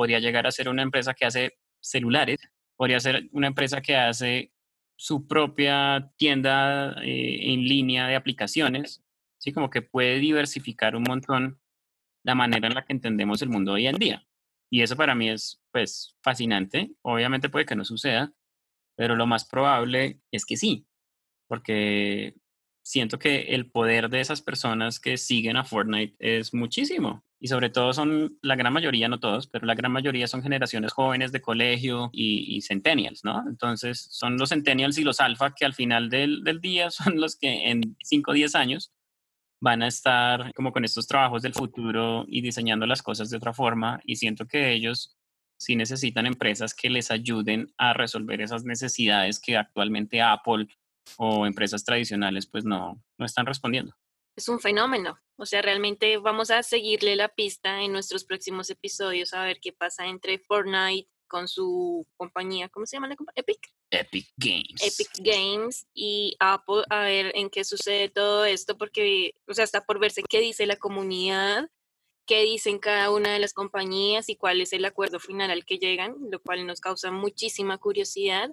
podría 0.00 0.18
llegar 0.18 0.46
a 0.46 0.50
ser 0.50 0.70
una 0.70 0.80
empresa 0.80 1.12
que 1.12 1.26
hace 1.26 1.58
celulares, 1.78 2.38
podría 2.74 2.98
ser 3.00 3.28
una 3.32 3.48
empresa 3.48 3.82
que 3.82 3.96
hace 3.96 4.50
su 4.96 5.26
propia 5.26 6.10
tienda 6.16 6.94
eh, 7.02 7.52
en 7.52 7.64
línea 7.64 8.06
de 8.06 8.16
aplicaciones, 8.16 9.04
¿sí? 9.36 9.52
como 9.52 9.68
que 9.68 9.82
puede 9.82 10.18
diversificar 10.18 10.96
un 10.96 11.02
montón 11.06 11.60
la 12.24 12.34
manera 12.34 12.66
en 12.66 12.72
la 12.76 12.86
que 12.86 12.94
entendemos 12.94 13.42
el 13.42 13.50
mundo 13.50 13.74
hoy 13.74 13.88
en 13.88 13.96
día. 13.96 14.26
Y 14.70 14.80
eso 14.80 14.96
para 14.96 15.14
mí 15.14 15.28
es 15.28 15.60
pues 15.70 16.16
fascinante. 16.22 16.92
Obviamente 17.02 17.50
puede 17.50 17.66
que 17.66 17.76
no 17.76 17.84
suceda, 17.84 18.32
pero 18.96 19.16
lo 19.16 19.26
más 19.26 19.44
probable 19.44 20.22
es 20.30 20.46
que 20.46 20.56
sí, 20.56 20.86
porque 21.46 22.36
siento 22.82 23.18
que 23.18 23.54
el 23.54 23.70
poder 23.70 24.08
de 24.08 24.20
esas 24.20 24.42
personas 24.42 25.00
que 25.00 25.16
siguen 25.16 25.56
a 25.56 25.64
Fortnite 25.64 26.16
es 26.18 26.54
muchísimo 26.54 27.24
y 27.42 27.48
sobre 27.48 27.70
todo 27.70 27.94
son, 27.94 28.38
la 28.42 28.54
gran 28.54 28.72
mayoría, 28.72 29.08
no 29.08 29.18
todos, 29.18 29.46
pero 29.46 29.66
la 29.66 29.74
gran 29.74 29.90
mayoría 29.90 30.26
son 30.28 30.42
generaciones 30.42 30.92
jóvenes 30.92 31.32
de 31.32 31.40
colegio 31.40 32.10
y, 32.12 32.60
centennials, 32.60 33.24
¿no? 33.24 33.42
Entonces 33.48 34.08
son 34.10 34.36
los 34.36 34.50
centennials 34.50 34.98
y 34.98 35.04
los 35.04 35.20
alfa 35.20 35.54
que 35.54 35.64
al 35.64 35.72
final 35.72 36.10
del, 36.10 36.44
del 36.44 36.60
día 36.60 36.90
son 36.90 37.18
los 37.18 37.36
que 37.36 37.70
en 37.70 37.96
5 38.02 38.30
o 38.30 38.34
10 38.34 38.54
años 38.54 38.92
van 39.62 39.82
a 39.82 39.88
estar 39.88 40.52
como 40.54 40.72
con 40.72 40.84
estos 40.84 41.06
trabajos 41.06 41.42
del 41.42 41.54
futuro 41.54 42.24
y 42.28 42.42
diseñando 42.42 42.86
las 42.86 43.02
cosas 43.02 43.30
de 43.30 43.36
otra 43.38 43.52
forma 43.52 44.00
y 44.04 44.16
siento 44.16 44.46
que 44.46 44.72
ellos 44.72 45.16
sí 45.58 45.76
necesitan 45.76 46.26
empresas 46.26 46.74
que 46.74 46.88
les 46.88 47.10
ayuden 47.10 47.72
a 47.76 47.92
resolver 47.92 48.40
esas 48.40 48.64
necesidades 48.64 49.38
que 49.38 49.58
actualmente 49.58 50.22
Apple 50.22 50.66
o 51.16 51.46
empresas 51.46 51.84
tradicionales 51.84 52.46
pues 52.46 52.64
no, 52.64 53.02
no 53.18 53.26
están 53.26 53.46
respondiendo 53.46 53.94
es 54.36 54.48
un 54.48 54.60
fenómeno. 54.60 55.20
O 55.36 55.46
sea, 55.46 55.62
realmente 55.62 56.16
vamos 56.18 56.50
a 56.50 56.62
seguirle 56.62 57.16
la 57.16 57.28
pista 57.28 57.82
en 57.82 57.92
nuestros 57.92 58.24
próximos 58.24 58.70
episodios 58.70 59.32
a 59.34 59.44
ver 59.44 59.60
qué 59.60 59.72
pasa 59.72 60.06
entre 60.06 60.38
Fortnite 60.38 61.08
con 61.28 61.46
su 61.46 62.06
compañía, 62.16 62.68
¿cómo 62.68 62.86
se 62.86 62.96
llama 62.96 63.08
la 63.08 63.16
compañía? 63.16 63.42
Epic. 63.42 63.72
Epic 63.90 64.28
Games. 64.36 64.82
Epic 64.82 65.10
Games 65.20 65.86
y 65.94 66.36
Apple, 66.40 66.82
a 66.90 67.02
ver 67.02 67.32
en 67.36 67.50
qué 67.50 67.64
sucede 67.64 68.08
todo 68.08 68.44
esto, 68.44 68.76
porque, 68.76 69.34
o 69.46 69.54
sea, 69.54 69.64
está 69.64 69.84
por 69.84 70.00
verse 70.00 70.24
qué 70.28 70.40
dice 70.40 70.66
la 70.66 70.76
comunidad, 70.76 71.70
qué 72.26 72.42
dicen 72.42 72.80
cada 72.80 73.12
una 73.12 73.32
de 73.32 73.38
las 73.38 73.54
compañías 73.54 74.28
y 74.28 74.36
cuál 74.36 74.60
es 74.60 74.72
el 74.72 74.84
acuerdo 74.84 75.20
final 75.20 75.50
al 75.52 75.64
que 75.64 75.78
llegan, 75.78 76.16
lo 76.30 76.40
cual 76.40 76.66
nos 76.66 76.80
causa 76.80 77.12
muchísima 77.12 77.78
curiosidad. 77.78 78.50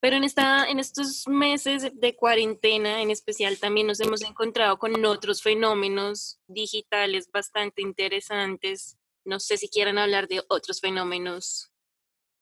Pero 0.00 0.16
en, 0.16 0.24
esta, 0.24 0.68
en 0.68 0.78
estos 0.78 1.26
meses 1.26 1.90
de 1.92 2.14
cuarentena 2.14 3.02
en 3.02 3.10
especial 3.10 3.58
también 3.58 3.88
nos 3.88 4.00
hemos 4.00 4.22
encontrado 4.22 4.78
con 4.78 5.04
otros 5.04 5.42
fenómenos 5.42 6.40
digitales 6.46 7.28
bastante 7.32 7.82
interesantes. 7.82 8.96
No 9.24 9.40
sé 9.40 9.56
si 9.56 9.68
quieran 9.68 9.98
hablar 9.98 10.28
de 10.28 10.42
otros 10.48 10.80
fenómenos. 10.80 11.72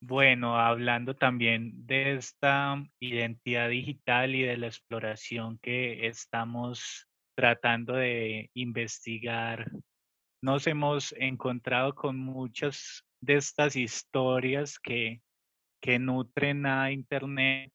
Bueno, 0.00 0.58
hablando 0.58 1.16
también 1.16 1.86
de 1.86 2.16
esta 2.16 2.76
identidad 3.00 3.70
digital 3.70 4.34
y 4.34 4.42
de 4.42 4.58
la 4.58 4.66
exploración 4.66 5.58
que 5.58 6.06
estamos 6.06 7.08
tratando 7.34 7.94
de 7.94 8.50
investigar, 8.54 9.70
nos 10.42 10.66
hemos 10.66 11.12
encontrado 11.18 11.94
con 11.94 12.18
muchas 12.18 13.04
de 13.20 13.36
estas 13.36 13.74
historias 13.74 14.78
que 14.78 15.22
que 15.80 15.98
nutren 15.98 16.66
a 16.66 16.92
Internet 16.92 17.72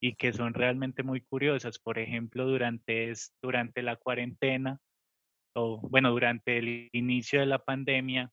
y 0.00 0.14
que 0.14 0.32
son 0.32 0.54
realmente 0.54 1.02
muy 1.02 1.20
curiosas. 1.20 1.78
Por 1.78 1.98
ejemplo, 1.98 2.46
durante, 2.46 3.12
durante 3.42 3.82
la 3.82 3.96
cuarentena, 3.96 4.78
o 5.56 5.80
bueno, 5.88 6.10
durante 6.10 6.58
el 6.58 6.88
inicio 6.92 7.40
de 7.40 7.46
la 7.46 7.58
pandemia, 7.58 8.30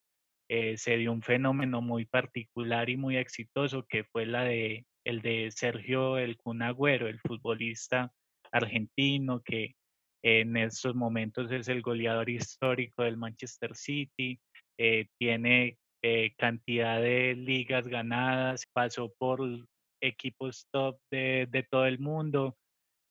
eh, 0.47 0.77
se 0.77 0.97
dio 0.97 1.11
un 1.11 1.23
fenómeno 1.23 1.81
muy 1.81 2.05
particular 2.05 2.89
y 2.89 2.97
muy 2.97 3.17
exitoso 3.17 3.85
que 3.87 4.03
fue 4.03 4.23
el 4.23 5.21
de 5.21 5.51
Sergio 5.51 6.17
El 6.17 6.37
Cunagüero, 6.37 7.07
el 7.07 7.19
futbolista 7.19 8.11
argentino 8.51 9.41
que 9.41 9.75
en 10.23 10.57
estos 10.57 10.95
momentos 10.95 11.51
es 11.51 11.67
el 11.67 11.81
goleador 11.81 12.29
histórico 12.29 13.03
del 13.03 13.17
Manchester 13.17 13.75
City, 13.75 14.39
eh, 14.77 15.07
tiene 15.19 15.77
eh, 16.07 16.35
cantidad 16.37 17.01
de 17.01 17.33
ligas 17.33 17.87
ganadas, 17.87 18.67
pasó 18.71 19.11
por 19.17 19.39
equipos 19.99 20.67
top 20.69 20.99
de, 21.09 21.47
de 21.49 21.63
todo 21.63 21.87
el 21.87 21.97
mundo, 21.97 22.55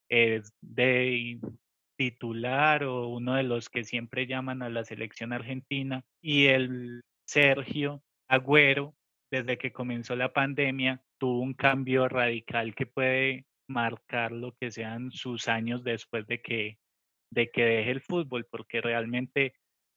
es 0.08 0.52
de 0.60 1.40
titular 1.98 2.84
o 2.84 3.08
uno 3.08 3.34
de 3.34 3.42
los 3.42 3.68
que 3.68 3.82
siempre 3.82 4.28
llaman 4.28 4.62
a 4.62 4.68
la 4.68 4.84
selección 4.84 5.32
argentina. 5.32 6.04
Y 6.22 6.46
el 6.46 7.02
Sergio 7.26 8.00
Agüero, 8.28 8.94
desde 9.28 9.58
que 9.58 9.72
comenzó 9.72 10.14
la 10.14 10.32
pandemia, 10.32 11.02
tuvo 11.18 11.40
un 11.40 11.54
cambio 11.54 12.08
radical 12.08 12.76
que 12.76 12.86
puede 12.86 13.44
marcar 13.66 14.30
lo 14.30 14.52
que 14.52 14.70
sean 14.70 15.10
sus 15.10 15.48
años 15.48 15.82
después 15.82 16.28
de 16.28 16.40
que, 16.40 16.78
de 17.32 17.50
que 17.50 17.64
deje 17.64 17.90
el 17.90 18.02
fútbol, 18.02 18.46
porque 18.48 18.80
realmente 18.80 19.54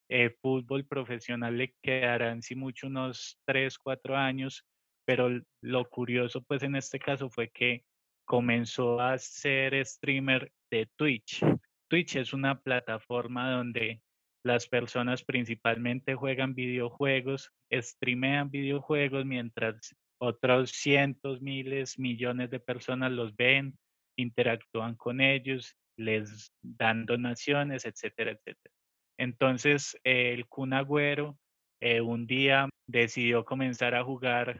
eh, 0.08 0.30
fútbol 0.40 0.86
profesional 0.86 1.56
le 1.56 1.74
quedarán 1.82 2.42
si 2.42 2.54
mucho 2.54 2.86
unos 2.86 3.38
3, 3.46 3.78
4 3.78 4.16
años, 4.16 4.64
pero 5.04 5.28
lo 5.62 5.88
curioso 5.88 6.42
pues 6.42 6.62
en 6.62 6.76
este 6.76 6.98
caso 6.98 7.30
fue 7.30 7.50
que 7.50 7.84
comenzó 8.24 9.00
a 9.00 9.18
ser 9.18 9.84
streamer 9.86 10.52
de 10.70 10.88
Twitch. 10.96 11.42
Twitch 11.88 12.16
es 12.16 12.32
una 12.32 12.60
plataforma 12.60 13.50
donde 13.50 14.02
las 14.44 14.68
personas 14.68 15.24
principalmente 15.24 16.14
juegan 16.14 16.54
videojuegos, 16.54 17.50
streamean 17.72 18.50
videojuegos 18.50 19.24
mientras 19.24 19.94
otros 20.20 20.70
cientos, 20.70 21.40
miles, 21.40 21.98
millones 21.98 22.50
de 22.50 22.60
personas 22.60 23.12
los 23.12 23.34
ven, 23.36 23.78
interactúan 24.16 24.96
con 24.96 25.20
ellos, 25.20 25.76
les 25.96 26.52
dan 26.62 27.06
donaciones, 27.06 27.84
etcétera, 27.84 28.32
etcétera. 28.32 28.77
Entonces, 29.18 29.98
el 30.04 30.46
Kun 30.46 30.72
Agüero 30.72 31.36
eh, 31.80 32.00
un 32.00 32.26
día 32.26 32.68
decidió 32.86 33.44
comenzar 33.44 33.94
a 33.94 34.04
jugar 34.04 34.56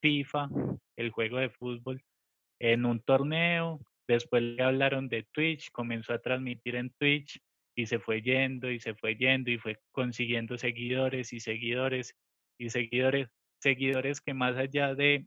FIFA, 0.00 0.48
el 0.96 1.10
juego 1.10 1.38
de 1.38 1.50
fútbol, 1.50 2.02
en 2.60 2.84
un 2.84 3.00
torneo. 3.00 3.80
Después 4.08 4.42
le 4.42 4.62
hablaron 4.62 5.08
de 5.08 5.26
Twitch, 5.32 5.70
comenzó 5.72 6.12
a 6.12 6.20
transmitir 6.20 6.76
en 6.76 6.90
Twitch 6.98 7.40
y 7.76 7.86
se 7.86 7.98
fue 7.98 8.22
yendo 8.22 8.70
y 8.70 8.80
se 8.80 8.94
fue 8.94 9.16
yendo 9.16 9.50
y 9.50 9.58
fue 9.58 9.78
consiguiendo 9.92 10.56
seguidores 10.56 11.32
y 11.32 11.40
seguidores 11.40 12.14
y 12.58 12.70
seguidores, 12.70 13.28
seguidores 13.60 14.20
que 14.20 14.32
más 14.32 14.56
allá 14.56 14.94
de 14.94 15.26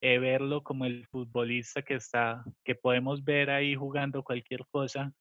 eh, 0.00 0.18
verlo 0.18 0.62
como 0.62 0.86
el 0.86 1.06
futbolista 1.08 1.82
que 1.82 1.94
está, 1.94 2.44
que 2.64 2.74
podemos 2.74 3.24
ver 3.24 3.50
ahí 3.50 3.74
jugando 3.74 4.22
cualquier 4.22 4.64
cosa, 4.70 5.12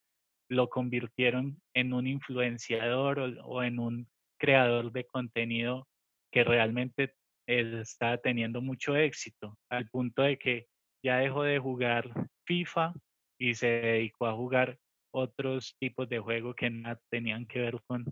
lo 0.53 0.69
convirtieron 0.69 1.61
en 1.73 1.93
un 1.93 2.07
influenciador 2.07 3.19
o, 3.43 3.63
en 3.63 3.79
un 3.79 4.07
creador 4.39 4.91
de 4.91 5.05
contenido 5.05 5.87
que 6.31 6.43
realmente 6.43 7.13
está 7.47 8.17
teniendo 8.17 8.61
mucho 8.61 8.95
éxito, 8.95 9.57
al 9.69 9.89
punto 9.89 10.21
de 10.21 10.37
que 10.37 10.67
ya 11.03 11.17
dejó 11.17 11.43
de 11.43 11.59
jugar 11.59 12.09
FIFA 12.45 12.93
y 13.37 13.55
se 13.55 13.67
dedicó 13.67 14.27
a 14.27 14.33
jugar 14.33 14.77
otros 15.13 15.75
tipos 15.79 16.07
de 16.09 16.19
juego 16.19 16.53
que 16.55 16.69
no 16.69 16.97
tenían 17.09 17.45
que 17.45 17.59
ver 17.59 17.81
con, 17.85 18.05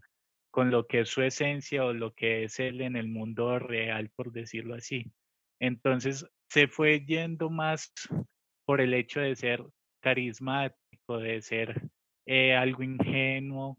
con 0.52 0.70
lo 0.70 0.86
que 0.86 1.02
es 1.02 1.10
su 1.10 1.22
esencia 1.22 1.86
o 1.86 1.94
lo 1.94 2.14
que 2.14 2.44
es 2.44 2.60
él 2.60 2.82
en 2.82 2.96
el 2.96 3.08
mundo 3.08 3.58
real, 3.58 4.12
por 4.16 4.32
decirlo 4.32 4.76
así. 4.76 5.12
Entonces 5.60 6.26
se 6.50 6.68
fue 6.68 7.06
yendo 7.06 7.50
más 7.50 7.94
por 8.66 8.82
el 8.82 8.94
hecho 8.94 9.22
de 9.22 9.36
ser 9.36 9.64
carismático, 10.02 11.18
de 11.18 11.42
ser 11.42 11.82
eh, 12.34 12.56
algo 12.56 12.82
ingenuo, 12.82 13.78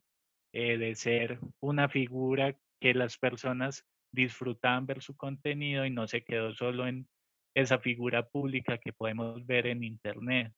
eh, 0.52 0.76
de 0.76 0.94
ser 0.94 1.38
una 1.58 1.88
figura 1.88 2.54
que 2.82 2.92
las 2.92 3.16
personas 3.16 3.86
disfrutaban 4.12 4.84
ver 4.84 5.00
su 5.00 5.16
contenido 5.16 5.86
y 5.86 5.90
no 5.90 6.06
se 6.06 6.22
quedó 6.22 6.52
solo 6.52 6.86
en 6.86 7.08
esa 7.54 7.78
figura 7.78 8.28
pública 8.28 8.76
que 8.76 8.92
podemos 8.92 9.46
ver 9.46 9.68
en 9.68 9.82
Internet. 9.82 10.52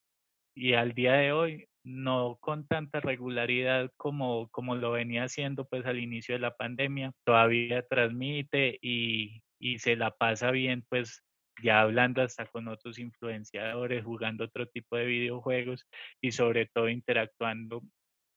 Y 0.57 0.73
al 0.73 0.93
día 0.93 1.13
de 1.13 1.31
hoy, 1.31 1.69
no 1.85 2.37
con 2.41 2.67
tanta 2.67 2.99
regularidad 2.99 3.93
como, 3.97 4.49
como 4.49 4.75
lo 4.75 4.91
venía 4.91 5.23
haciendo 5.23 5.65
pues 5.65 5.87
al 5.87 6.01
inicio 6.01 6.35
de 6.35 6.41
la 6.41 6.57
pandemia, 6.57 7.13
todavía 7.25 7.87
transmite 7.87 8.77
y, 8.83 9.41
y 9.61 9.79
se 9.79 9.95
la 9.95 10.11
pasa 10.11 10.51
bien 10.51 10.85
pues 10.89 11.23
ya 11.63 11.81
hablando 11.81 12.23
hasta 12.23 12.47
con 12.47 12.69
otros 12.69 12.99
influenciadores, 12.99 14.05
jugando 14.05 14.45
otro 14.45 14.67
tipo 14.67 14.97
de 14.97 15.07
videojuegos 15.07 15.87
y 16.21 16.33
sobre 16.33 16.67
todo 16.67 16.89
interactuando 16.89 17.83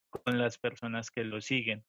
con 0.10 0.38
las 0.38 0.58
personas 0.58 1.12
que 1.12 1.24
lo 1.24 1.42
siguen. 1.42 1.84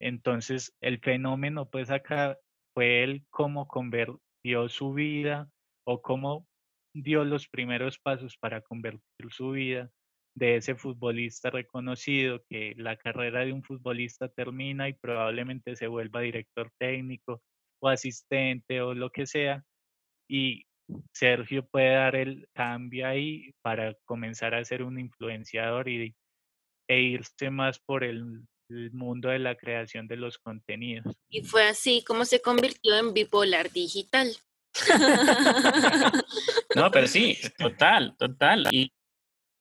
Entonces, 0.00 0.74
el 0.80 0.98
fenómeno 1.00 1.68
pues 1.68 1.90
acá 1.90 2.38
fue 2.74 3.02
él 3.02 3.24
cómo 3.30 3.68
convirtió 3.68 4.68
su 4.68 4.94
vida 4.94 5.50
o 5.86 6.00
cómo 6.00 6.46
dio 6.94 7.24
los 7.24 7.48
primeros 7.48 7.98
pasos 7.98 8.36
para 8.38 8.62
convertir 8.62 9.02
su 9.30 9.52
vida 9.52 9.90
de 10.34 10.56
ese 10.56 10.74
futbolista 10.74 11.50
reconocido, 11.50 12.42
que 12.48 12.74
la 12.76 12.96
carrera 12.96 13.44
de 13.44 13.52
un 13.52 13.62
futbolista 13.62 14.28
termina 14.28 14.88
y 14.88 14.94
probablemente 14.94 15.76
se 15.76 15.86
vuelva 15.88 16.20
director 16.20 16.70
técnico 16.78 17.42
o 17.82 17.88
asistente 17.88 18.80
o 18.80 18.94
lo 18.94 19.10
que 19.10 19.26
sea, 19.26 19.64
y 20.28 20.66
Sergio 21.12 21.66
puede 21.66 21.94
dar 21.94 22.16
el 22.16 22.48
cambio 22.54 23.06
ahí 23.06 23.52
para 23.62 23.94
comenzar 24.04 24.54
a 24.54 24.64
ser 24.64 24.82
un 24.82 24.98
influenciador 24.98 25.88
y, 25.88 26.14
e 26.88 27.00
irse 27.00 27.50
más 27.50 27.78
por 27.78 28.02
el, 28.04 28.42
el 28.68 28.90
mundo 28.92 29.28
de 29.28 29.38
la 29.38 29.54
creación 29.56 30.08
de 30.08 30.16
los 30.16 30.38
contenidos. 30.38 31.14
Y 31.28 31.42
fue 31.42 31.64
así 31.68 32.02
como 32.04 32.24
se 32.24 32.40
convirtió 32.40 32.96
en 32.98 33.12
bipolar 33.14 33.70
digital. 33.70 34.30
No, 36.76 36.90
pero 36.90 37.06
sí, 37.08 37.36
total, 37.58 38.16
total. 38.16 38.68
Y 38.70 38.92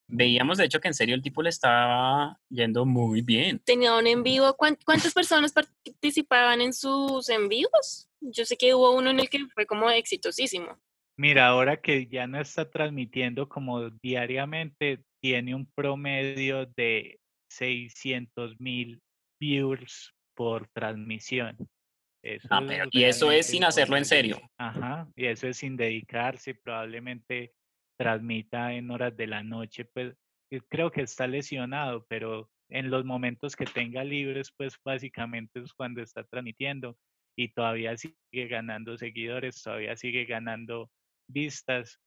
veíamos 0.07 0.57
de 0.57 0.65
hecho 0.65 0.79
que 0.79 0.87
en 0.87 0.93
serio 0.93 1.15
el 1.15 1.21
tipo 1.21 1.41
le 1.41 1.49
estaba 1.49 2.39
yendo 2.49 2.85
muy 2.85 3.21
bien. 3.21 3.59
Tenía 3.65 3.95
un 3.95 4.05
en 4.07 4.23
vivo. 4.23 4.55
¿cuán- 4.55 4.77
¿Cuántas 4.85 5.13
personas 5.13 5.51
participaban 5.51 6.61
en 6.61 6.73
sus 6.73 7.29
en 7.29 7.49
vivos? 7.49 8.07
Yo 8.21 8.45
sé 8.45 8.57
que 8.57 8.73
hubo 8.73 8.91
uno 8.95 9.09
en 9.09 9.19
el 9.19 9.29
que 9.29 9.39
fue 9.53 9.65
como 9.65 9.89
exitosísimo. 9.89 10.79
Mira, 11.19 11.47
ahora 11.47 11.81
que 11.81 12.07
ya 12.07 12.27
no 12.27 12.39
está 12.39 12.71
transmitiendo 12.71 13.49
como 13.49 13.89
diariamente, 13.89 15.03
tiene 15.21 15.53
un 15.53 15.69
promedio 15.75 16.65
de 16.77 17.19
600 17.51 18.57
mil 18.61 19.01
viewers 19.37 20.13
por 20.33 20.69
transmisión. 20.69 21.57
Eso 22.23 22.47
Ah, 22.49 22.65
es 22.69 22.87
y 22.91 23.03
eso 23.03 23.33
es 23.33 23.47
sin 23.47 23.65
hacerlo 23.65 23.97
en 23.97 24.05
serio. 24.05 24.39
Ajá, 24.57 25.09
y 25.13 25.25
eso 25.25 25.47
es 25.47 25.57
sin 25.57 25.75
dedicarse, 25.75 26.55
probablemente 26.55 27.51
transmita 27.99 28.73
en 28.73 28.89
horas 28.89 29.17
de 29.17 29.27
la 29.27 29.43
noche, 29.43 29.83
pues 29.83 30.15
creo 30.69 30.89
que 30.89 31.01
está 31.01 31.27
lesionado, 31.27 32.05
pero 32.07 32.49
en 32.69 32.89
los 32.89 33.03
momentos 33.03 33.57
que 33.57 33.65
tenga 33.65 34.05
libres, 34.05 34.53
pues 34.55 34.77
básicamente 34.85 35.59
es 35.59 35.73
cuando 35.73 36.01
está 36.01 36.23
transmitiendo 36.23 36.97
y 37.37 37.49
todavía 37.49 37.97
sigue 37.97 38.47
ganando 38.47 38.97
seguidores, 38.97 39.61
todavía 39.61 39.97
sigue 39.97 40.23
ganando 40.23 40.89
vistas, 41.29 41.99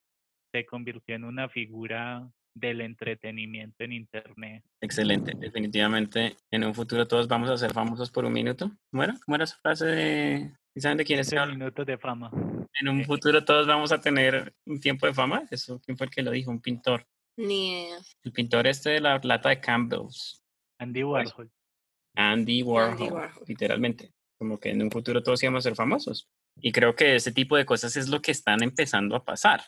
se 0.53 0.67
convirtió 0.67 1.15
en 1.15 1.25
una 1.25 1.49
figura 1.49 2.31
del 2.55 2.83
entretenimiento 2.83 3.85
en 3.85 3.93
internet. 3.93 4.65
Excelente, 4.81 5.33
definitivamente 5.37 6.37
en 6.51 6.65
un 6.65 6.75
futuro 6.75 7.09
todos 7.09 7.27
vamos 7.29 7.51
a 7.51 7.57
ser 7.57 7.73
famosos 7.73 8.11
por 8.11 8.25
un 8.25 8.33
minuto. 8.33 8.71
¿Cómo 8.91 9.05
era? 9.05 9.15
¿Cómo 9.25 9.37
era 9.37 9.45
esa 9.45 9.57
frase 9.57 9.87
de... 9.87 10.53
¿y 10.75 10.81
¿Saben 10.81 10.99
de 10.99 11.05
quién 11.05 11.21
es? 11.21 11.31
15 11.31 11.47
minutos 11.47 11.87
de 11.87 11.99
fama. 11.99 12.31
En 12.81 12.89
un 12.89 13.05
futuro 13.07 13.45
todos 13.45 13.67
vamos 13.67 13.93
a 13.93 14.01
tener 14.01 14.55
un 14.67 14.81
tiempo 14.81 15.07
de 15.07 15.15
fama. 15.15 15.45
¿Eso 15.51 15.81
quién 15.81 15.97
fue 15.97 16.07
el 16.07 16.13
que 16.13 16.23
lo 16.23 16.31
dijo? 16.31 16.51
Un 16.51 16.61
pintor. 16.61 17.07
Ni 17.37 17.85
idea. 17.85 17.99
El 18.25 18.33
pintor 18.33 18.67
este 18.67 18.91
de 18.91 19.01
la 19.01 19.19
lata 19.23 19.49
de 19.49 19.61
Campbell's. 19.61 20.43
Andy 20.79 21.03
Warhol. 21.05 21.51
Andy 22.15 22.63
Warhol, 22.63 23.13
Warhol. 23.13 23.45
literalmente. 23.47 24.13
Como 24.39 24.59
que 24.59 24.71
en 24.71 24.83
un 24.83 24.91
futuro 24.91 25.23
todos 25.23 25.43
íbamos 25.43 25.65
a 25.65 25.69
ser 25.71 25.77
famosos. 25.77 26.29
Y 26.57 26.73
creo 26.73 26.95
que 26.95 27.17
ese 27.17 27.33
tipo 27.33 27.57
de 27.57 27.65
cosas 27.65 27.97
es 27.97 28.09
lo 28.09 28.21
que 28.23 28.33
están 28.33 28.63
empezando 28.63 29.17
a 29.17 29.25
pasar. 29.25 29.65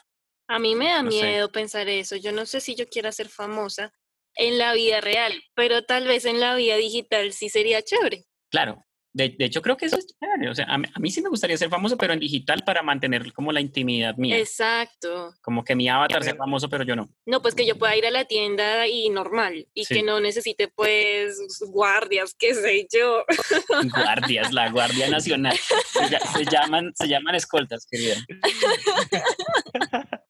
A 0.48 0.58
mí 0.58 0.74
me 0.74 0.86
da 0.88 1.02
No 1.02 1.10
sé. 1.10 1.22
miedo 1.22 1.50
pensar 1.50 1.88
eso. 1.88 2.16
Yo 2.16 2.32
no 2.32 2.46
sé 2.46 2.60
si 2.60 2.74
yo 2.74 2.86
quiera 2.88 3.10
ser 3.12 3.28
famosa 3.28 3.92
en 4.36 4.58
la 4.58 4.74
vida 4.74 5.00
real, 5.00 5.32
pero 5.54 5.84
tal 5.84 6.06
vez 6.06 6.24
en 6.24 6.40
la 6.40 6.54
vida 6.54 6.76
digital 6.76 7.32
sí 7.32 7.48
sería 7.48 7.82
chévere. 7.82 8.24
Claro. 8.50 8.84
De, 9.16 9.28
de 9.38 9.44
hecho, 9.44 9.62
creo 9.62 9.76
que 9.76 9.86
eso 9.86 9.96
es 9.96 10.08
chévere. 10.08 10.50
O 10.50 10.54
sea, 10.56 10.66
a 10.68 10.76
mí, 10.76 10.88
a 10.92 10.98
mí 10.98 11.08
sí 11.08 11.22
me 11.22 11.28
gustaría 11.28 11.56
ser 11.56 11.68
famoso, 11.70 11.96
pero 11.96 12.12
en 12.12 12.18
digital 12.18 12.62
para 12.66 12.82
mantener 12.82 13.32
como 13.32 13.52
la 13.52 13.60
intimidad 13.60 14.16
mía. 14.16 14.36
Exacto. 14.36 15.32
Como 15.40 15.62
que 15.62 15.76
mi 15.76 15.88
avatar 15.88 16.24
sea 16.24 16.34
famoso, 16.34 16.68
pero 16.68 16.82
yo 16.82 16.96
no. 16.96 17.08
No, 17.24 17.40
pues 17.40 17.54
que 17.54 17.64
yo 17.64 17.78
pueda 17.78 17.96
ir 17.96 18.04
a 18.06 18.10
la 18.10 18.24
tienda 18.24 18.88
y 18.88 19.10
normal 19.10 19.68
y 19.72 19.84
Sí. 19.84 19.94
que 19.94 20.02
no 20.02 20.18
necesite 20.18 20.66
pues 20.66 21.38
guardias, 21.68 22.34
qué 22.36 22.54
sé 22.54 22.88
yo. 22.92 23.24
Guardias, 23.94 24.52
la 24.52 24.68
Guardia 24.70 25.08
Nacional. 25.08 25.56
Se, 25.56 26.08
se 26.08 26.44
llaman, 26.50 26.92
se 26.96 27.06
llaman 27.06 27.36
escoltas, 27.36 27.86
querida. 27.88 28.16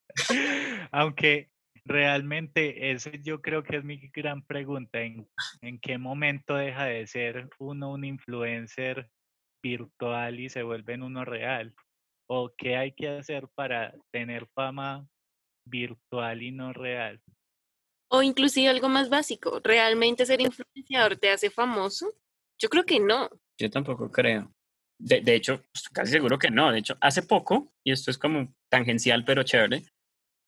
Aunque 0.93 1.49
realmente 1.87 2.91
ese 2.91 3.21
yo 3.23 3.41
creo 3.41 3.63
que 3.63 3.77
es 3.77 3.85
mi 3.85 3.97
gran 4.13 4.43
pregunta, 4.43 5.01
¿en, 5.01 5.29
en 5.61 5.79
qué 5.79 5.99
momento 5.99 6.55
deja 6.57 6.85
de 6.85 7.07
ser 7.07 7.49
uno 7.59 7.91
un 7.91 8.05
influencer 8.05 9.09
virtual 9.63 10.41
y 10.41 10.49
se 10.49 10.63
vuelve 10.63 10.95
en 10.95 11.03
uno 11.03 11.25
real? 11.25 11.75
¿O 12.29 12.53
qué 12.57 12.77
hay 12.77 12.93
que 12.93 13.09
hacer 13.09 13.49
para 13.55 13.95
tener 14.13 14.47
fama 14.55 15.07
virtual 15.67 16.43
y 16.43 16.53
no 16.53 16.73
real? 16.73 17.21
O 18.11 18.23
inclusive 18.23 18.69
algo 18.69 18.89
más 18.89 19.09
básico, 19.09 19.61
¿realmente 19.63 20.27
ser 20.27 20.41
influenciador 20.41 21.17
te 21.17 21.31
hace 21.31 21.51
famoso? 21.51 22.13
Yo 22.61 22.69
creo 22.69 22.85
que 22.85 23.01
no. 23.01 23.29
Yo 23.61 23.71
tampoco 23.71 24.11
creo. 24.11 24.53
De, 24.99 25.21
de 25.21 25.35
hecho, 25.35 25.65
estoy 25.75 25.93
casi 25.93 26.13
seguro 26.13 26.39
que 26.39 26.51
no. 26.51 26.71
De 26.71 26.79
hecho, 26.79 26.97
hace 27.01 27.23
poco, 27.23 27.73
y 27.85 27.93
esto 27.93 28.11
es 28.11 28.19
como 28.19 28.55
tangencial 28.71 29.25
pero 29.25 29.43
chévere, 29.43 29.83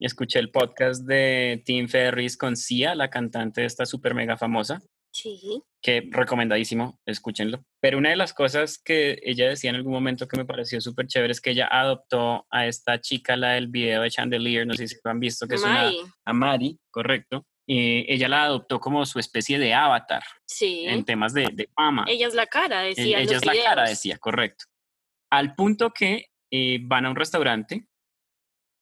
escuché 0.04 0.38
el 0.38 0.50
podcast 0.50 1.04
de 1.04 1.62
Tim 1.64 1.88
Ferris 1.88 2.36
con 2.36 2.56
Sia, 2.56 2.94
la 2.94 3.08
cantante 3.08 3.64
esta 3.64 3.86
súper 3.86 4.14
mega 4.14 4.36
famosa, 4.36 4.82
Sí. 5.12 5.62
que 5.80 6.06
recomendadísimo, 6.10 7.00
escúchenlo. 7.06 7.64
Pero 7.80 7.96
una 7.96 8.10
de 8.10 8.16
las 8.16 8.34
cosas 8.34 8.78
que 8.78 9.18
ella 9.22 9.48
decía 9.48 9.70
en 9.70 9.76
algún 9.76 9.92
momento 9.94 10.28
que 10.28 10.36
me 10.36 10.44
pareció 10.44 10.78
súper 10.82 11.06
chévere 11.06 11.32
es 11.32 11.40
que 11.40 11.52
ella 11.52 11.68
adoptó 11.70 12.46
a 12.50 12.66
esta 12.66 13.00
chica, 13.00 13.34
la 13.36 13.52
del 13.52 13.68
video 13.68 14.02
de 14.02 14.10
Chandelier, 14.10 14.66
no 14.66 14.74
sé 14.74 14.86
si 14.88 14.96
lo 15.02 15.10
han 15.10 15.20
visto, 15.20 15.48
que 15.48 15.54
es 15.54 15.62
una, 15.62 15.90
a 16.24 16.32
Mari, 16.34 16.78
correcto. 16.90 17.46
Y 17.66 18.04
ella 18.12 18.28
la 18.28 18.44
adoptó 18.44 18.78
como 18.78 19.04
su 19.06 19.18
especie 19.18 19.58
de 19.58 19.72
avatar 19.74 20.22
sí. 20.46 20.84
en 20.86 21.04
temas 21.04 21.32
de, 21.32 21.48
de 21.52 21.68
fama. 21.74 22.04
Ella 22.06 22.28
es 22.28 22.34
la 22.34 22.46
cara, 22.46 22.82
decía. 22.82 23.18
ella 23.18 23.36
es 23.38 23.44
la 23.44 23.54
cara, 23.64 23.88
decía, 23.88 24.18
correcto. 24.18 24.66
Al 25.32 25.54
punto 25.54 25.90
que 25.90 26.26
eh, 26.52 26.78
van 26.82 27.06
a 27.06 27.10
un 27.10 27.16
restaurante 27.16 27.88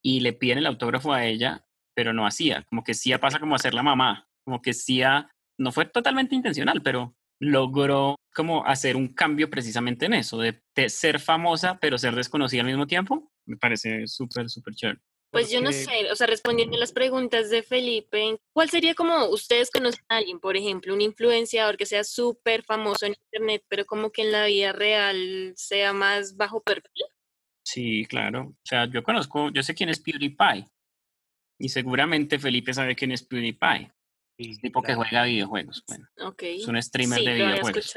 y 0.05 0.21
le 0.21 0.35
piden 0.35 0.59
el 0.59 0.67
autógrafo 0.67 1.13
a 1.13 1.25
ella, 1.25 1.67
pero 1.95 2.13
no 2.13 2.27
hacía. 2.27 2.65
Como 2.69 2.85
que 2.85 2.95
Sia 2.95 3.19
pasa 3.19 3.41
como 3.41 3.55
a 3.55 3.59
ser 3.59 3.75
la 3.75 3.83
mamá. 3.83 4.29
Como 4.45 4.61
que 4.61 4.75
Sia 4.75 5.31
no 5.59 5.73
fue 5.73 5.87
totalmente 5.87 6.35
intencional, 6.35 6.83
pero 6.83 7.17
logró 7.41 8.17
como 8.35 8.67
hacer 8.67 8.97
un 8.97 9.09
cambio 9.09 9.49
precisamente 9.49 10.07
en 10.07 10.15
eso, 10.15 10.39
de, 10.39 10.61
de 10.75 10.89
ser 10.89 11.21
famosa, 11.21 11.79
pero 11.81 11.99
ser 11.99 12.15
desconocida 12.15 12.61
al 12.61 12.67
mismo 12.67 12.87
tiempo. 12.87 13.33
Me 13.47 13.57
parece 13.57 14.07
súper, 14.07 14.51
súper 14.51 14.75
chévere. 14.75 15.01
Pues 15.31 15.51
yo 15.51 15.61
no 15.61 15.73
sé, 15.73 16.13
o 16.13 16.15
sea, 16.15 16.29
respondiendo 16.29 16.77
a 16.77 16.81
las 16.81 16.93
preguntas 16.93 17.51
de 17.51 17.65
Felipe, 17.65 18.39
¿cuál 18.53 18.71
sería 18.71 18.95
como 18.95 19.27
ustedes 19.31 19.69
conocen 19.73 20.05
a 20.09 20.19
alguien, 20.19 20.39
por 20.39 20.57
ejemplo, 20.57 20.95
un 20.95 21.01
influenciador 21.01 21.77
que 21.77 21.87
sea 21.87 22.05
súper 22.05 22.63
famoso 22.63 23.07
en 23.07 23.17
internet, 23.33 23.65
pero 23.69 23.85
como 23.85 24.13
que 24.13 24.23
en 24.23 24.31
la 24.31 24.47
vida 24.47 24.71
real 24.71 25.53
sea 25.57 25.93
más 25.93 26.37
bajo 26.37 26.63
perfil? 26.63 27.07
Sí, 27.65 28.05
claro. 28.07 28.49
O 28.49 28.67
sea, 28.67 28.87
yo 28.87 29.03
conozco, 29.03 29.51
yo 29.51 29.63
sé 29.63 29.75
quién 29.75 29.89
es 29.89 30.01
PewDiePie. 30.01 30.67
Y 31.59 31.69
seguramente 31.69 32.39
Felipe 32.39 32.75
sabe 32.75 32.95
quién 32.95 33.13
es 33.13 33.23
PewDiePie. 33.23 33.91
Sí, 34.37 34.59
tipo 34.59 34.83
que 34.83 34.95
juega 34.95 35.25
videojuegos. 35.25 35.85
Bueno, 35.87 36.09
es 36.39 36.67
un 36.67 36.83
streamer 36.83 37.21
sí, 37.21 37.25
de 37.25 37.35
videojuegos. 37.35 37.95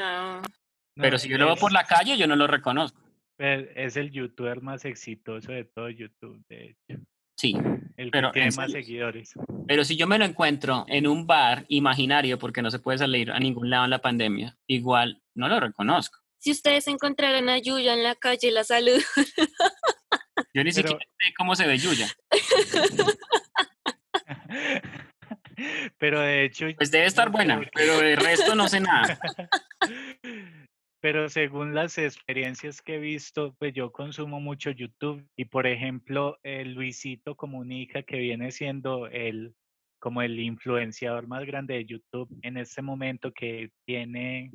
Pero 0.95 1.17
si 1.17 1.29
yo 1.29 1.37
lo 1.37 1.47
veo 1.47 1.55
por 1.55 1.71
la 1.71 1.83
calle, 1.83 2.17
yo 2.17 2.27
no 2.27 2.35
lo 2.35 2.47
reconozco. 2.47 3.01
Es, 3.37 3.97
el 3.97 4.11
youtuber 4.11 4.61
más 4.61 4.85
exitoso 4.85 5.51
de 5.51 5.65
todo 5.65 5.89
YouTube, 5.89 6.43
de 6.49 6.69
hecho. 6.71 7.01
Sí, 7.39 7.55
El 7.97 8.09
Pero, 8.09 8.29
que 8.29 8.39
tiene 8.39 8.49
¿en 8.49 8.55
más 8.55 8.71
seguidores. 8.71 9.33
pero 9.67 9.83
si 9.83 9.95
yo 9.95 10.07
me 10.07 10.17
lo 10.17 10.25
encuentro 10.25 10.85
en 10.87 11.05
un 11.05 11.27
bar 11.27 11.65
imaginario, 11.67 12.39
porque 12.39 12.63
no 12.63 12.71
se 12.71 12.79
puede 12.79 12.97
salir 12.97 13.29
a 13.31 13.39
ningún 13.39 13.69
lado 13.69 13.83
en 13.83 13.91
la 13.91 14.01
pandemia, 14.01 14.57
igual 14.65 15.21
no 15.35 15.47
lo 15.47 15.59
reconozco. 15.59 16.17
Si 16.39 16.51
ustedes 16.51 16.87
encontraran 16.87 17.49
a 17.49 17.57
Yuya 17.57 17.93
en 17.93 18.03
la 18.03 18.15
calle, 18.15 18.51
la 18.51 18.63
salud. 18.63 19.01
Yo 20.53 20.63
ni 20.63 20.71
Pero- 20.71 20.89
siquiera 20.89 21.05
sé 21.19 21.33
cómo 21.37 21.55
se 21.55 21.67
ve 21.67 21.77
Yuya. 21.77 22.07
Pero 25.97 26.21
de 26.21 26.45
hecho... 26.45 26.67
Pues 26.77 26.91
debe 26.91 27.07
estar 27.07 27.31
buena, 27.31 27.61
pero 27.73 27.99
de 27.99 28.15
resto 28.15 28.55
no 28.55 28.67
sé 28.67 28.79
nada. 28.79 29.19
Pero 31.01 31.29
según 31.29 31.75
las 31.75 31.97
experiencias 31.97 32.81
que 32.81 32.95
he 32.95 32.99
visto, 32.99 33.55
pues 33.59 33.73
yo 33.73 33.91
consumo 33.91 34.39
mucho 34.39 34.71
YouTube 34.71 35.27
y 35.35 35.45
por 35.45 35.67
ejemplo, 35.67 36.39
el 36.43 36.73
Luisito 36.73 37.35
Comunica, 37.35 38.01
que 38.01 38.17
viene 38.17 38.51
siendo 38.51 39.07
el 39.07 39.53
como 39.99 40.21
el 40.21 40.39
influenciador 40.39 41.27
más 41.27 41.45
grande 41.45 41.75
de 41.75 41.85
YouTube 41.85 42.29
en 42.41 42.57
este 42.57 42.81
momento 42.81 43.31
que 43.33 43.71
tiene, 43.85 44.51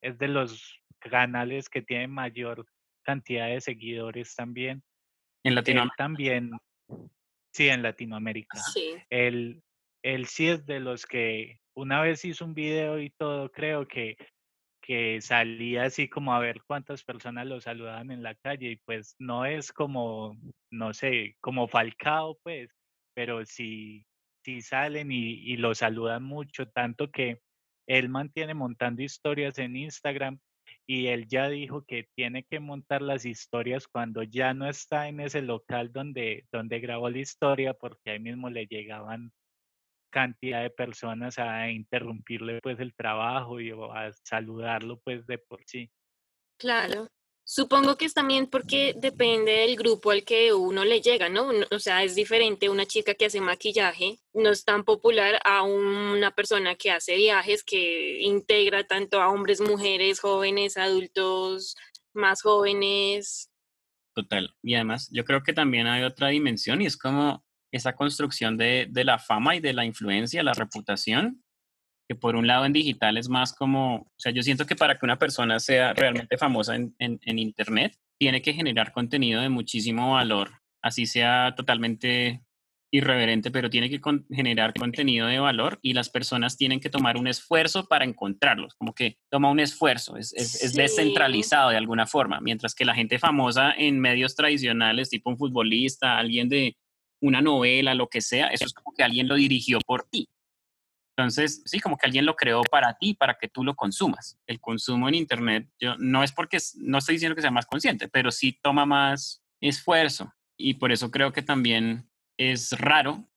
es 0.00 0.18
de 0.18 0.28
los 0.28 0.80
canales 0.98 1.68
que 1.68 1.82
tiene 1.82 2.08
mayor 2.08 2.66
cantidad 3.02 3.48
de 3.48 3.60
seguidores 3.60 4.34
también. 4.34 4.82
En 5.44 5.54
Latinoamérica. 5.54 5.96
también, 5.96 6.50
sí, 7.52 7.68
en 7.68 7.82
Latinoamérica. 7.82 8.58
Sí. 8.58 8.94
Él, 9.10 9.62
él 10.02 10.26
sí 10.26 10.48
es 10.48 10.64
de 10.64 10.80
los 10.80 11.06
que 11.06 11.60
una 11.76 12.00
vez 12.00 12.24
hizo 12.24 12.44
un 12.44 12.54
video 12.54 13.00
y 13.00 13.10
todo, 13.10 13.50
creo 13.50 13.86
que 13.86 14.16
que 14.84 15.22
salía 15.22 15.84
así 15.84 16.10
como 16.10 16.34
a 16.34 16.38
ver 16.40 16.60
cuántas 16.66 17.02
personas 17.02 17.46
lo 17.46 17.58
saludaban 17.58 18.10
en 18.10 18.22
la 18.22 18.34
calle 18.34 18.72
y 18.72 18.76
pues 18.76 19.16
no 19.18 19.46
es 19.46 19.72
como, 19.72 20.36
no 20.70 20.92
sé, 20.92 21.36
como 21.40 21.68
Falcao 21.68 22.38
pues, 22.42 22.68
pero 23.14 23.46
sí, 23.46 24.04
sí 24.44 24.62
salen 24.62 25.10
y, 25.12 25.32
y 25.34 25.56
lo 25.56 25.74
saludan 25.74 26.22
mucho, 26.24 26.68
tanto 26.68 27.10
que 27.10 27.40
él 27.86 28.08
mantiene 28.08 28.54
montando 28.54 29.02
historias 29.02 29.58
en 29.58 29.76
Instagram 29.76 30.38
y 30.86 31.08
él 31.08 31.26
ya 31.28 31.48
dijo 31.48 31.84
que 31.84 32.08
tiene 32.14 32.44
que 32.44 32.60
montar 32.60 33.02
las 33.02 33.24
historias 33.24 33.86
cuando 33.88 34.22
ya 34.22 34.54
no 34.54 34.68
está 34.68 35.08
en 35.08 35.20
ese 35.20 35.42
local 35.42 35.92
donde, 35.92 36.46
donde 36.52 36.80
grabó 36.80 37.10
la 37.10 37.18
historia 37.18 37.74
porque 37.74 38.10
ahí 38.10 38.20
mismo 38.20 38.50
le 38.50 38.66
llegaban 38.66 39.32
cantidad 40.10 40.62
de 40.62 40.70
personas 40.70 41.38
a 41.38 41.70
interrumpirle 41.70 42.60
pues 42.62 42.78
el 42.80 42.94
trabajo 42.94 43.60
y 43.60 43.70
a 43.70 44.12
saludarlo 44.24 45.00
pues 45.00 45.26
de 45.26 45.38
por 45.38 45.60
sí. 45.66 45.90
Claro. 46.58 47.08
Supongo 47.46 47.96
que 47.98 48.06
es 48.06 48.14
también 48.14 48.46
porque 48.46 48.94
depende 48.96 49.52
del 49.52 49.76
grupo 49.76 50.10
al 50.10 50.24
que 50.24 50.54
uno 50.54 50.82
le 50.82 51.02
llega, 51.02 51.28
¿no? 51.28 51.50
O 51.70 51.78
sea, 51.78 52.02
es 52.02 52.14
diferente 52.14 52.70
una 52.70 52.86
chica 52.86 53.14
que 53.14 53.26
hace 53.26 53.40
maquillaje, 53.42 54.18
no 54.32 54.50
es 54.50 54.64
tan 54.64 54.82
popular 54.82 55.38
a 55.44 55.62
una 55.62 56.30
persona 56.30 56.74
que 56.74 56.90
hace 56.90 57.16
viajes, 57.16 57.62
que 57.62 58.22
integra 58.22 58.84
tanto 58.84 59.20
a 59.20 59.28
hombres, 59.28 59.60
mujeres, 59.60 60.20
jóvenes, 60.20 60.78
adultos, 60.78 61.76
más 62.14 62.40
jóvenes. 62.40 63.50
Total. 64.14 64.56
Y 64.62 64.74
además, 64.74 65.10
yo 65.12 65.24
creo 65.24 65.42
que 65.42 65.52
también 65.52 65.86
hay 65.86 66.02
otra 66.02 66.28
dimensión 66.28 66.80
y 66.80 66.86
es 66.86 66.96
como 66.96 67.44
esa 67.70 67.94
construcción 67.94 68.56
de, 68.56 68.86
de, 68.88 69.04
la 69.04 69.18
fama 69.18 69.54
y 69.56 69.60
de 69.60 69.74
la 69.74 69.84
influencia, 69.84 70.42
la 70.42 70.54
reputación, 70.54 71.43
que 72.08 72.14
por 72.14 72.36
un 72.36 72.46
lado 72.46 72.64
en 72.64 72.72
digital 72.72 73.16
es 73.16 73.28
más 73.28 73.52
como, 73.52 73.96
o 73.96 74.12
sea, 74.18 74.32
yo 74.32 74.42
siento 74.42 74.66
que 74.66 74.76
para 74.76 74.98
que 74.98 75.06
una 75.06 75.18
persona 75.18 75.58
sea 75.58 75.94
realmente 75.94 76.36
famosa 76.36 76.76
en, 76.76 76.94
en, 76.98 77.18
en 77.22 77.38
Internet, 77.38 77.96
tiene 78.18 78.42
que 78.42 78.52
generar 78.52 78.92
contenido 78.92 79.40
de 79.40 79.48
muchísimo 79.48 80.12
valor, 80.12 80.60
así 80.82 81.06
sea 81.06 81.54
totalmente 81.56 82.42
irreverente, 82.92 83.50
pero 83.50 83.70
tiene 83.70 83.90
que 83.90 84.00
con, 84.00 84.24
generar 84.30 84.72
contenido 84.72 85.26
de 85.26 85.40
valor 85.40 85.80
y 85.82 85.94
las 85.94 86.10
personas 86.10 86.56
tienen 86.56 86.78
que 86.78 86.90
tomar 86.90 87.16
un 87.16 87.26
esfuerzo 87.26 87.86
para 87.86 88.04
encontrarlos, 88.04 88.74
como 88.74 88.94
que 88.94 89.18
toma 89.30 89.50
un 89.50 89.58
esfuerzo, 89.58 90.16
es, 90.16 90.32
es, 90.34 90.62
es 90.62 90.74
descentralizado 90.74 91.70
de 91.70 91.76
alguna 91.76 92.06
forma, 92.06 92.40
mientras 92.40 92.74
que 92.74 92.84
la 92.84 92.94
gente 92.94 93.18
famosa 93.18 93.72
en 93.76 93.98
medios 93.98 94.36
tradicionales, 94.36 95.10
tipo 95.10 95.30
un 95.30 95.38
futbolista, 95.38 96.18
alguien 96.18 96.48
de, 96.48 96.76
una 97.24 97.40
novela, 97.40 97.94
lo 97.94 98.08
que 98.08 98.20
sea, 98.20 98.48
eso 98.48 98.66
es 98.66 98.74
como 98.74 98.94
que 98.94 99.02
alguien 99.02 99.28
lo 99.28 99.34
dirigió 99.34 99.78
por 99.86 100.06
ti. 100.08 100.28
Entonces, 101.16 101.62
sí, 101.64 101.78
como 101.78 101.96
que 101.96 102.06
alguien 102.06 102.26
lo 102.26 102.34
creó 102.34 102.62
para 102.62 102.94
ti, 102.94 103.14
para 103.14 103.34
que 103.34 103.48
tú 103.48 103.62
lo 103.62 103.76
consumas. 103.76 104.38
El 104.46 104.60
consumo 104.60 105.08
en 105.08 105.14
Internet, 105.14 105.68
yo 105.78 105.96
no 105.98 106.24
es 106.24 106.32
porque, 106.32 106.58
no 106.76 106.98
estoy 106.98 107.14
diciendo 107.14 107.36
que 107.36 107.42
sea 107.42 107.52
más 107.52 107.66
consciente, 107.66 108.08
pero 108.08 108.32
sí 108.32 108.58
toma 108.60 108.84
más 108.84 109.44
esfuerzo. 109.60 110.32
Y 110.56 110.74
por 110.74 110.90
eso 110.90 111.10
creo 111.10 111.32
que 111.32 111.42
también 111.42 112.10
es 112.36 112.72
raro. 112.72 113.28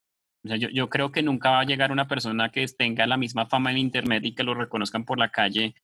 O 0.43 0.47
sea, 0.47 0.57
yo, 0.57 0.69
yo 0.69 0.89
creo 0.89 1.11
que 1.11 1.21
nunca 1.21 1.51
va 1.51 1.59
a 1.59 1.65
llegar 1.65 1.91
una 1.91 2.07
persona 2.07 2.51
que 2.51 2.65
tenga 2.67 3.05
la 3.05 3.17
misma 3.17 3.45
fama 3.45 3.71
en 3.71 3.77
Internet 3.77 4.25
y 4.25 4.33
que 4.33 4.43
lo 4.43 4.55
reconozcan 4.55 5.05
por 5.05 5.19
la 5.19 5.29
calle 5.29 5.75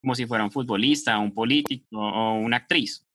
como 0.00 0.14
si 0.14 0.26
fuera 0.26 0.44
un 0.44 0.50
futbolista, 0.50 1.18
un 1.18 1.34
político 1.34 1.98
o 1.98 2.34
una 2.34 2.58
actriz. 2.58 3.06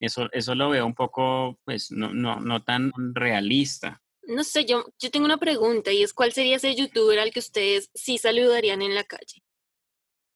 Eso, 0.00 0.30
eso 0.32 0.54
lo 0.54 0.70
veo 0.70 0.86
un 0.86 0.94
poco, 0.94 1.60
pues, 1.64 1.90
no, 1.90 2.12
no, 2.12 2.40
no 2.40 2.62
tan 2.62 2.92
realista. 3.14 4.02
No 4.26 4.44
sé, 4.44 4.64
yo, 4.64 4.84
yo 4.98 5.10
tengo 5.10 5.26
una 5.26 5.38
pregunta 5.38 5.92
y 5.92 6.02
es 6.02 6.12
¿cuál 6.12 6.32
sería 6.32 6.56
ese 6.56 6.74
youtuber 6.74 7.18
al 7.18 7.30
que 7.30 7.40
ustedes 7.40 7.90
sí 7.94 8.18
saludarían 8.18 8.82
en 8.82 8.94
la 8.94 9.04
calle? 9.04 9.42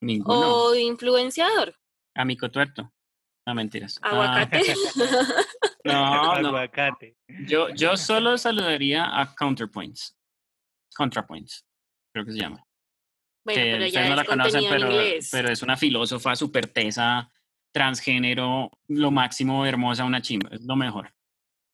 Ninguno. 0.01 0.67
¿O 0.67 0.75
influenciador? 0.75 1.75
Amico 2.15 2.51
tuerto. 2.51 2.93
No, 3.47 3.55
mentiras. 3.55 3.99
¿Aguacate? 4.03 4.63
Ah, 4.63 5.35
no, 5.85 6.41
no. 6.43 6.49
Aguacate. 6.49 7.17
Yo, 7.47 7.71
yo 7.71 7.97
solo 7.97 8.37
saludaría 8.37 9.05
a 9.05 9.35
Counterpoints. 9.35 10.19
ContraPoints, 10.99 11.65
creo 12.13 12.27
que 12.27 12.33
se 12.33 12.39
llama. 12.39 12.65
Bueno, 13.45 13.61
que 13.63 13.71
pero 13.71 13.87
ustedes 13.87 13.93
ya 13.93 14.09
no 14.09 14.17
la 14.17 14.25
conocen, 14.25 14.65
pero, 14.69 14.89
pero 15.31 15.49
es 15.49 15.63
una 15.63 15.77
filósofa 15.77 16.35
súper 16.35 16.67
tesa, 16.67 17.31
transgénero, 17.73 18.71
lo 18.89 19.11
máximo, 19.11 19.65
hermosa, 19.65 20.05
una 20.05 20.21
chimba, 20.21 20.51
es 20.53 20.63
lo 20.63 20.75
mejor. 20.77 21.15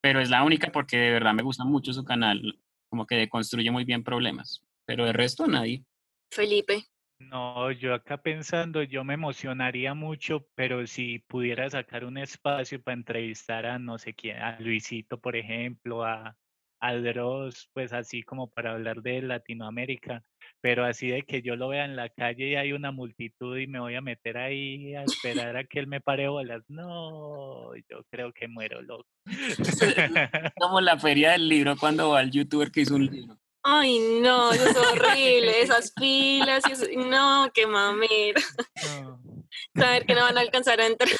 Pero 0.04 0.20
es 0.20 0.28
la 0.28 0.42
única 0.42 0.70
porque 0.70 0.98
de 0.98 1.10
verdad 1.12 1.32
me 1.32 1.42
gusta 1.42 1.64
mucho 1.64 1.94
su 1.94 2.04
canal, 2.04 2.58
como 2.90 3.06
que 3.06 3.14
deconstruye 3.14 3.70
muy 3.70 3.86
bien 3.86 4.04
problemas. 4.04 4.62
Pero 4.84 5.06
de 5.06 5.14
resto, 5.14 5.46
nadie. 5.46 5.82
Felipe. 6.30 6.84
No, 7.18 7.72
yo 7.72 7.94
acá 7.94 8.18
pensando, 8.18 8.82
yo 8.82 9.02
me 9.02 9.14
emocionaría 9.14 9.94
mucho, 9.94 10.46
pero 10.54 10.86
si 10.86 11.20
pudiera 11.20 11.70
sacar 11.70 12.04
un 12.04 12.18
espacio 12.18 12.82
para 12.82 12.98
entrevistar 12.98 13.64
a 13.64 13.78
no 13.78 13.96
sé 13.96 14.12
quién, 14.12 14.36
a 14.42 14.60
Luisito, 14.60 15.18
por 15.18 15.36
ejemplo, 15.36 16.04
a, 16.04 16.36
a 16.80 16.94
Dross, 16.96 17.70
pues 17.72 17.94
así 17.94 18.22
como 18.22 18.50
para 18.50 18.72
hablar 18.72 19.00
de 19.00 19.22
Latinoamérica, 19.22 20.22
pero 20.64 20.86
así 20.86 21.08
de 21.08 21.24
que 21.24 21.42
yo 21.42 21.56
lo 21.56 21.68
vea 21.68 21.84
en 21.84 21.94
la 21.94 22.08
calle 22.08 22.48
y 22.48 22.54
hay 22.54 22.72
una 22.72 22.90
multitud 22.90 23.58
y 23.58 23.66
me 23.66 23.80
voy 23.80 23.96
a 23.96 24.00
meter 24.00 24.38
ahí 24.38 24.94
a 24.94 25.02
esperar 25.02 25.58
a 25.58 25.64
que 25.64 25.78
él 25.78 25.86
me 25.86 26.00
pare 26.00 26.26
bolas. 26.26 26.62
No, 26.68 27.76
yo 27.76 28.02
creo 28.08 28.32
que 28.32 28.48
muero 28.48 28.80
loco. 28.80 29.04
Como 30.58 30.80
la 30.80 30.98
feria 30.98 31.32
del 31.32 31.50
libro 31.50 31.76
cuando 31.76 32.08
va 32.08 32.22
el 32.22 32.30
youtuber 32.30 32.70
que 32.70 32.80
hizo 32.80 32.94
un 32.94 33.04
libro. 33.04 33.38
Ay, 33.62 33.98
no, 34.22 34.54
eso 34.54 34.70
es 34.70 34.76
horrible, 34.76 35.60
esas 35.60 35.92
filas 35.98 36.64
y 36.66 36.72
eso, 36.72 36.86
no, 37.10 37.50
qué 37.52 37.66
mamera. 37.66 38.40
No. 39.02 39.20
Saber 39.76 40.06
que 40.06 40.14
no 40.14 40.22
van 40.22 40.38
a 40.38 40.40
alcanzar 40.40 40.80
a 40.80 40.86
entrar. 40.86 41.10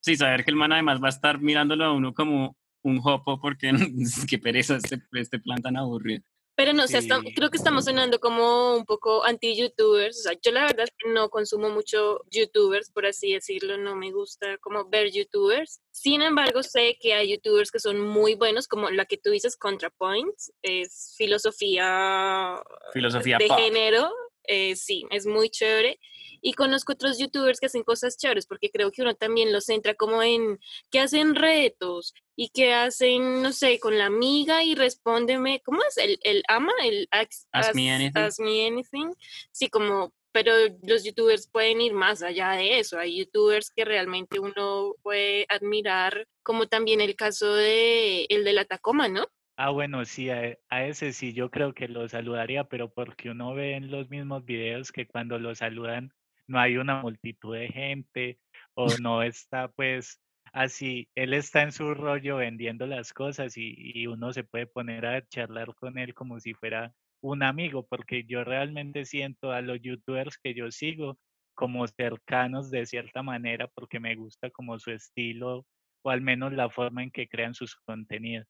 Sí, 0.00 0.14
saber 0.14 0.44
que 0.44 0.52
el 0.52 0.56
man 0.56 0.72
además 0.72 1.02
va 1.02 1.06
a 1.06 1.10
estar 1.10 1.40
mirándolo 1.40 1.86
a 1.86 1.92
uno 1.92 2.14
como 2.14 2.56
un 2.84 3.00
jopo 3.00 3.40
porque 3.40 3.72
qué 4.28 4.38
pereza 4.38 4.76
este, 4.76 5.02
este 5.12 5.40
plan 5.40 5.60
tan 5.60 5.76
aburrido. 5.76 6.22
Pero 6.56 6.72
no, 6.72 6.84
o 6.84 6.86
sea, 6.86 7.00
está- 7.00 7.20
Sí. 7.20 7.34
creo 7.34 7.50
que 7.50 7.56
estamos 7.56 7.84
sonando 7.86 8.20
como 8.20 8.76
un 8.76 8.84
poco 8.84 9.24
anti-youtubers. 9.24 10.20
O 10.20 10.22
sea, 10.22 10.38
yo 10.40 10.52
la 10.52 10.66
verdad 10.66 10.86
no 11.06 11.28
consumo 11.28 11.68
mucho 11.70 12.20
youtubers, 12.30 12.90
por 12.92 13.06
así 13.06 13.32
decirlo. 13.32 13.76
No 13.76 13.96
me 13.96 14.12
gusta 14.12 14.56
como 14.58 14.88
ver 14.88 15.10
youtubers. 15.10 15.80
Sin 15.90 16.22
embargo, 16.22 16.62
sé 16.62 16.96
que 17.00 17.14
hay 17.14 17.30
youtubers 17.32 17.70
que 17.72 17.80
son 17.80 18.00
muy 18.00 18.34
buenos, 18.36 18.68
como 18.68 18.88
la 18.90 19.04
que 19.04 19.16
tú 19.18 19.30
dices, 19.30 19.56
ContraPoints. 19.56 20.52
Es 20.62 21.14
filosofía 21.16 22.62
Filosofía 22.92 23.38
de 23.38 23.46
pop. 23.48 23.58
género. 23.58 24.10
eh, 24.46 24.76
sí, 24.76 25.06
es 25.10 25.24
muy 25.24 25.48
chévere. 25.48 25.98
Y 26.46 26.52
conozco 26.52 26.92
otros 26.92 27.18
youtubers 27.18 27.58
que 27.58 27.66
hacen 27.66 27.84
cosas 27.84 28.18
chéveres, 28.18 28.44
porque 28.46 28.68
creo 28.70 28.92
que 28.92 29.00
uno 29.00 29.14
también 29.14 29.50
los 29.50 29.64
centra 29.64 29.94
como 29.94 30.22
en 30.22 30.60
que 30.90 31.00
hacen 31.00 31.34
retos 31.34 32.12
y 32.36 32.50
que 32.50 32.74
hacen, 32.74 33.40
no 33.42 33.50
sé, 33.50 33.80
con 33.80 33.96
la 33.96 34.04
amiga 34.04 34.62
y 34.62 34.74
respóndeme, 34.74 35.62
¿cómo 35.64 35.80
es? 35.88 35.96
El, 35.96 36.18
el 36.22 36.42
ama, 36.46 36.74
el 36.82 37.08
ask, 37.12 37.48
Ask 37.50 37.74
me 37.74 37.90
anything. 37.90 38.20
ask 38.20 38.40
me 38.40 38.66
anything. 38.66 39.10
Sí, 39.52 39.70
como, 39.70 40.12
pero 40.32 40.52
los 40.82 41.02
youtubers 41.02 41.48
pueden 41.48 41.80
ir 41.80 41.94
más 41.94 42.22
allá 42.22 42.50
de 42.50 42.78
eso. 42.78 42.98
Hay 42.98 43.16
youtubers 43.20 43.70
que 43.70 43.86
realmente 43.86 44.38
uno 44.38 44.96
puede 45.02 45.46
admirar, 45.48 46.28
como 46.42 46.66
también 46.66 47.00
el 47.00 47.16
caso 47.16 47.54
de 47.54 48.26
el 48.28 48.44
de 48.44 48.52
la 48.52 48.66
Tacoma, 48.66 49.08
¿no? 49.08 49.28
Ah, 49.56 49.70
bueno, 49.70 50.04
sí, 50.04 50.28
a, 50.28 50.58
a 50.68 50.84
ese 50.84 51.14
sí, 51.14 51.32
yo 51.32 51.50
creo 51.50 51.72
que 51.72 51.88
lo 51.88 52.06
saludaría, 52.06 52.64
pero 52.64 52.92
porque 52.92 53.30
uno 53.30 53.54
ve 53.54 53.76
en 53.76 53.90
los 53.90 54.10
mismos 54.10 54.44
videos 54.44 54.92
que 54.92 55.06
cuando 55.06 55.38
lo 55.38 55.54
saludan 55.54 56.12
no 56.46 56.58
hay 56.58 56.76
una 56.76 57.02
multitud 57.02 57.56
de 57.56 57.68
gente 57.68 58.38
o 58.74 58.86
no 59.00 59.22
está 59.22 59.68
pues 59.68 60.20
así, 60.52 61.08
él 61.14 61.34
está 61.34 61.62
en 61.62 61.72
su 61.72 61.94
rollo 61.94 62.36
vendiendo 62.36 62.86
las 62.86 63.12
cosas 63.12 63.56
y, 63.56 63.74
y 63.76 64.06
uno 64.06 64.32
se 64.32 64.44
puede 64.44 64.66
poner 64.66 65.06
a 65.06 65.26
charlar 65.26 65.74
con 65.74 65.98
él 65.98 66.14
como 66.14 66.38
si 66.40 66.54
fuera 66.54 66.92
un 67.22 67.42
amigo, 67.42 67.86
porque 67.86 68.24
yo 68.24 68.44
realmente 68.44 69.04
siento 69.06 69.50
a 69.52 69.62
los 69.62 69.80
youtubers 69.80 70.38
que 70.38 70.54
yo 70.54 70.70
sigo 70.70 71.18
como 71.54 71.86
cercanos 71.86 72.70
de 72.70 72.84
cierta 72.86 73.22
manera 73.22 73.68
porque 73.68 74.00
me 74.00 74.14
gusta 74.14 74.50
como 74.50 74.78
su 74.78 74.90
estilo 74.90 75.64
o 76.04 76.10
al 76.10 76.20
menos 76.20 76.52
la 76.52 76.68
forma 76.68 77.02
en 77.02 77.10
que 77.10 77.28
crean 77.28 77.54
sus 77.54 77.76
contenidos. 77.76 78.46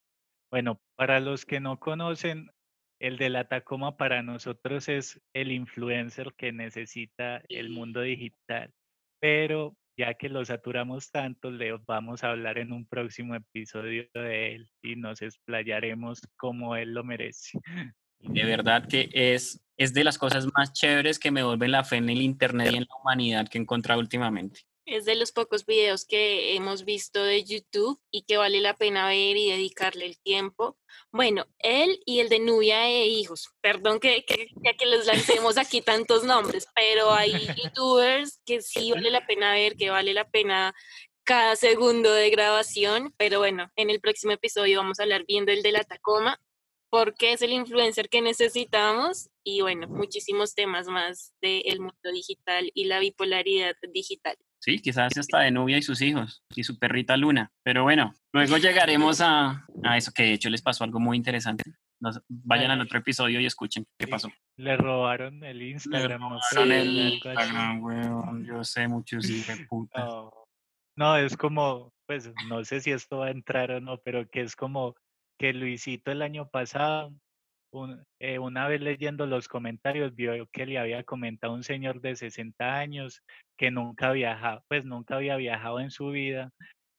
Bueno, 0.50 0.80
para 0.96 1.20
los 1.20 1.46
que 1.46 1.60
no 1.60 1.78
conocen, 1.78 2.50
el 3.04 3.18
de 3.18 3.28
la 3.28 3.44
Tacoma 3.44 3.98
para 3.98 4.22
nosotros 4.22 4.88
es 4.88 5.20
el 5.34 5.52
influencer 5.52 6.32
que 6.38 6.52
necesita 6.52 7.42
el 7.50 7.68
mundo 7.68 8.00
digital, 8.00 8.72
pero 9.20 9.76
ya 9.94 10.14
que 10.14 10.30
lo 10.30 10.42
saturamos 10.42 11.10
tanto, 11.10 11.50
le 11.50 11.72
vamos 11.86 12.24
a 12.24 12.30
hablar 12.30 12.56
en 12.56 12.72
un 12.72 12.86
próximo 12.86 13.34
episodio 13.34 14.06
de 14.14 14.54
él 14.54 14.70
y 14.82 14.96
nos 14.96 15.20
explayaremos 15.20 16.22
como 16.38 16.76
él 16.76 16.94
lo 16.94 17.04
merece. 17.04 17.60
De 18.20 18.44
verdad 18.44 18.88
que 18.88 19.10
es, 19.12 19.62
es 19.76 19.92
de 19.92 20.02
las 20.02 20.16
cosas 20.16 20.48
más 20.56 20.72
chéveres 20.72 21.18
que 21.18 21.30
me 21.30 21.42
vuelven 21.42 21.72
la 21.72 21.84
fe 21.84 21.96
en 21.96 22.08
el 22.08 22.22
Internet 22.22 22.72
y 22.72 22.76
en 22.76 22.86
la 22.88 22.96
humanidad 23.02 23.48
que 23.48 23.58
he 23.58 23.60
encontrado 23.60 24.00
últimamente. 24.00 24.60
Es 24.86 25.06
de 25.06 25.14
los 25.14 25.32
pocos 25.32 25.64
videos 25.64 26.04
que 26.04 26.54
hemos 26.54 26.84
visto 26.84 27.24
de 27.24 27.42
YouTube 27.42 27.98
y 28.10 28.24
que 28.24 28.36
vale 28.36 28.60
la 28.60 28.76
pena 28.76 29.08
ver 29.08 29.36
y 29.36 29.50
dedicarle 29.50 30.04
el 30.04 30.18
tiempo. 30.18 30.76
Bueno, 31.10 31.46
él 31.58 32.00
y 32.04 32.20
el 32.20 32.28
de 32.28 32.38
Nubia 32.38 32.86
e 32.88 33.06
Hijos. 33.06 33.48
Perdón 33.62 33.98
que, 33.98 34.24
que, 34.26 34.48
que 34.76 34.86
les 34.86 35.06
lancemos 35.06 35.56
aquí 35.56 35.80
tantos 35.80 36.24
nombres, 36.24 36.68
pero 36.74 37.12
hay 37.12 37.32
youtubers 37.62 38.40
que 38.44 38.60
sí 38.60 38.92
vale 38.92 39.10
la 39.10 39.26
pena 39.26 39.52
ver, 39.52 39.76
que 39.76 39.88
vale 39.88 40.12
la 40.12 40.28
pena 40.28 40.74
cada 41.24 41.56
segundo 41.56 42.12
de 42.12 42.28
grabación. 42.28 43.14
Pero 43.16 43.38
bueno, 43.38 43.70
en 43.76 43.88
el 43.88 44.00
próximo 44.00 44.32
episodio 44.32 44.80
vamos 44.80 45.00
a 45.00 45.04
hablar 45.04 45.24
bien 45.26 45.46
del 45.46 45.62
de 45.62 45.72
la 45.72 45.84
Tacoma, 45.84 46.38
porque 46.90 47.32
es 47.32 47.40
el 47.42 47.52
influencer 47.52 48.08
que 48.10 48.20
necesitamos 48.20 49.30
y 49.42 49.60
bueno, 49.62 49.88
muchísimos 49.88 50.54
temas 50.54 50.88
más 50.88 51.34
del 51.40 51.80
mundo 51.80 52.12
digital 52.12 52.70
y 52.74 52.84
la 52.84 52.98
bipolaridad 52.98 53.76
digital. 53.92 54.36
Sí, 54.64 54.78
quizás 54.78 55.14
hasta 55.18 55.40
de 55.40 55.50
Nubia 55.50 55.76
y 55.76 55.82
sus 55.82 56.00
hijos 56.00 56.42
y 56.54 56.64
su 56.64 56.78
perrita 56.78 57.18
Luna. 57.18 57.52
Pero 57.62 57.82
bueno, 57.82 58.14
luego 58.32 58.56
llegaremos 58.56 59.20
a, 59.20 59.66
a 59.82 59.96
eso 59.98 60.10
que 60.10 60.22
de 60.22 60.32
hecho 60.32 60.48
les 60.48 60.62
pasó 60.62 60.84
algo 60.84 60.98
muy 60.98 61.18
interesante. 61.18 61.64
Nos, 62.00 62.22
vayan 62.28 62.70
al 62.70 62.80
otro 62.80 62.98
episodio 62.98 63.40
y 63.40 63.44
escuchen 63.44 63.84
qué 63.98 64.08
pasó. 64.08 64.30
Le 64.56 64.78
robaron 64.78 65.44
el 65.44 65.60
Instagram. 65.60 66.22
Le 66.22 66.28
robaron 66.28 66.72
el. 66.72 67.12
Instagram, 67.12 67.82
weón. 67.82 68.46
Yo 68.46 68.64
sé 68.64 68.88
muchos 68.88 69.28
hijos 69.28 69.58
de 69.58 69.66
puta. 69.66 70.08
No, 70.96 71.16
es 71.16 71.36
como, 71.36 71.92
pues 72.06 72.32
no 72.48 72.64
sé 72.64 72.80
si 72.80 72.92
esto 72.92 73.18
va 73.18 73.26
a 73.26 73.32
entrar 73.32 73.72
o 73.72 73.80
no, 73.80 73.98
pero 73.98 74.28
que 74.28 74.42
es 74.42 74.54
como 74.54 74.94
que 75.40 75.52
Luisito 75.52 76.12
el 76.12 76.22
año 76.22 76.48
pasado, 76.48 77.12
un- 77.82 78.04
eh, 78.20 78.38
una 78.38 78.68
vez 78.68 78.80
leyendo 78.80 79.26
los 79.26 79.48
comentarios, 79.48 80.14
vio 80.14 80.46
que 80.52 80.66
le 80.66 80.78
había 80.78 81.04
comentado 81.04 81.54
un 81.54 81.62
señor 81.64 82.00
de 82.00 82.16
60 82.16 82.76
años 82.78 83.22
que 83.58 83.70
nunca 83.70 84.12
viajaba, 84.12 84.62
pues 84.68 84.84
nunca 84.84 85.16
había 85.16 85.36
viajado 85.36 85.80
en 85.80 85.90
su 85.90 86.08
vida 86.10 86.50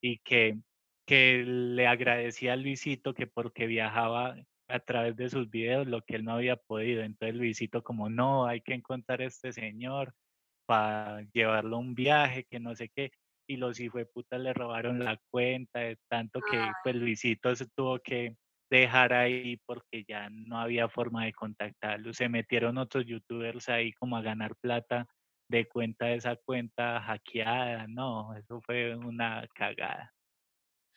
y 0.01 0.19
que, 0.19 0.57
que 1.07 1.43
le 1.45 1.87
agradecía 1.87 2.53
a 2.53 2.55
Luisito 2.57 3.13
que 3.13 3.27
porque 3.27 3.67
viajaba 3.67 4.35
a 4.67 4.79
través 4.79 5.15
de 5.15 5.29
sus 5.29 5.49
videos 5.49 5.87
lo 5.87 6.01
que 6.01 6.15
él 6.15 6.25
no 6.25 6.33
había 6.33 6.55
podido. 6.57 7.03
Entonces 7.03 7.35
Luisito 7.35 7.83
como, 7.83 8.09
no, 8.09 8.45
hay 8.47 8.61
que 8.61 8.73
encontrar 8.73 9.21
a 9.21 9.25
este 9.25 9.51
señor 9.53 10.13
para 10.65 11.21
llevarlo 11.33 11.77
a 11.77 11.79
un 11.79 11.95
viaje, 11.95 12.45
que 12.49 12.59
no 12.59 12.75
sé 12.75 12.89
qué. 12.89 13.11
Y 13.47 13.57
los 13.57 13.79
puta 14.13 14.39
le 14.39 14.53
robaron 14.53 15.03
la 15.03 15.19
cuenta, 15.29 15.79
de 15.79 15.97
tanto 16.09 16.41
que 16.41 16.57
pues 16.83 16.95
Luisito 16.95 17.55
se 17.55 17.67
tuvo 17.75 17.99
que 17.99 18.35
dejar 18.69 19.13
ahí 19.13 19.57
porque 19.65 20.03
ya 20.07 20.29
no 20.29 20.59
había 20.59 20.89
forma 20.89 21.25
de 21.25 21.33
contactarlo. 21.33 22.13
Se 22.13 22.29
metieron 22.29 22.77
otros 22.77 23.05
youtubers 23.05 23.69
ahí 23.69 23.91
como 23.93 24.17
a 24.17 24.21
ganar 24.21 24.55
plata 24.55 25.07
de 25.47 25.67
cuenta 25.67 26.05
de 26.07 26.15
esa 26.15 26.35
cuenta 26.35 27.01
hackeada. 27.01 27.85
No, 27.87 28.35
eso 28.35 28.61
fue 28.61 28.95
una 28.95 29.47
cagada. 29.53 30.11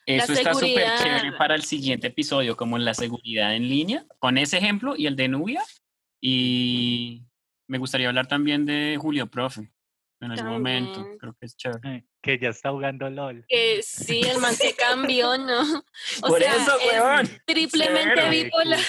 Eso 0.07 0.33
está 0.33 0.55
súper 0.55 0.87
chévere 1.03 1.33
para 1.37 1.55
el 1.55 1.63
siguiente 1.63 2.07
episodio, 2.07 2.57
como 2.57 2.79
la 2.79 2.95
seguridad 2.95 3.55
en 3.55 3.69
línea, 3.69 4.07
con 4.19 4.39
ese 4.39 4.57
ejemplo 4.57 4.95
y 4.97 5.07
el 5.07 5.17
de 5.17 5.29
Nubia. 5.29 5.63
Y 6.19 7.27
me 7.67 7.77
gustaría 7.77 8.09
hablar 8.09 8.27
también 8.27 8.65
de 8.65 8.97
Julio 8.99 9.27
Profe 9.27 9.71
en 10.21 10.33
algún 10.33 10.53
momento. 10.53 11.07
Creo 11.21 11.35
que 11.39 11.47
es 11.47 11.57
chévere. 11.57 11.97
Eh, 11.97 12.05
Que 12.23 12.39
ya 12.39 12.49
está 12.49 12.71
jugando 12.71 13.09
LOL. 13.09 13.45
Que 13.49 13.81
sí, 13.83 14.21
el 14.23 14.39
man 14.39 14.55
se 14.55 14.75
cambió, 14.75 15.39
¿no? 15.39 15.61
O 16.23 16.29
Por 16.29 16.41
sea, 16.41 16.57
eso, 16.57 16.79
es 16.81 17.01
weón. 17.01 17.29
Triplemente 17.47 18.15
Cero. 18.17 18.31
bipolar. 18.31 18.81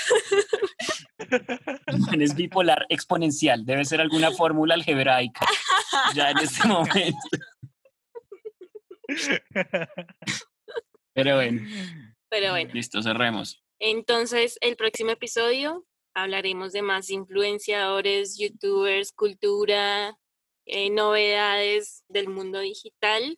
Man, 2.07 2.21
Es 2.21 2.35
bipolar 2.35 2.85
exponencial. 2.89 3.65
Debe 3.65 3.85
ser 3.85 4.01
alguna 4.01 4.31
fórmula 4.31 4.73
algebraica 4.73 5.45
ya 6.15 6.31
en 6.31 6.37
este 6.39 6.67
momento. 6.67 7.17
Pero 11.13 11.35
bueno, 11.35 11.61
Pero 12.29 12.51
bueno, 12.51 12.71
listo, 12.73 13.01
cerremos. 13.01 13.61
entonces 13.79 14.57
el 14.61 14.75
próximo 14.75 15.11
episodio 15.11 15.85
hablaremos 16.13 16.73
de 16.73 16.81
más 16.81 17.09
influenciadores, 17.09 18.37
youtubers, 18.37 19.11
cultura, 19.11 20.15
eh, 20.69 20.89
novedades 20.89 22.03
del 22.07 22.29
mundo 22.29 22.59
digital. 22.59 23.37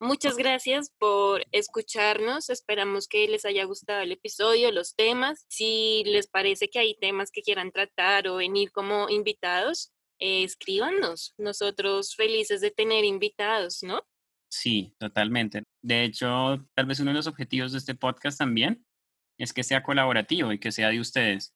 Muchas 0.00 0.36
gracias 0.36 0.92
por 0.98 1.44
escucharnos. 1.50 2.50
Esperamos 2.50 3.08
que 3.08 3.26
les 3.26 3.44
haya 3.44 3.64
gustado 3.64 4.02
el 4.02 4.12
episodio, 4.12 4.70
los 4.70 4.94
temas. 4.94 5.44
Si 5.48 6.04
les 6.06 6.28
parece 6.28 6.68
que 6.68 6.78
hay 6.78 6.94
temas 6.94 7.30
que 7.32 7.42
quieran 7.42 7.72
tratar 7.72 8.28
o 8.28 8.36
venir 8.36 8.70
como 8.70 9.08
invitados, 9.08 9.92
eh, 10.20 10.44
escríbanos. 10.44 11.34
Nosotros 11.36 12.14
felices 12.14 12.60
de 12.60 12.70
tener 12.70 13.04
invitados, 13.04 13.82
¿no? 13.82 14.02
Sí, 14.50 14.94
totalmente. 14.98 15.64
De 15.82 16.04
hecho, 16.04 16.64
tal 16.74 16.86
vez 16.86 17.00
uno 17.00 17.10
de 17.10 17.16
los 17.16 17.26
objetivos 17.26 17.72
de 17.72 17.78
este 17.78 17.94
podcast 17.94 18.38
también 18.38 18.84
es 19.38 19.52
que 19.52 19.62
sea 19.62 19.82
colaborativo 19.82 20.52
y 20.52 20.60
que 20.60 20.72
sea 20.72 20.90
de 20.90 21.00
ustedes. 21.00 21.54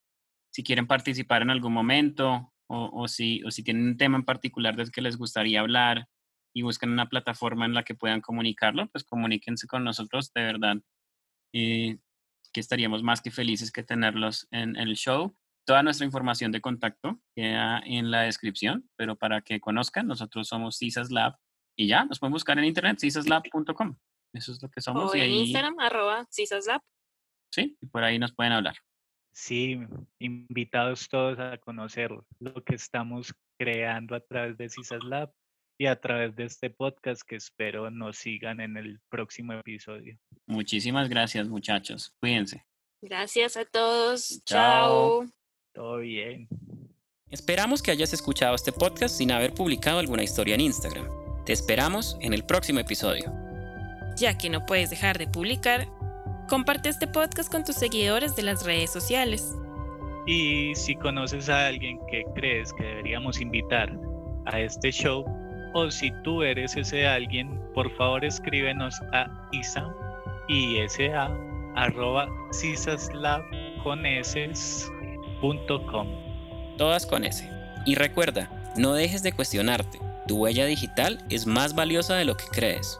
Si 0.52 0.62
quieren 0.62 0.86
participar 0.86 1.42
en 1.42 1.50
algún 1.50 1.72
momento 1.72 2.51
o, 2.72 3.02
o 3.02 3.08
si, 3.08 3.42
o 3.44 3.50
si 3.50 3.62
tienen 3.62 3.86
un 3.86 3.96
tema 3.98 4.16
en 4.16 4.24
particular 4.24 4.76
del 4.76 4.90
que 4.90 5.02
les 5.02 5.18
gustaría 5.18 5.60
hablar 5.60 6.08
y 6.54 6.62
buscan 6.62 6.90
una 6.90 7.08
plataforma 7.08 7.66
en 7.66 7.74
la 7.74 7.82
que 7.82 7.94
puedan 7.94 8.22
comunicarlo, 8.22 8.88
pues 8.88 9.04
comuníquense 9.04 9.66
con 9.66 9.84
nosotros, 9.84 10.32
de 10.32 10.42
verdad. 10.42 10.76
Y 11.52 11.98
que 12.52 12.60
estaríamos 12.60 13.02
más 13.02 13.20
que 13.20 13.30
felices 13.30 13.72
que 13.72 13.82
tenerlos 13.82 14.48
en 14.50 14.76
el 14.76 14.94
show. 14.94 15.36
Toda 15.66 15.82
nuestra 15.82 16.06
información 16.06 16.50
de 16.50 16.60
contacto 16.60 17.20
queda 17.34 17.80
en 17.84 18.10
la 18.10 18.22
descripción, 18.22 18.88
pero 18.96 19.16
para 19.16 19.42
que 19.42 19.60
conozcan, 19.60 20.06
nosotros 20.06 20.48
somos 20.48 20.78
CISAS 20.78 21.10
Lab 21.10 21.36
y 21.76 21.88
ya, 21.88 22.04
nos 22.04 22.18
pueden 22.20 22.32
buscar 22.32 22.58
en 22.58 22.64
internet, 22.64 22.98
cisaslab.com. 23.00 23.96
Eso 24.34 24.52
es 24.52 24.62
lo 24.62 24.70
que 24.70 24.80
somos 24.80 25.12
O 25.12 25.16
y 25.16 25.20
en 25.20 25.26
ahí, 25.26 25.40
Instagram, 25.40 25.78
arroba 25.78 26.26
cisaslab. 26.30 26.80
sí, 27.50 27.76
y 27.80 27.86
por 27.86 28.02
ahí 28.02 28.18
nos 28.18 28.32
pueden 28.34 28.52
hablar. 28.52 28.76
Sí, 29.32 29.80
invitados 30.18 31.08
todos 31.08 31.38
a 31.38 31.56
conocer 31.58 32.10
lo 32.38 32.62
que 32.64 32.74
estamos 32.74 33.34
creando 33.58 34.14
a 34.14 34.20
través 34.20 34.58
de 34.58 34.68
CISAS 34.68 35.02
Lab 35.04 35.32
y 35.78 35.86
a 35.86 36.00
través 36.00 36.36
de 36.36 36.44
este 36.44 36.70
podcast 36.70 37.22
que 37.26 37.36
espero 37.36 37.90
nos 37.90 38.18
sigan 38.18 38.60
en 38.60 38.76
el 38.76 39.00
próximo 39.08 39.54
episodio. 39.54 40.18
Muchísimas 40.46 41.08
gracias, 41.08 41.48
muchachos. 41.48 42.14
Cuídense. 42.20 42.64
Gracias 43.00 43.56
a 43.56 43.64
todos. 43.64 44.42
Chao. 44.44 45.24
Chao. 45.24 45.32
Todo 45.74 45.98
bien. 45.98 46.46
Esperamos 47.30 47.82
que 47.82 47.90
hayas 47.90 48.12
escuchado 48.12 48.54
este 48.54 48.72
podcast 48.72 49.16
sin 49.16 49.32
haber 49.32 49.54
publicado 49.54 49.98
alguna 49.98 50.22
historia 50.22 50.54
en 50.54 50.60
Instagram. 50.60 51.08
Te 51.46 51.54
esperamos 51.54 52.18
en 52.20 52.34
el 52.34 52.44
próximo 52.44 52.80
episodio. 52.80 53.32
Ya 54.16 54.36
que 54.36 54.50
no 54.50 54.66
puedes 54.66 54.90
dejar 54.90 55.16
de 55.18 55.26
publicar, 55.26 55.88
comparte 56.52 56.90
este 56.90 57.06
podcast 57.06 57.50
con 57.50 57.64
tus 57.64 57.76
seguidores 57.76 58.36
de 58.36 58.42
las 58.42 58.62
redes 58.66 58.92
sociales. 58.92 59.54
Y 60.26 60.74
si 60.74 60.94
conoces 60.94 61.48
a 61.48 61.68
alguien 61.68 61.98
que 62.10 62.24
crees 62.34 62.74
que 62.74 62.84
deberíamos 62.84 63.40
invitar 63.40 63.90
a 64.44 64.60
este 64.60 64.92
show, 64.92 65.24
o 65.72 65.90
si 65.90 66.12
tú 66.22 66.42
eres 66.42 66.76
ese 66.76 67.06
alguien, 67.06 67.58
por 67.72 67.90
favor 67.96 68.22
escríbenos 68.22 69.00
a 69.14 69.30
isa 69.52 69.90
isa 70.46 71.34
arroba 71.74 72.28
cisaslab 72.52 73.42
con 73.82 74.02
punto 75.40 75.86
com. 75.86 76.06
Todas 76.76 77.06
con 77.06 77.24
ese. 77.24 77.48
Y 77.86 77.94
recuerda, 77.94 78.50
no 78.76 78.92
dejes 78.92 79.22
de 79.22 79.32
cuestionarte. 79.32 80.00
Tu 80.28 80.36
huella 80.36 80.66
digital 80.66 81.24
es 81.30 81.46
más 81.46 81.74
valiosa 81.74 82.14
de 82.16 82.26
lo 82.26 82.36
que 82.36 82.44
crees. 82.52 82.98